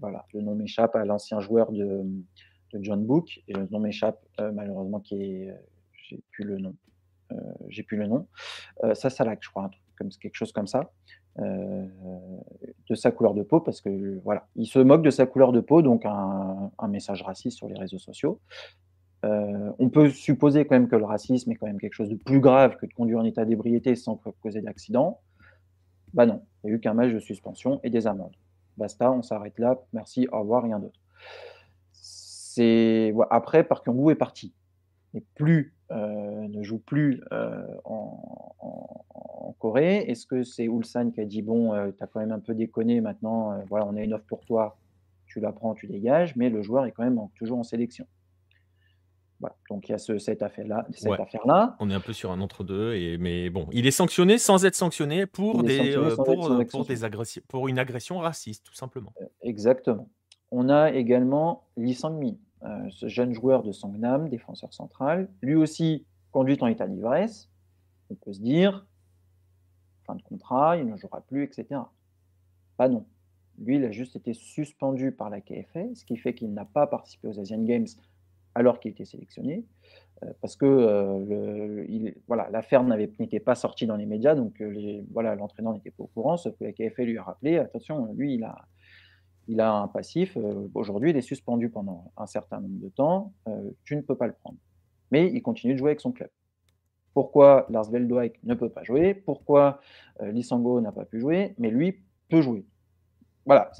[0.00, 2.04] voilà, le nom m'échappe, à l'ancien joueur de,
[2.74, 3.40] John Book.
[3.46, 5.54] Et le nom m'échappe malheureusement, qui est,
[6.08, 6.74] j'ai plus le nom.
[7.68, 8.26] j'ai plus le nom.
[8.94, 10.90] ça, ça je crois, comme quelque chose comme ça.
[11.40, 11.84] Euh,
[12.88, 15.60] de sa couleur de peau, parce que voilà, il se moque de sa couleur de
[15.60, 18.40] peau, donc un, message raciste sur les réseaux sociaux.
[19.24, 22.14] Euh, on peut supposer quand même que le racisme est quand même quelque chose de
[22.14, 25.20] plus grave que de conduire en état d'ébriété sans causer d'accident.
[26.12, 28.36] Bah non, il n'y a eu qu'un match de suspension et des amendes.
[28.76, 31.00] Basta, on s'arrête là, merci, au revoir, rien d'autre.
[31.92, 34.52] C'est après, Park Young-woo est parti.
[35.34, 37.22] Plus euh, ne joue plus
[37.84, 42.40] en, Corée Est-ce que c'est Ulsan qui a dit bon, tu as quand même un
[42.40, 44.76] peu déconné maintenant, voilà, on a une offre pour toi,
[45.26, 48.06] tu la prends, tu dégages, mais le joueur est quand même toujours en sélection.
[49.40, 49.56] Voilà.
[49.68, 50.86] Donc il y a cette affaire-là.
[51.80, 53.18] On est un peu sur un entre-deux, et...
[53.18, 57.68] mais bon, il est sanctionné sans être sanctionné pour, des, pour, pour, des agressions, pour
[57.68, 59.12] une agression raciste, tout simplement.
[59.42, 60.08] Exactement.
[60.50, 66.06] On a également Lee Sang-mi, euh, ce jeune joueur de Songnam, défenseur central, lui aussi
[66.32, 67.50] conduit en état d'ivresse.
[68.10, 68.86] On peut se dire,
[70.04, 71.80] fin de contrat, il ne jouera plus, etc.
[72.76, 73.04] Pas non.
[73.58, 76.86] Lui, il a juste été suspendu par la KFA, ce qui fait qu'il n'a pas
[76.86, 77.86] participé aux Asian Games
[78.54, 79.64] alors qu'il était sélectionné,
[80.22, 81.84] euh, parce que euh,
[82.50, 84.62] l'affaire n'était pas sortie dans les médias, donc
[85.10, 88.34] voilà, l'entraîneur n'était pas au courant, sauf que la KFL lui a rappelé, attention, lui,
[88.34, 88.66] il a,
[89.48, 90.36] il a un passif,
[90.74, 93.32] aujourd'hui, il est suspendu pendant un certain nombre de temps,
[93.84, 94.56] tu ne peux pas le prendre.
[95.10, 96.30] Mais il continue de jouer avec son club.
[97.12, 99.14] Pourquoi Lars Veldwijk ne peut pas jouer?
[99.14, 99.80] Pourquoi
[100.20, 101.54] Lissango n'a pas pu jouer?
[101.58, 102.64] Mais lui peut jouer.
[103.46, 103.70] Voilà,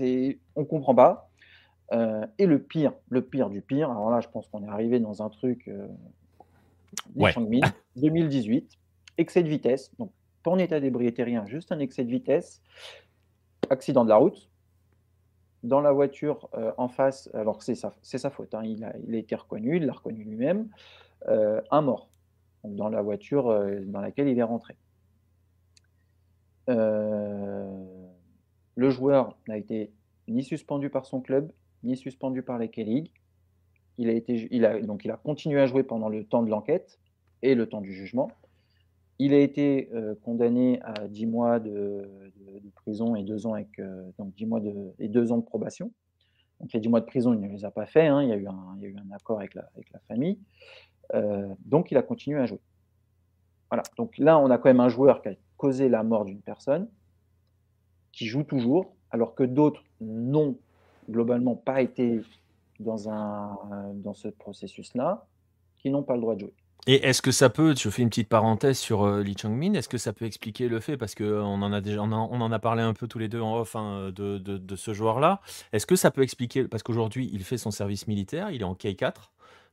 [0.56, 1.30] on ne comprend pas.
[1.92, 5.00] Euh, et le pire, le pire du pire, alors là, je pense qu'on est arrivé
[5.00, 5.68] dans un truc.
[5.68, 5.86] Euh,
[7.96, 8.78] 2018,
[9.18, 9.90] excès de vitesse.
[9.98, 10.12] Donc,
[10.42, 12.62] pas en état d'ébriété, rien, juste un excès de vitesse.
[13.70, 14.48] Accident de la route.
[15.64, 17.90] Dans la voiture euh, en face, alors c'est sa,
[18.30, 20.68] faute, hein, il, a, été reconnu, il l'a reconnu lui-même,
[21.28, 22.10] euh, un mort
[22.64, 23.44] dans la voiture
[23.86, 24.76] dans laquelle il est rentré.
[26.68, 27.80] le
[28.76, 29.92] joueur n'a été
[30.28, 31.50] ni suspendu par son club,
[31.82, 33.10] ni suspendu par les K-League.
[33.98, 34.08] Il
[34.86, 36.98] donc il a continué à jouer pendant le temps de l'enquête
[37.42, 38.30] et le temps du jugement.
[39.18, 42.08] Il a été euh, condamné à 10 mois de,
[42.74, 45.92] prison et 2 ans, avec, euh, donc 10 mois de, et 2 ans de probation.
[46.60, 48.22] Donc les 10 mois de prison, il ne les a pas fait, hein.
[48.22, 49.68] il, y a eu un, accord avec la,
[50.08, 50.38] famille.
[51.14, 52.60] Euh, donc il a continué à jouer.
[53.70, 56.40] Voilà, donc là on a quand même un joueur qui a causé la mort d'une
[56.40, 56.88] personne,
[58.12, 60.56] qui joue toujours, alors que d'autres n'ont
[61.08, 62.20] globalement pas été
[62.80, 62.96] dans
[64.14, 65.26] ce processus-là,
[65.78, 66.54] qui n'ont pas le droit de jouer.
[66.86, 69.88] Et est-ce que ça peut, je fais une petite parenthèse sur euh, Lee Chang-min, est-ce
[69.88, 72.82] que ça peut expliquer le fait, parce qu'on en a déjà, on, en a parlé
[72.82, 75.40] un peu tous les deux en off hein, de, de, ce joueur-là,
[75.72, 78.74] est-ce que ça peut expliquer, parce qu'aujourd'hui il fait son service militaire, il est en
[78.74, 79.14] K4,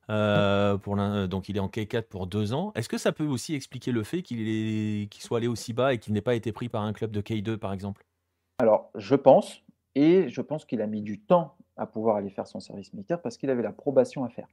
[0.09, 2.71] euh, pour donc il est en K4 pour deux ans.
[2.75, 6.13] Est-ce que ça peut aussi expliquer le fait qu'il soit allé aussi bas et qu'il
[6.13, 8.05] n'ait pas été pris par un club de K2 par exemple?
[8.59, 9.61] Alors je pense,
[9.95, 13.21] et je pense qu'il a mis du temps à pouvoir aller faire son service militaire
[13.21, 14.47] parce qu'il avait la probation à faire.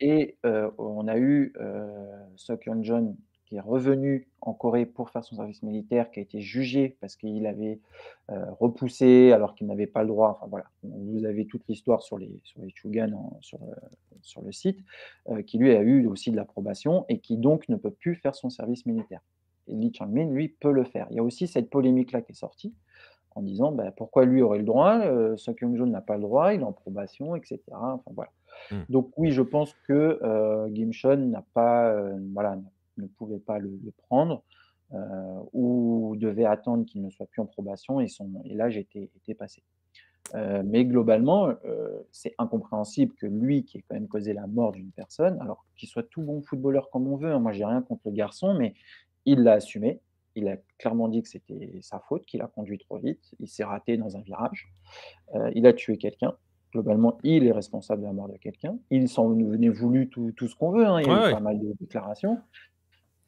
[0.00, 3.16] Et euh, on a eu euh, Sok John
[3.46, 7.16] qui est revenu en Corée pour faire son service militaire, qui a été jugé parce
[7.16, 7.78] qu'il avait
[8.30, 10.38] euh, repoussé alors qu'il n'avait pas le droit.
[10.38, 13.58] Enfin voilà, vous avez toute l'histoire sur les, sur les Chugan sur,
[14.22, 14.80] sur, le site,
[15.28, 18.34] euh, qui lui a eu aussi de l'approbation et qui donc ne peut plus faire
[18.34, 19.20] son service militaire.
[19.68, 21.06] Et Lee Chang-min, lui, peut le faire.
[21.10, 22.74] Il y a aussi cette polémique-là qui est sortie
[23.34, 26.60] en disant bah, pourquoi lui aurait le droit, euh, Kyung-joon n'a pas le droit, il
[26.60, 27.60] est en probation, etc.
[27.72, 28.30] Enfin, voilà.
[28.70, 28.76] Mmh.
[28.88, 32.58] Donc oui, je pense que euh, Gimshon n'a pas, euh, voilà,
[32.96, 33.78] ne pouvait pas le,
[34.08, 34.42] prendre
[34.92, 39.34] euh, ou devait attendre qu'il ne soit plus en probation et, son, et l'âge était,
[39.34, 39.62] passé.
[40.64, 41.52] mais globalement,
[42.12, 45.88] c'est incompréhensible que lui, qui ait quand même causé la mort d'une personne, alors qu'il
[45.88, 48.74] soit tout bon footballeur comme on veut, hein, moi j'ai rien contre le garçon, mais
[49.26, 50.00] il l'a assumé,
[50.34, 53.64] il a clairement dit que c'était sa faute, qu'il a conduit trop vite, il s'est
[53.64, 54.72] raté dans un virage,
[55.34, 56.34] euh, il a tué quelqu'un.
[56.74, 58.76] Globalement, il est responsable de la mort de quelqu'un.
[58.90, 61.00] Il s'en venait voulu tout, ce qu'on veut, hein.
[61.00, 62.38] il y a eu pas mal de déclarations.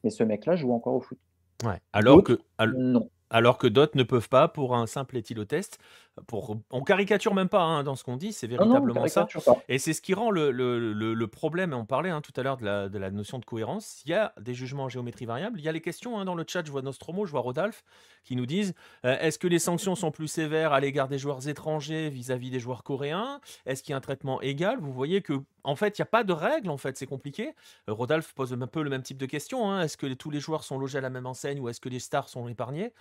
[0.02, 1.18] Mais ce mec-là joue encore au foot.
[1.64, 1.80] Ouais.
[1.92, 2.38] Alors que.
[2.76, 5.78] Non alors que d'autres ne peuvent pas pour un simple éthylotest.
[6.26, 9.26] Pour, on caricature même pas hein, dans ce qu'on dit, c'est véritablement ça.
[9.68, 12.42] Et c'est ce qui rend le, le, le, problème, et on parlait hein, tout à
[12.42, 15.26] l'heure de la, de la, notion de cohérence, il y a des jugements en géométrie
[15.26, 17.40] variable, il y a les questions hein, dans le chat, je vois Nostromo, je vois
[17.40, 17.84] Rodolphe,
[18.24, 18.74] qui nous disent,
[19.04, 22.60] euh, est-ce que les sanctions sont plus sévères à l'égard des joueurs étrangers vis-à-vis des
[22.60, 23.40] joueurs coréens?
[23.66, 24.78] Est-ce qu'il y a un traitement égal?
[24.80, 25.34] Vous voyez que
[25.64, 27.52] en fait, il n'y a pas de règles, en fait, c'est compliqué.
[27.88, 30.64] Euh, Rodolphe pose un peu le même type de question, est-ce que tous les joueurs
[30.64, 32.92] sont logés à la même enseigne ou est-ce que les stars sont épargnés?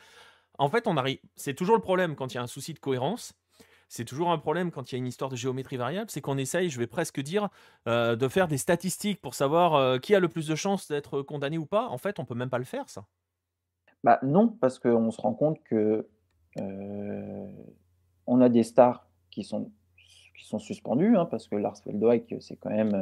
[0.58, 1.20] En fait, on arrive.
[1.36, 3.34] C'est toujours le problème quand il y a un souci de cohérence.
[3.88, 6.38] C'est toujours un problème quand il y a une histoire de géométrie variable, c'est qu'on
[6.38, 7.50] essaye, je vais presque dire,
[7.88, 11.22] euh, de faire des statistiques pour savoir euh, qui a le plus de chances d'être
[11.22, 11.88] condamné ou pas.
[11.90, 13.06] En fait, on peut même pas le faire, ça.
[14.04, 16.08] Bah non, parce qu'on se rend compte que
[16.60, 17.48] euh,
[18.28, 19.72] on a des stars qui sont
[20.38, 22.94] qui sont suspendues, hein, parce que Lars Veldwijk, c'est quand même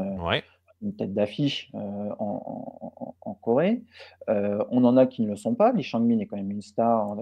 [0.91, 3.83] tête d'affiche en, Corée.
[4.27, 5.71] on en a qui ne le sont pas.
[5.71, 7.17] Lee Chang-min est quand même une star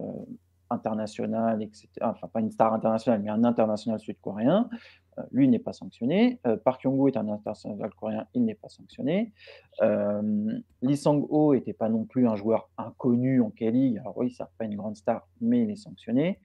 [0.70, 1.90] internationale, etc.
[2.02, 4.70] Enfin, pas une star internationale, mais un international sud-coréen.
[5.32, 6.40] lui n'est pas sanctionné.
[6.64, 9.34] Park Yong-gu est un international coréen, il n'est pas sanctionné.
[9.82, 13.98] Lee Sang-ho n'était pas non plus un joueur inconnu en K-League.
[14.00, 16.40] Alors oui, ça pas une grande star, mais il est sanctionné.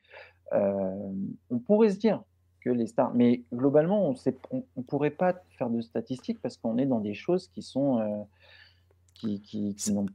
[0.52, 2.22] on pourrait se dire,
[2.72, 3.12] les stars.
[3.14, 4.14] Mais globalement, on
[4.76, 8.22] ne pourrait pas faire de statistiques parce qu'on est dans des choses qui sont euh,
[9.14, 10.06] qui, qui, qui n'ont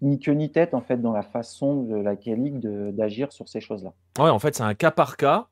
[0.00, 2.60] ni queue ni tête en fait dans la façon de la K-League
[2.94, 3.92] d'agir sur ces choses-là.
[4.18, 5.48] Ouais, en fait, c'est un cas par cas,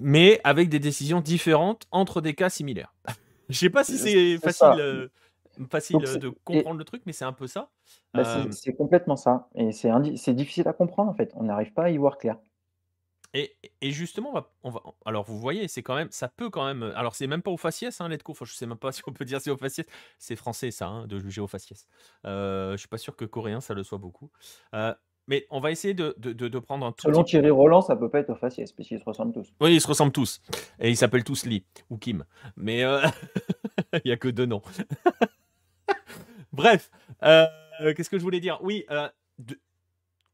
[0.00, 2.94] mais avec des décisions différentes entre des cas similaires.
[3.48, 5.08] Je sais pas si c'est facile, euh,
[5.70, 7.68] facile de comprendre le truc, mais c'est un peu ça.
[8.14, 9.48] Bah, c'est euh, complètement ça.
[9.54, 11.32] Et c'est difficile à comprendre en fait.
[11.34, 12.38] On n'arrive pas à y voir clair.
[13.34, 16.50] Et, et justement, on va, on va- alors vous voyez, c'est quand même, ça peut
[16.50, 16.82] quand même.
[16.96, 18.32] Alors c'est même pas au faciès, hein, let's go.
[18.32, 19.86] Enfin, je sais même pas si on peut dire c'est au faciès.
[20.18, 21.86] C'est français ça, hein, de juger au faciès.
[22.26, 24.30] Euh, je suis pas sûr que coréen ça le soit beaucoup.
[24.74, 24.94] Euh,
[25.28, 27.30] mais on va essayer de, de, de- de prendre un tout Selon petit.
[27.30, 29.52] Thierry Roland, ça peut pas être au faciès, puisqu'ils se ressemblent tous.
[29.60, 30.42] Oui, ils se ressemblent tous.
[30.80, 32.24] Et ils s'appellent tous Lee ou Kim.
[32.56, 33.00] Mais euh,
[34.04, 34.62] il y a que deux noms.
[36.52, 36.90] Bref,
[37.22, 37.46] euh,
[37.96, 38.58] qu'est-ce que je voulais dire?
[38.62, 39.58] Oui, euh, de-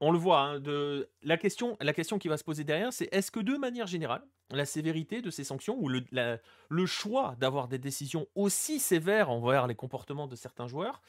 [0.01, 0.41] on le voit.
[0.41, 3.57] hein, de, la, question, la question qui va se poser derrière, c'est est-ce que de
[3.57, 9.31] manière générale, la sévérité de ces sanctions ou le, choix d'avoir des décisions aussi sévères
[9.31, 11.03] envers les comportements de certains joueurs,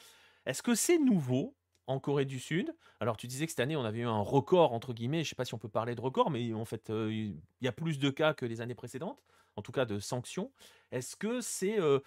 [0.46, 1.54] est-ce que c'est nouveau
[1.86, 2.74] en Corée du Sud?
[3.00, 5.30] Alors tu disais que cette année, on avait eu un record, entre guillemets, je ne
[5.30, 7.72] sais pas si on peut parler de record, mais en fait, euh, il y a
[7.72, 9.22] plus de cas que les années précédentes,
[9.56, 10.50] en tout cas de sanctions.
[10.92, 11.80] Est-ce que c'est...
[11.80, 12.00] euh,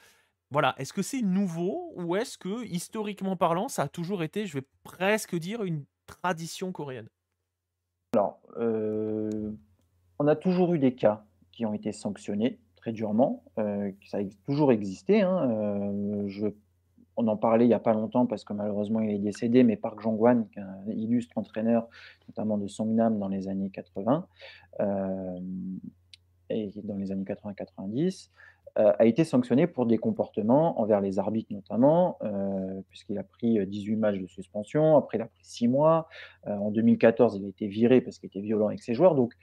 [0.52, 4.60] voilà, est-ce que c'est nouveau ou est-ce que, historiquement parlant, ça a toujours été, je
[4.60, 7.08] vais presque dire, une tradition coréenne
[8.14, 9.52] Alors, euh,
[10.20, 13.44] on a toujours eu des cas qui ont été sanctionnés très durement.
[13.60, 15.22] euh, ça a toujours existé.
[15.22, 16.48] hein, euh, je-
[17.16, 19.76] on en parlait il n'y a pas longtemps parce que malheureusement il est décédé, mais
[19.78, 21.88] Park est un illustre entraîneur,
[22.28, 24.28] notamment de Songnam dans les années 80,
[24.80, 25.40] euh,
[26.50, 28.30] et dans les années 80-90,
[28.80, 33.60] euh, a été sanctionné pour des comportements envers les arbitres notamment, euh, puisqu'il a pris
[33.60, 36.08] euh, 18 matchs de suspension, après il a pris 6 mois,
[36.48, 39.34] Euh, en 2014 il a été viré parce qu'il était violent avec ses joueurs, donc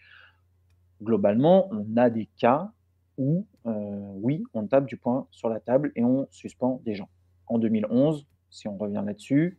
[1.02, 2.70] globalement on a des cas
[3.18, 7.09] où euh, oui, on tape du poing sur la table et on suspend des gens.
[7.47, 9.59] En 2011, si on revient là-dessus,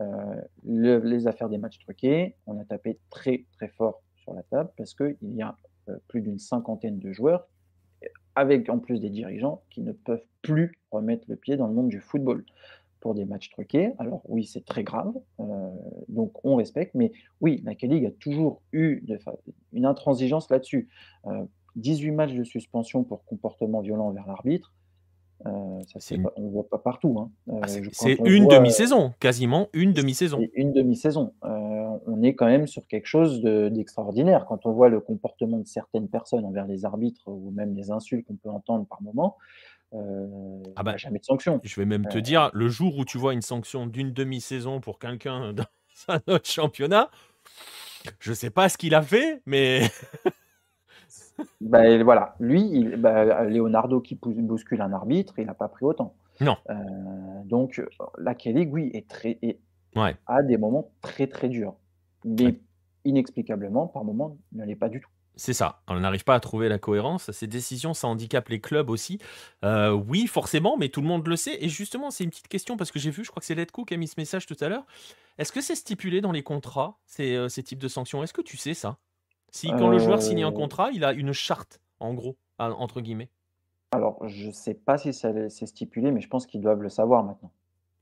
[0.00, 0.04] euh,
[0.64, 4.70] le- les affaires des matchs truqués, on a tapé très très fort sur la table
[4.76, 5.67] parce qu'il y a euh,
[6.08, 7.48] plus d'une cinquantaine de joueurs,
[8.34, 11.88] avec en plus des dirigeants, qui ne peuvent plus remettre le pied dans le monde
[11.88, 12.44] du football
[13.00, 13.92] pour des matchs truqués.
[13.98, 15.68] Alors oui, c'est très grave, euh,
[16.08, 19.18] donc on respecte, mais oui, la K-League a toujours eu de
[19.72, 20.88] une intransigeance là-dessus.
[21.26, 21.44] Euh,
[21.76, 24.74] 18 matchs de suspension pour comportement violent envers l'arbitre,
[25.46, 25.50] euh,
[25.86, 27.16] ça C'est c'est une- pas- on ne voit pas partout.
[27.18, 27.30] hein.
[27.48, 30.40] Euh, Ah, c'est une voit, demi-saison, quasiment une demi-saison.
[30.54, 31.32] une demi-saison.
[31.44, 31.48] Euh,
[32.06, 34.46] on est quand même sur quelque chose de- d'extraordinaire.
[34.46, 38.26] Quand on voit le comportement de certaines personnes envers les arbitres ou même les insultes
[38.26, 39.36] qu'on peut entendre par moment,
[39.94, 40.26] euh,
[40.66, 41.60] il Ah n'y bah, a jamais de sanction.
[41.62, 44.80] Je vais même te Euh, dire, le jour où tu vois une sanction d'une demi-saison
[44.80, 45.64] pour quelqu'un dans
[46.08, 47.10] un autre championnat,
[48.20, 49.80] je sais pas ce qu'il a fait, mais
[51.60, 56.14] bah, voilà, lui, il- bah, Leonardo qui bouscule un arbitre, il n'a pas pris autant.
[56.40, 56.56] non.
[56.70, 56.74] Euh,
[57.46, 57.80] donc
[58.18, 59.58] la K-League, oui, est très, est-
[59.96, 60.14] Ouais.
[60.26, 61.74] a des moments très très durs,
[62.24, 62.60] mais Ouais.
[63.04, 65.10] inexplicablement, par moments, ne l'est pas du tout.
[65.34, 67.30] C'est ça, on n'arrive pas à trouver la cohérence.
[67.30, 69.20] Ces décisions, ça handicape les clubs aussi.
[69.64, 71.56] Euh, oui, forcément, mais tout le monde le sait.
[71.64, 73.84] Et justement, c'est une petite question parce que j'ai vu, je crois que c'est Letco
[73.84, 74.84] qui a mis ce message tout à l'heure.
[75.38, 78.24] Est-ce que c'est stipulé dans les contrats, ces, euh, ces types de sanctions?
[78.24, 78.96] Est-ce que tu sais ça?
[79.50, 83.00] Si quand le joueur signe un Euh, contrat, il a une charte, en gros, entre
[83.00, 83.30] guillemets.
[83.92, 87.24] Alors, je ne sais pas si c'est stipulé, mais je pense qu'ils doivent le savoir
[87.24, 87.50] maintenant.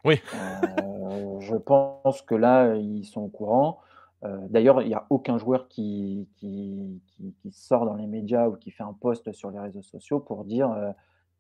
[0.05, 0.21] Oui.
[0.35, 3.79] Euh, je pense que là, ils sont au courant.
[4.25, 8.49] Euh, D'ailleurs, il n'y a aucun joueur qui, qui, qui- qui sort dans les médias
[8.49, 10.91] ou qui fait un post sur les réseaux sociaux pour dire euh,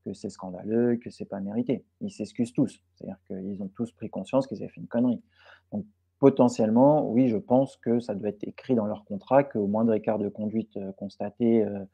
[0.04, 1.84] que c'est scandaleux, que c'est pas mérité.
[2.00, 2.80] Ils s'excusent tous.
[2.94, 5.20] C'est-à-dire qu'ils ont tous pris conscience qu'ils avaient fait une connerie.
[5.72, 5.84] Donc,
[6.18, 10.18] potentiellement, oui, je pense que ça doit être écrit dans leur contrat qu'au moindre écart
[10.18, 11.84] de conduite euh, constaté, euh,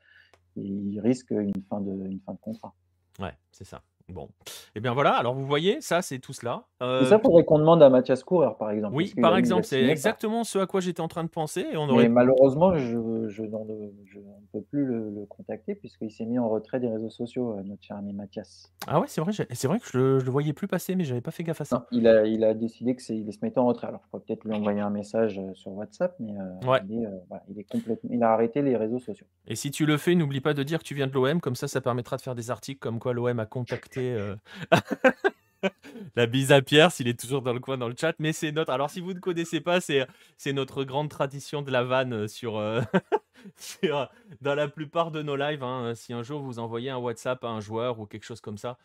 [0.57, 2.75] ils risquent une fin de, contrat.
[3.19, 3.83] Ouais, c'est ça.
[4.13, 4.29] Bon.
[4.75, 6.65] Et bien voilà, alors vous voyez, ça, c'est tout cela.
[6.81, 8.95] Et Euh, ça, faudrait qu'on demande à Mathias Coureur, par exemple.
[8.95, 11.65] oui, qu'il par exemple, c'est exactement ce à quoi j'étais en train de penser.
[11.73, 16.27] Et on Mais malheureusement, je, je, je ne peux plus le, le contacter puisqu'il s'est
[16.27, 18.73] mis en retrait des réseaux sociaux, euh, notre cher ami Mathias.
[18.87, 21.05] Ah ouais, c'est vrai, c'est vrai que je le, je le voyais plus passer, mais
[21.05, 21.77] j'avais pas fait gaffe à ça.
[21.77, 23.87] Non, il a, il a décidé que c'est, il se mettait en retrait.
[23.87, 26.81] Alors, je pourrais peut-être lui envoyer un message euh, sur WhatsApp, mais euh, Ouais.
[26.89, 29.27] il, est, euh, voilà, il est complètement, il a arrêté les réseaux sociaux.
[29.47, 31.55] Et si tu le fais, n'oublie pas de dire que tu viens de l'OM, comme
[31.57, 34.37] ça, ça permettra de faire des articles comme quoi l'OM a contacté euh,
[36.17, 38.15] la bise à Pierre, s'il est toujours dans le coin dans le chat.
[38.19, 38.73] Mais c'est notre.
[38.73, 40.07] Alors, si vous ne connaissez pas, c'est
[40.53, 42.81] notre grande tradition de la vanne euh, sur, euh,
[43.57, 44.09] sur-
[44.41, 45.63] dans la plupart de nos lives.
[45.63, 45.95] hein.
[45.95, 48.79] Si un jour vous envoyez un WhatsApp à un joueur ou quelque chose comme ça,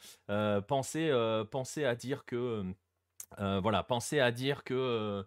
[0.68, 1.12] pensez,
[1.52, 2.64] pensez à dire que
[3.40, 5.24] voilà, pensez à dire que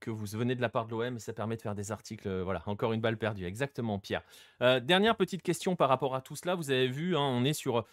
[0.00, 2.28] que vous venez de la part de l'OM, ça permet de faire des articles.
[2.42, 3.44] voilà, encore une balle perdue.
[3.44, 4.22] Exactement, Pierre.
[4.60, 6.56] Dernière petite question par rapport à tout cela.
[6.56, 7.84] Vous avez vu, hein, on est sur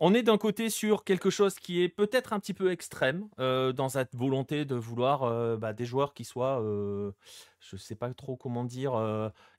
[0.00, 3.72] on est d'un côté sur quelque chose qui est peut-être un petit peu extrême euh,
[3.72, 7.12] dans cette volonté de vouloir euh, bah, des joueurs qui soient, euh,
[7.60, 8.92] je ne sais pas trop comment dire,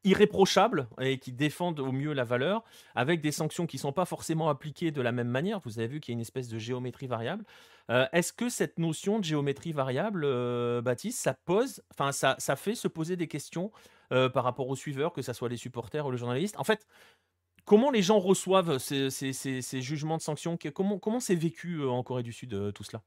[0.04, 2.64] irréprochables et qui défendent au mieux la valeur,
[2.96, 5.62] avec des sanctions qui ne sont pas forcément appliquées de la même manière.
[5.64, 7.46] Vous avez vu qu'il y a une espèce de géométrie variable.
[7.90, 10.28] Est-ce que cette notion de géométrie variable,
[10.82, 13.72] Baptiste, ça pose, enfin ça, fait se poser des questions
[14.10, 16.60] par rapport aux suiveurs, que ce soit les supporters ou les journalistes?
[16.60, 16.86] En fait,
[17.66, 20.58] Comment les gens reçoivent ces, jugements de sanctions?
[20.74, 23.02] Comment comment c'est vécu en Corée du Sud tout cela?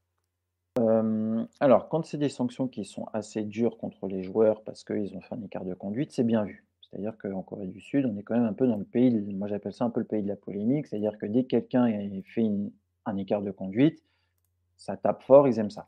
[1.59, 5.21] Alors, quand c'est des sanctions qui sont assez dures contre les joueurs parce qu'ils ont
[5.21, 6.65] fait un écart de conduite, c'est bien vu.
[6.81, 9.47] C'est-à-dire qu'en Corée du Sud, on est quand même un peu dans le pays, moi
[9.47, 11.87] j'appelle ça un peu le pays de la polémique, c'est-à-dire que dès que quelqu'un
[12.25, 12.47] fait
[13.05, 14.03] un écart de conduite,
[14.75, 15.87] ça tape fort, ils aiment ça.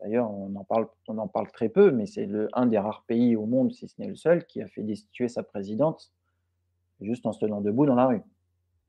[0.00, 3.36] D'ailleurs, on en parle, on en parle très peu, mais c'est un des rares pays
[3.36, 6.12] au monde, si ce n'est le seul, qui a fait destituer sa présidente
[7.00, 8.22] juste en se tenant debout dans la rue.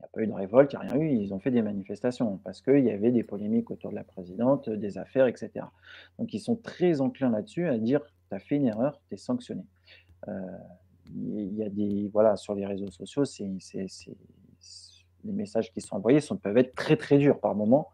[0.00, 1.62] n'y a pas eu de révolte, il n'y a rien eu, ils ont fait des
[1.62, 5.50] manifestations parce qu'il y avait des polémiques autour de la présidente, des affaires, etc.
[6.18, 9.18] Donc ils sont très enclins là-dessus à dire tu as fait une erreur, tu es
[9.18, 9.64] sanctionné.
[10.28, 10.32] Euh,
[11.14, 12.08] il y a des.
[12.12, 13.48] Voilà, sur les réseaux sociaux, c'est,
[15.24, 17.90] les messages qui sont envoyés peuvent être très très durs par moment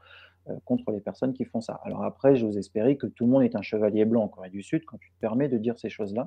[0.49, 1.81] euh, contre les personnes qui font ça.
[1.85, 4.63] Alors après, j'ose espérer que tout le monde est un chevalier blanc en Corée du
[4.63, 6.27] Sud quand tu te permets de dire ces choses-là.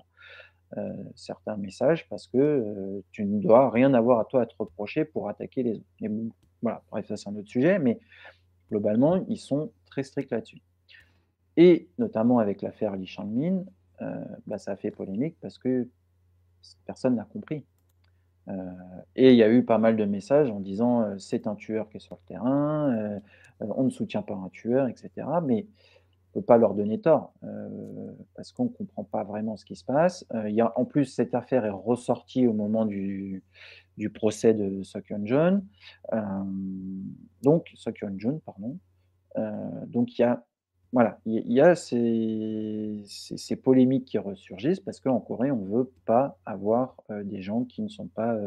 [0.77, 4.55] Euh, certains messages parce que euh, tu ne dois rien avoir à toi à te
[4.57, 6.35] reprocher pour attaquer les autres.
[6.63, 7.99] Voilà, bref, ça c'est un autre sujet, mais
[8.71, 10.61] globalement, ils sont très stricts là-dessus.
[11.57, 13.65] Et notamment avec l'affaire Li Shangmin,
[14.01, 15.87] euh, bah, ça a fait polémique parce que
[16.85, 17.65] personne n'a compris.
[19.15, 21.97] et il y a eu pas mal de messages en disant c'est un tueur qui
[21.97, 23.19] est sur le terrain,
[23.59, 25.27] on ne soutient pas un tueur, etc.
[25.43, 25.67] Mais
[26.33, 29.85] peut pas leur donner tort, euh, parce qu'on ne comprend pas vraiment ce qui se
[29.85, 30.25] passe.
[30.33, 33.43] Euh, il y a, en plus, cette affaire est ressortie au moment du,
[33.97, 35.65] du procès de Sokyun John.
[36.11, 36.21] Euh,
[37.43, 38.77] donc, Sokyun John, pardon.
[39.87, 40.43] donc, il y a,
[40.91, 45.91] voilà, il y a ces, ces, polémiques qui ressurgissent parce qu'en Corée, on ne veut
[46.05, 48.37] pas avoir des gens qui ne sont pas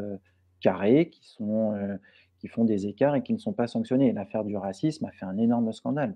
[0.61, 1.73] carrés, qui sont
[2.39, 4.13] qui font des écarts et qui ne sont pas sanctionnés.
[4.13, 6.15] L'affaire du racisme a fait un énorme scandale.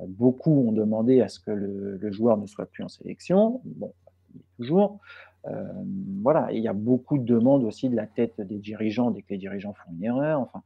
[0.00, 3.60] Euh, beaucoup ont demandé à ce que le, joueur ne soit plus en sélection.
[3.64, 3.92] Bon,
[4.56, 5.00] toujours.
[5.46, 5.64] Euh,
[6.22, 9.28] voilà, il y a beaucoup de demandes aussi de la tête des dirigeants dès que
[9.30, 10.40] les dirigeants font une erreur.
[10.40, 10.62] Enfin,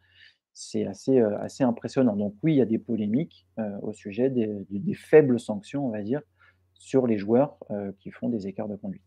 [0.52, 2.16] c'est assez, euh, impressionnant.
[2.16, 3.46] Donc oui, il y a des polémiques
[3.82, 6.22] au sujet des, faibles sanctions, on va dire,
[6.74, 7.56] sur les joueurs
[7.98, 9.02] qui font des écarts de conduite.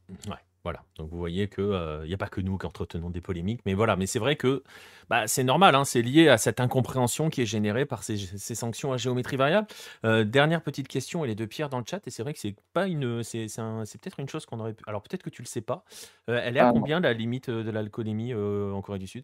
[0.67, 3.73] Voilà, donc vous voyez qu'il n'y a pas que nous qui entretenons des polémiques, mais
[3.73, 4.63] voilà, mais c'est vrai que
[5.09, 8.91] bah, c'est normal, hein, c'est lié à cette incompréhension qui est générée par ces, sanctions
[8.91, 9.67] à géométrie variable.
[10.03, 12.57] dernière petite question, elle est de Pierre dans le chat, et c'est vrai que c'est
[12.73, 14.83] pas une, c'est peut-être une chose qu'on aurait pu.
[14.87, 15.85] Alors peut-être que tu le sais pas.
[16.27, 19.23] elle est à ah combien la limite de l'alcoolémie en Corée du Sud?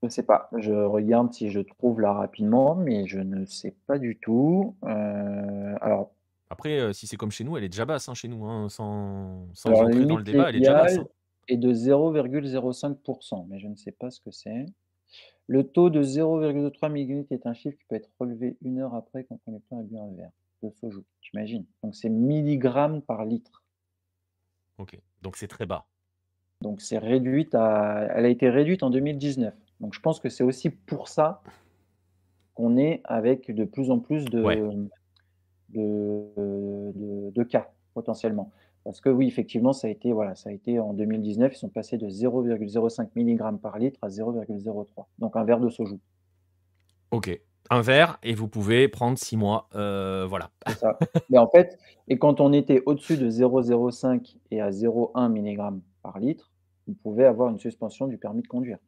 [0.00, 0.48] Je ne sais pas.
[0.56, 4.76] Je regarde si je trouve là rapidement, mais je ne sais pas du tout.
[4.82, 6.15] alors
[6.50, 9.48] après, si c'est comme chez nous, elle est déjà basse, hein, chez nous, hein, sans
[9.54, 11.06] sans entrer dans le débat, elle est déjà basse, hein.
[11.48, 14.66] est de 0,05% mais je ne sais pas ce que c'est.
[15.48, 19.24] Le taux de 0,3 mg est un chiffre qui peut être relevé une heure après
[19.24, 20.32] quand on est a bu un verre
[20.62, 21.02] de soju.
[21.20, 21.64] Tu imagines?
[21.82, 23.62] Donc c'est milligrammes par litre.
[24.78, 25.86] OK, donc c'est très bas.
[26.62, 29.54] Donc c'est réduite à elle a été réduite en 2019.
[29.80, 31.42] Donc je pense que c'est aussi pour ça
[32.54, 34.42] qu'on est avec de plus en plus de
[35.70, 38.52] de, de, cas potentiellement.
[38.84, 41.68] Parce que oui, effectivement, ça a été, voilà, ça a été en 2019, ils sont
[41.68, 45.06] passés de 0,05 mg par litre à 0,03.
[45.18, 45.98] Donc un verre de soju.
[47.10, 47.40] Ok,
[47.70, 49.68] un verre et vous pouvez prendre six mois.
[49.74, 50.50] Euh, voilà.
[50.78, 50.98] Ça.
[51.30, 51.78] Mais en fait,
[52.08, 56.52] et quand on était au-dessus de 0,05 et à 0,1 mg par litre,
[56.86, 58.78] vous pouvez avoir une suspension du permis de conduire.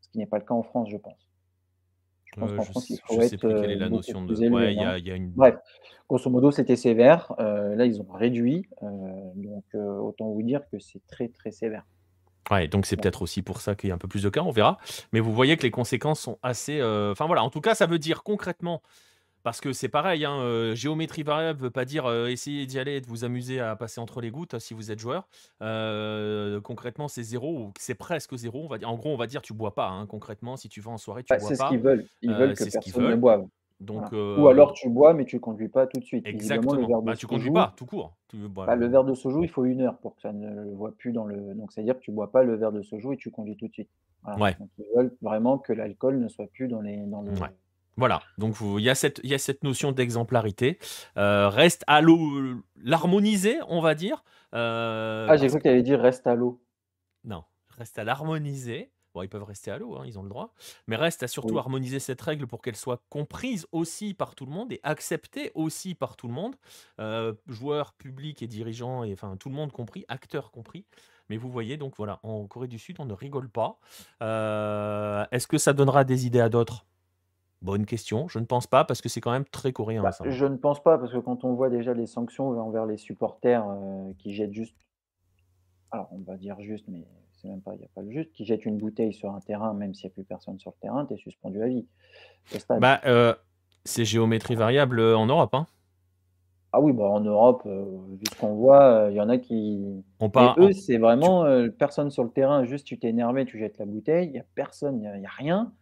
[0.00, 1.27] Ce qui n'est pas le cas en France, je pense.
[2.34, 4.34] Je pense qu'en France, il faut sais plus quelle est la notion de.
[4.48, 5.30] Ouais, il y a, une.
[5.30, 5.56] Bref,
[6.08, 7.32] grosso modo, c'était sévère.
[7.38, 8.66] Euh, là, ils ont réduit.
[8.82, 8.86] Euh,
[9.34, 11.84] donc, euh, autant vous dire que c'est très, très sévère.
[12.50, 14.40] Ouais, donc c'est peut-être aussi pour ça qu'il y a un peu plus de cas,
[14.40, 14.78] on verra.
[15.12, 16.82] Mais vous voyez que les conséquences sont assez.
[16.82, 18.82] Enfin voilà, en tout cas, ça veut dire concrètement
[19.48, 22.78] parce que c'est pareil, hein, euh, géométrie variable ne veut pas dire euh, essayer d'y
[22.78, 25.26] aller et de vous amuser à passer entre les gouttes si vous êtes joueur.
[25.62, 28.62] Euh, concrètement, c'est zéro, c'est presque zéro.
[28.62, 28.90] On va dire.
[28.90, 29.88] En gros, on va dire tu bois pas.
[29.88, 31.54] Hein, concrètement, si tu vas en soirée, tu bah, bois pas.
[31.54, 32.04] C'est ce qu'ils veulent.
[32.20, 33.46] Ils veulent que personne ne boive.
[33.80, 36.26] Donc, Ou alors tu bois, mais tu conduis pas tout de suite.
[36.26, 36.74] Exactement.
[36.74, 38.12] Le verre de bah, tu conduis pas, tout court.
[38.34, 40.92] Bah, le verre de soju, il faut une heure pour que ça ne le voit
[40.92, 41.54] plus dans le.
[41.54, 43.72] Donc, c'est-à-dire que tu bois pas le verre de soju et tu conduis tout de
[43.72, 43.88] suite.
[44.38, 44.54] Ouais.
[44.60, 47.32] Donc, ils veulent vraiment que l'alcool ne soit plus dans, les, dans le.
[47.98, 50.78] Voilà, donc il y, a cette, il y a cette notion d'exemplarité.
[51.16, 54.22] Euh, reste à l'eau, l'harmoniser, on va dire.
[54.54, 56.62] Euh, ah, j'ai cru qu'il avait dit reste à l'eau.
[57.24, 57.42] Non,
[57.76, 58.92] reste à l'harmoniser.
[59.14, 60.54] Bon, ils peuvent rester à l'eau, hein, ils ont le droit.
[60.86, 61.58] Mais reste à surtout Oui.
[61.58, 65.96] harmoniser cette règle pour qu'elle soit comprise aussi par tout le monde et acceptée aussi
[65.96, 66.54] par tout le monde,
[67.00, 70.84] euh, joueurs, publics et dirigeants, et enfin tout le monde compris, acteurs compris.
[71.30, 73.80] Mais vous voyez, donc voilà, en Corée du Sud, on ne rigole pas.
[74.20, 76.84] Est-ce que ça donnera des idées à d'autres?
[77.60, 78.28] Bonne question.
[78.28, 80.02] Je ne pense pas parce que c'est quand même très coréen.
[80.02, 80.24] Bah, ça.
[80.24, 80.30] hein.
[80.30, 83.64] je ne pense pas, parce que quand on voit déjà les sanctions envers les supporters
[83.68, 84.76] euh, qui jettent juste,
[85.90, 88.32] alors on va dire juste, mais c'est même pas, il n'y a pas le juste,
[88.32, 90.80] qui jettent une bouteille sur un terrain, même s'il n'y a plus personne sur le
[90.80, 91.86] terrain, tu es suspendu à vie.
[92.80, 93.34] Bah, euh,
[93.84, 95.54] c'est géométrie variable euh, en Europe.
[95.54, 95.66] Hein.
[96.72, 99.38] Ah oui, bah en Europe, euh, vu ce qu'on voit, euh, il y en a
[99.38, 100.04] qui.
[100.20, 100.56] On Et part.
[100.58, 103.86] eux, c'est vraiment euh, personne sur le terrain, juste tu t'es énervé, tu jettes la
[103.86, 105.72] bouteille, il n'y a personne, il n'y a, il y a rien.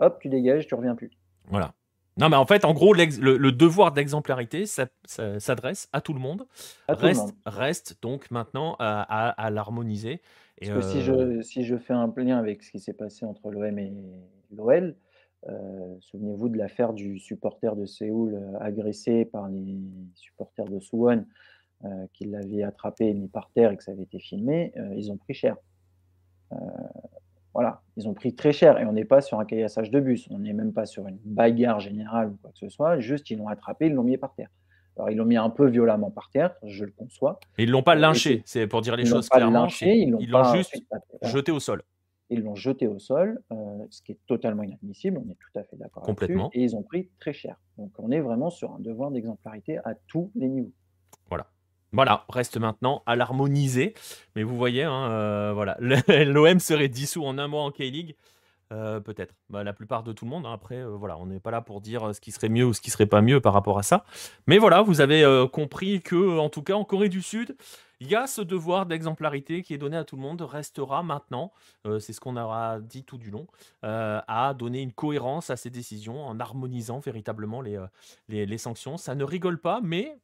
[0.00, 1.10] Hop, tu dégages, tu reviens plus.
[1.48, 1.72] Voilà.
[2.16, 6.12] Non, mais en fait, en gros, le, le devoir d'exemplarité ça- ça- s'adresse à tout
[6.14, 6.46] le monde.
[6.86, 7.32] À tout le Reste, monde.
[7.44, 10.20] reste donc maintenant à, à- à l'harmoniser.
[10.60, 12.92] Et, Parce que si euh, je, si je fais un lien avec ce qui s'est
[12.92, 13.92] passé entre l'OM et
[14.52, 14.94] l'OL,
[15.48, 19.76] euh, souvenez-vous de l'affaire du supporter de Séoul euh, agressé par les
[20.14, 21.26] supporters de Suwon
[22.14, 25.18] qui l'avaient attrapé et mis par terre et que ça avait été filmé, ils ont
[25.18, 25.56] pris cher.
[27.54, 30.26] Voilà, ils ont pris très cher et on n'est pas sur un caillassage de bus,
[30.30, 33.38] on n'est même pas sur une bagarre générale ou quoi que ce soit, juste ils
[33.38, 34.48] l'ont attrapé, ils l'ont mis par terre.
[34.96, 37.38] Alors ils l'ont mis un peu violemment par terre, je le conçois.
[37.58, 39.62] ils l'ont pas Euh, et lynché, c'est- pour dire les Ils choses pas clairement.
[39.62, 40.74] lynché, ils l'ont juste
[41.22, 41.82] jeté au sol.
[42.30, 43.56] Ils l'ont jeté au sol, euh,
[43.90, 46.50] ce qui est totalement inadmissible, on est tout à fait d'accord Complètement.
[46.54, 47.60] et ils ont pris très cher.
[47.78, 50.72] Donc on est vraiment sur un devoir d'exemplarité à tous les niveaux.
[51.28, 51.46] Voilà.
[51.94, 53.94] Voilà, reste maintenant à l'harmoniser.
[54.34, 55.76] Mais vous voyez, hein, euh, voilà,
[56.24, 58.16] l'OM serait dissous en un mois en K-League.
[58.72, 59.32] Euh, Peut-être.
[59.48, 60.44] Bah, la plupart de tout le monde.
[60.44, 60.52] hein.
[60.52, 62.80] Après, euh, voilà, on n'est pas là pour dire ce qui serait mieux ou ce
[62.80, 64.04] qui serait pas mieux par rapport à ça.
[64.48, 67.56] Mais voilà, vous avez compris que, en tout cas, en Corée du Sud,
[68.00, 71.52] il y a ce devoir d'exemplarité qui est donné à tout le monde, restera maintenant,
[72.00, 73.46] c'est ce qu'on aura dit tout du long,
[73.82, 77.62] à donner une cohérence à ces décisions en harmonisant véritablement
[78.28, 78.96] les sanctions.
[78.96, 80.18] Ça ne rigole pas, mais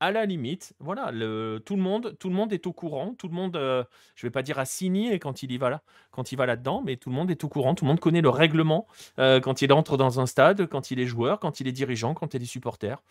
[0.00, 3.28] à la limite, voilà, le, tout le monde, tout le monde est au courant, tout
[3.28, 3.84] le monde, euh,
[4.14, 6.82] je vais pas dire a signé quand il y va là, quand il va là-dedans,
[6.84, 8.86] mais tout le monde est au courant, tout le monde connaît le règlement
[9.18, 12.14] euh, quand il entre dans un stade, quand il est joueur, quand il est dirigeant,
[12.14, 13.02] quand il est supporter.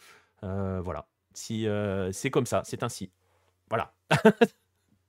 [0.43, 1.67] Euh, voilà, si
[2.11, 3.11] c'est comme ça, c'est ainsi.
[3.69, 3.93] Voilà.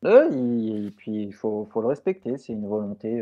[0.03, 3.21] Il- et puis il faut, faut le respecter, c'est une volonté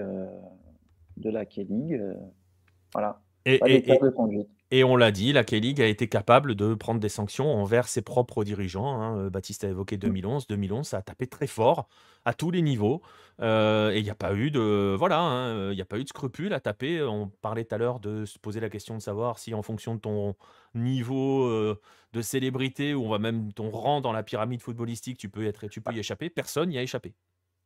[1.16, 2.00] de la K-League.
[2.92, 3.20] voilà,
[4.73, 8.02] Et, on l'a dit, la K-League a été capable de prendre des sanctions envers ses
[8.02, 9.01] propres dirigeants.
[9.01, 9.18] hein.
[9.18, 10.48] Euh, Baptiste a évoqué 2011.
[10.48, 11.89] 2011, ça a tapé très fort
[12.24, 13.02] à tous les niveaux.
[13.40, 16.02] Euh, et il n'y a pas eu de voilà, hein, il n'y a pas eu
[16.02, 17.02] de scrupule à taper.
[17.02, 19.94] On parlait tout à l'heure de se poser la question de savoir si en fonction
[19.94, 20.35] de ton
[20.74, 21.81] niveau euh,
[22.12, 25.68] de célébrité ou on va même ton rang dans la pyramide footballistique, tu peux être,
[25.68, 26.31] tu peux y échapper.
[26.31, 27.14] Personne n'y a échappé.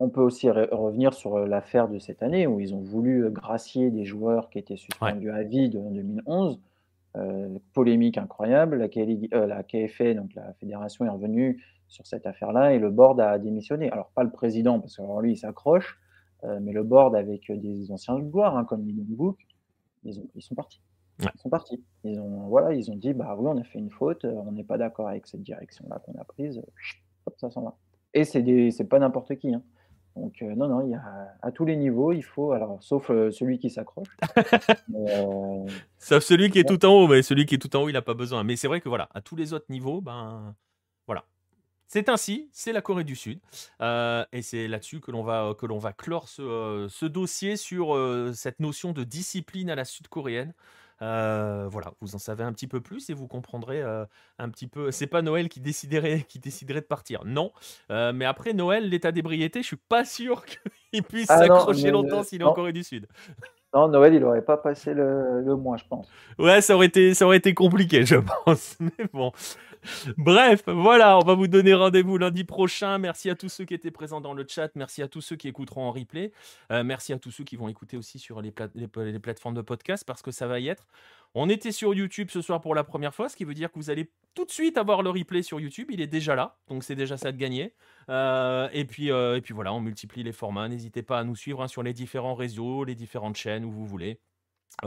[0.01, 3.24] On peut aussi re- revenir sur euh, l'affaire de cette année où ils ont voulu
[3.27, 6.59] euh, gracier des joueurs qui étaient suspendus à vie de, en 2011.
[7.16, 8.77] Euh, polémique incroyable.
[8.78, 8.86] La,
[9.35, 13.90] euh, KFA, donc la fédération, est revenue sur cette affaire-là et le board a démissionné.
[13.90, 15.98] Alors, pas le président, parce que alors, lui, il s'accroche,
[16.44, 19.36] euh, mais le board avec des anciens joueurs hein, comme Lee Dong-wook,
[20.05, 20.81] ils, ont- ils sont partis.
[21.20, 21.27] Ouais.
[21.35, 21.82] Ils sont partis.
[22.05, 24.62] Ils ont, voilà, ils ont dit bah oui, on a fait une faute, on n'est
[24.64, 26.62] pas d'accord avec cette direction-là qu'on a prise.
[27.27, 27.77] Hop, ça s'en va.
[28.14, 29.52] Et c'est pas n'importe qui.
[29.52, 29.62] hein.
[30.16, 33.10] Donc euh, non, non, il y a à tous les niveaux, il faut, alors sauf
[33.10, 34.08] euh, celui qui s'accroche.
[34.94, 35.66] Euh,
[35.98, 37.92] Sauf celui qui est tout en haut, mais celui qui est tout en haut, il
[37.92, 38.44] n'a pas besoin.
[38.44, 40.54] Mais c'est vrai que voilà, à tous les autres niveaux, ben
[41.06, 41.24] voilà.
[41.86, 43.40] C'est ainsi, c'est la Corée du Sud.
[43.80, 47.96] Et c'est là-dessus que l'on va, que l'on va clore ce, ce dossier sur
[48.34, 50.54] cette notion de discipline à la sud-coréenne.
[51.02, 54.05] Euh, voilà, vous en savez un petit peu plus et vous comprendrez euh,
[54.39, 54.90] un petit peu.
[54.90, 57.52] C'est pas Noël qui déciderait, qui déciderait de partir, non.
[57.90, 60.44] Euh, mais après Noël, l'état d'ébriété, je suis pas sûr
[60.93, 62.52] qu'il puisse Ah s'accrocher longtemps s'il est en.
[62.52, 63.06] Corée du Sud.
[63.74, 66.09] non, Noël, il n'aurait pas passé le, le mois, je pense.
[66.39, 68.77] Ouais, ça aurait été, ça aurait été compliqué, je pense.
[68.81, 69.32] Mais bon.
[70.19, 72.98] Bref, voilà, on va vous donner rendez-vous lundi prochain.
[72.98, 74.70] Merci à tous ceux qui étaient présents dans le chat.
[74.74, 76.32] Merci à tous ceux qui écouteront en replay.
[76.70, 79.19] Euh, merci à tous ceux qui vont écouter aussi sur les, pla- les pla- les
[79.19, 80.86] plateformes de podcast parce que ça va y être.
[81.35, 83.78] On était sur YouTube ce soir pour la première fois, ce qui veut dire que
[83.78, 85.89] vous allez tout de suite avoir le replay sur YouTube.
[85.90, 87.73] Il est déjà là, donc c'est déjà ça de gagner.
[88.11, 90.69] Euh, et, puis, euh, et puis voilà, on multiplie les formats.
[90.69, 93.86] N'hésitez pas à nous suivre hein, sur les différents réseaux, les différentes chaînes où vous
[93.86, 94.20] voulez.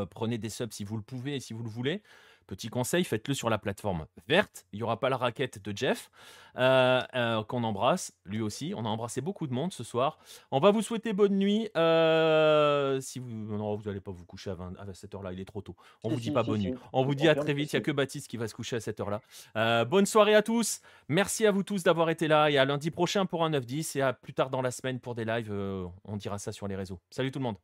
[0.10, 2.02] Prenez des subs si vous le pouvez et si vous le voulez.
[2.48, 4.66] Petit conseil, faites-le sur la plateforme verte.
[4.74, 6.10] Il n'y aura pas la raquette de Jeff,
[6.58, 8.74] euh, euh, qu'on embrasse, lui aussi.
[8.76, 10.20] On a embrassé beaucoup de monde ce soir.
[10.52, 11.70] On va vous souhaiter bonne nuit.
[11.78, 15.40] Euh, si vous non, vous n'allez pas vous coucher à, 20 à cette heure-là, il
[15.40, 15.76] est trop tôt.
[16.04, 16.74] On Si, vous dit pas bonne nuit.
[16.92, 17.74] On vous dit à très vite.
[17.74, 19.86] Il n'y a que Baptiste qui va se coucher à cette heure-là.
[19.86, 20.82] Bonne soirée à tous.
[21.08, 24.02] Merci à vous tous d'avoir été là et à lundi prochain pour un 9-10 et
[24.02, 25.52] à plus tard dans la semaine pour des lives.
[26.06, 27.00] on dira ça sur les réseaux.
[27.10, 27.58] Salut tout le monde.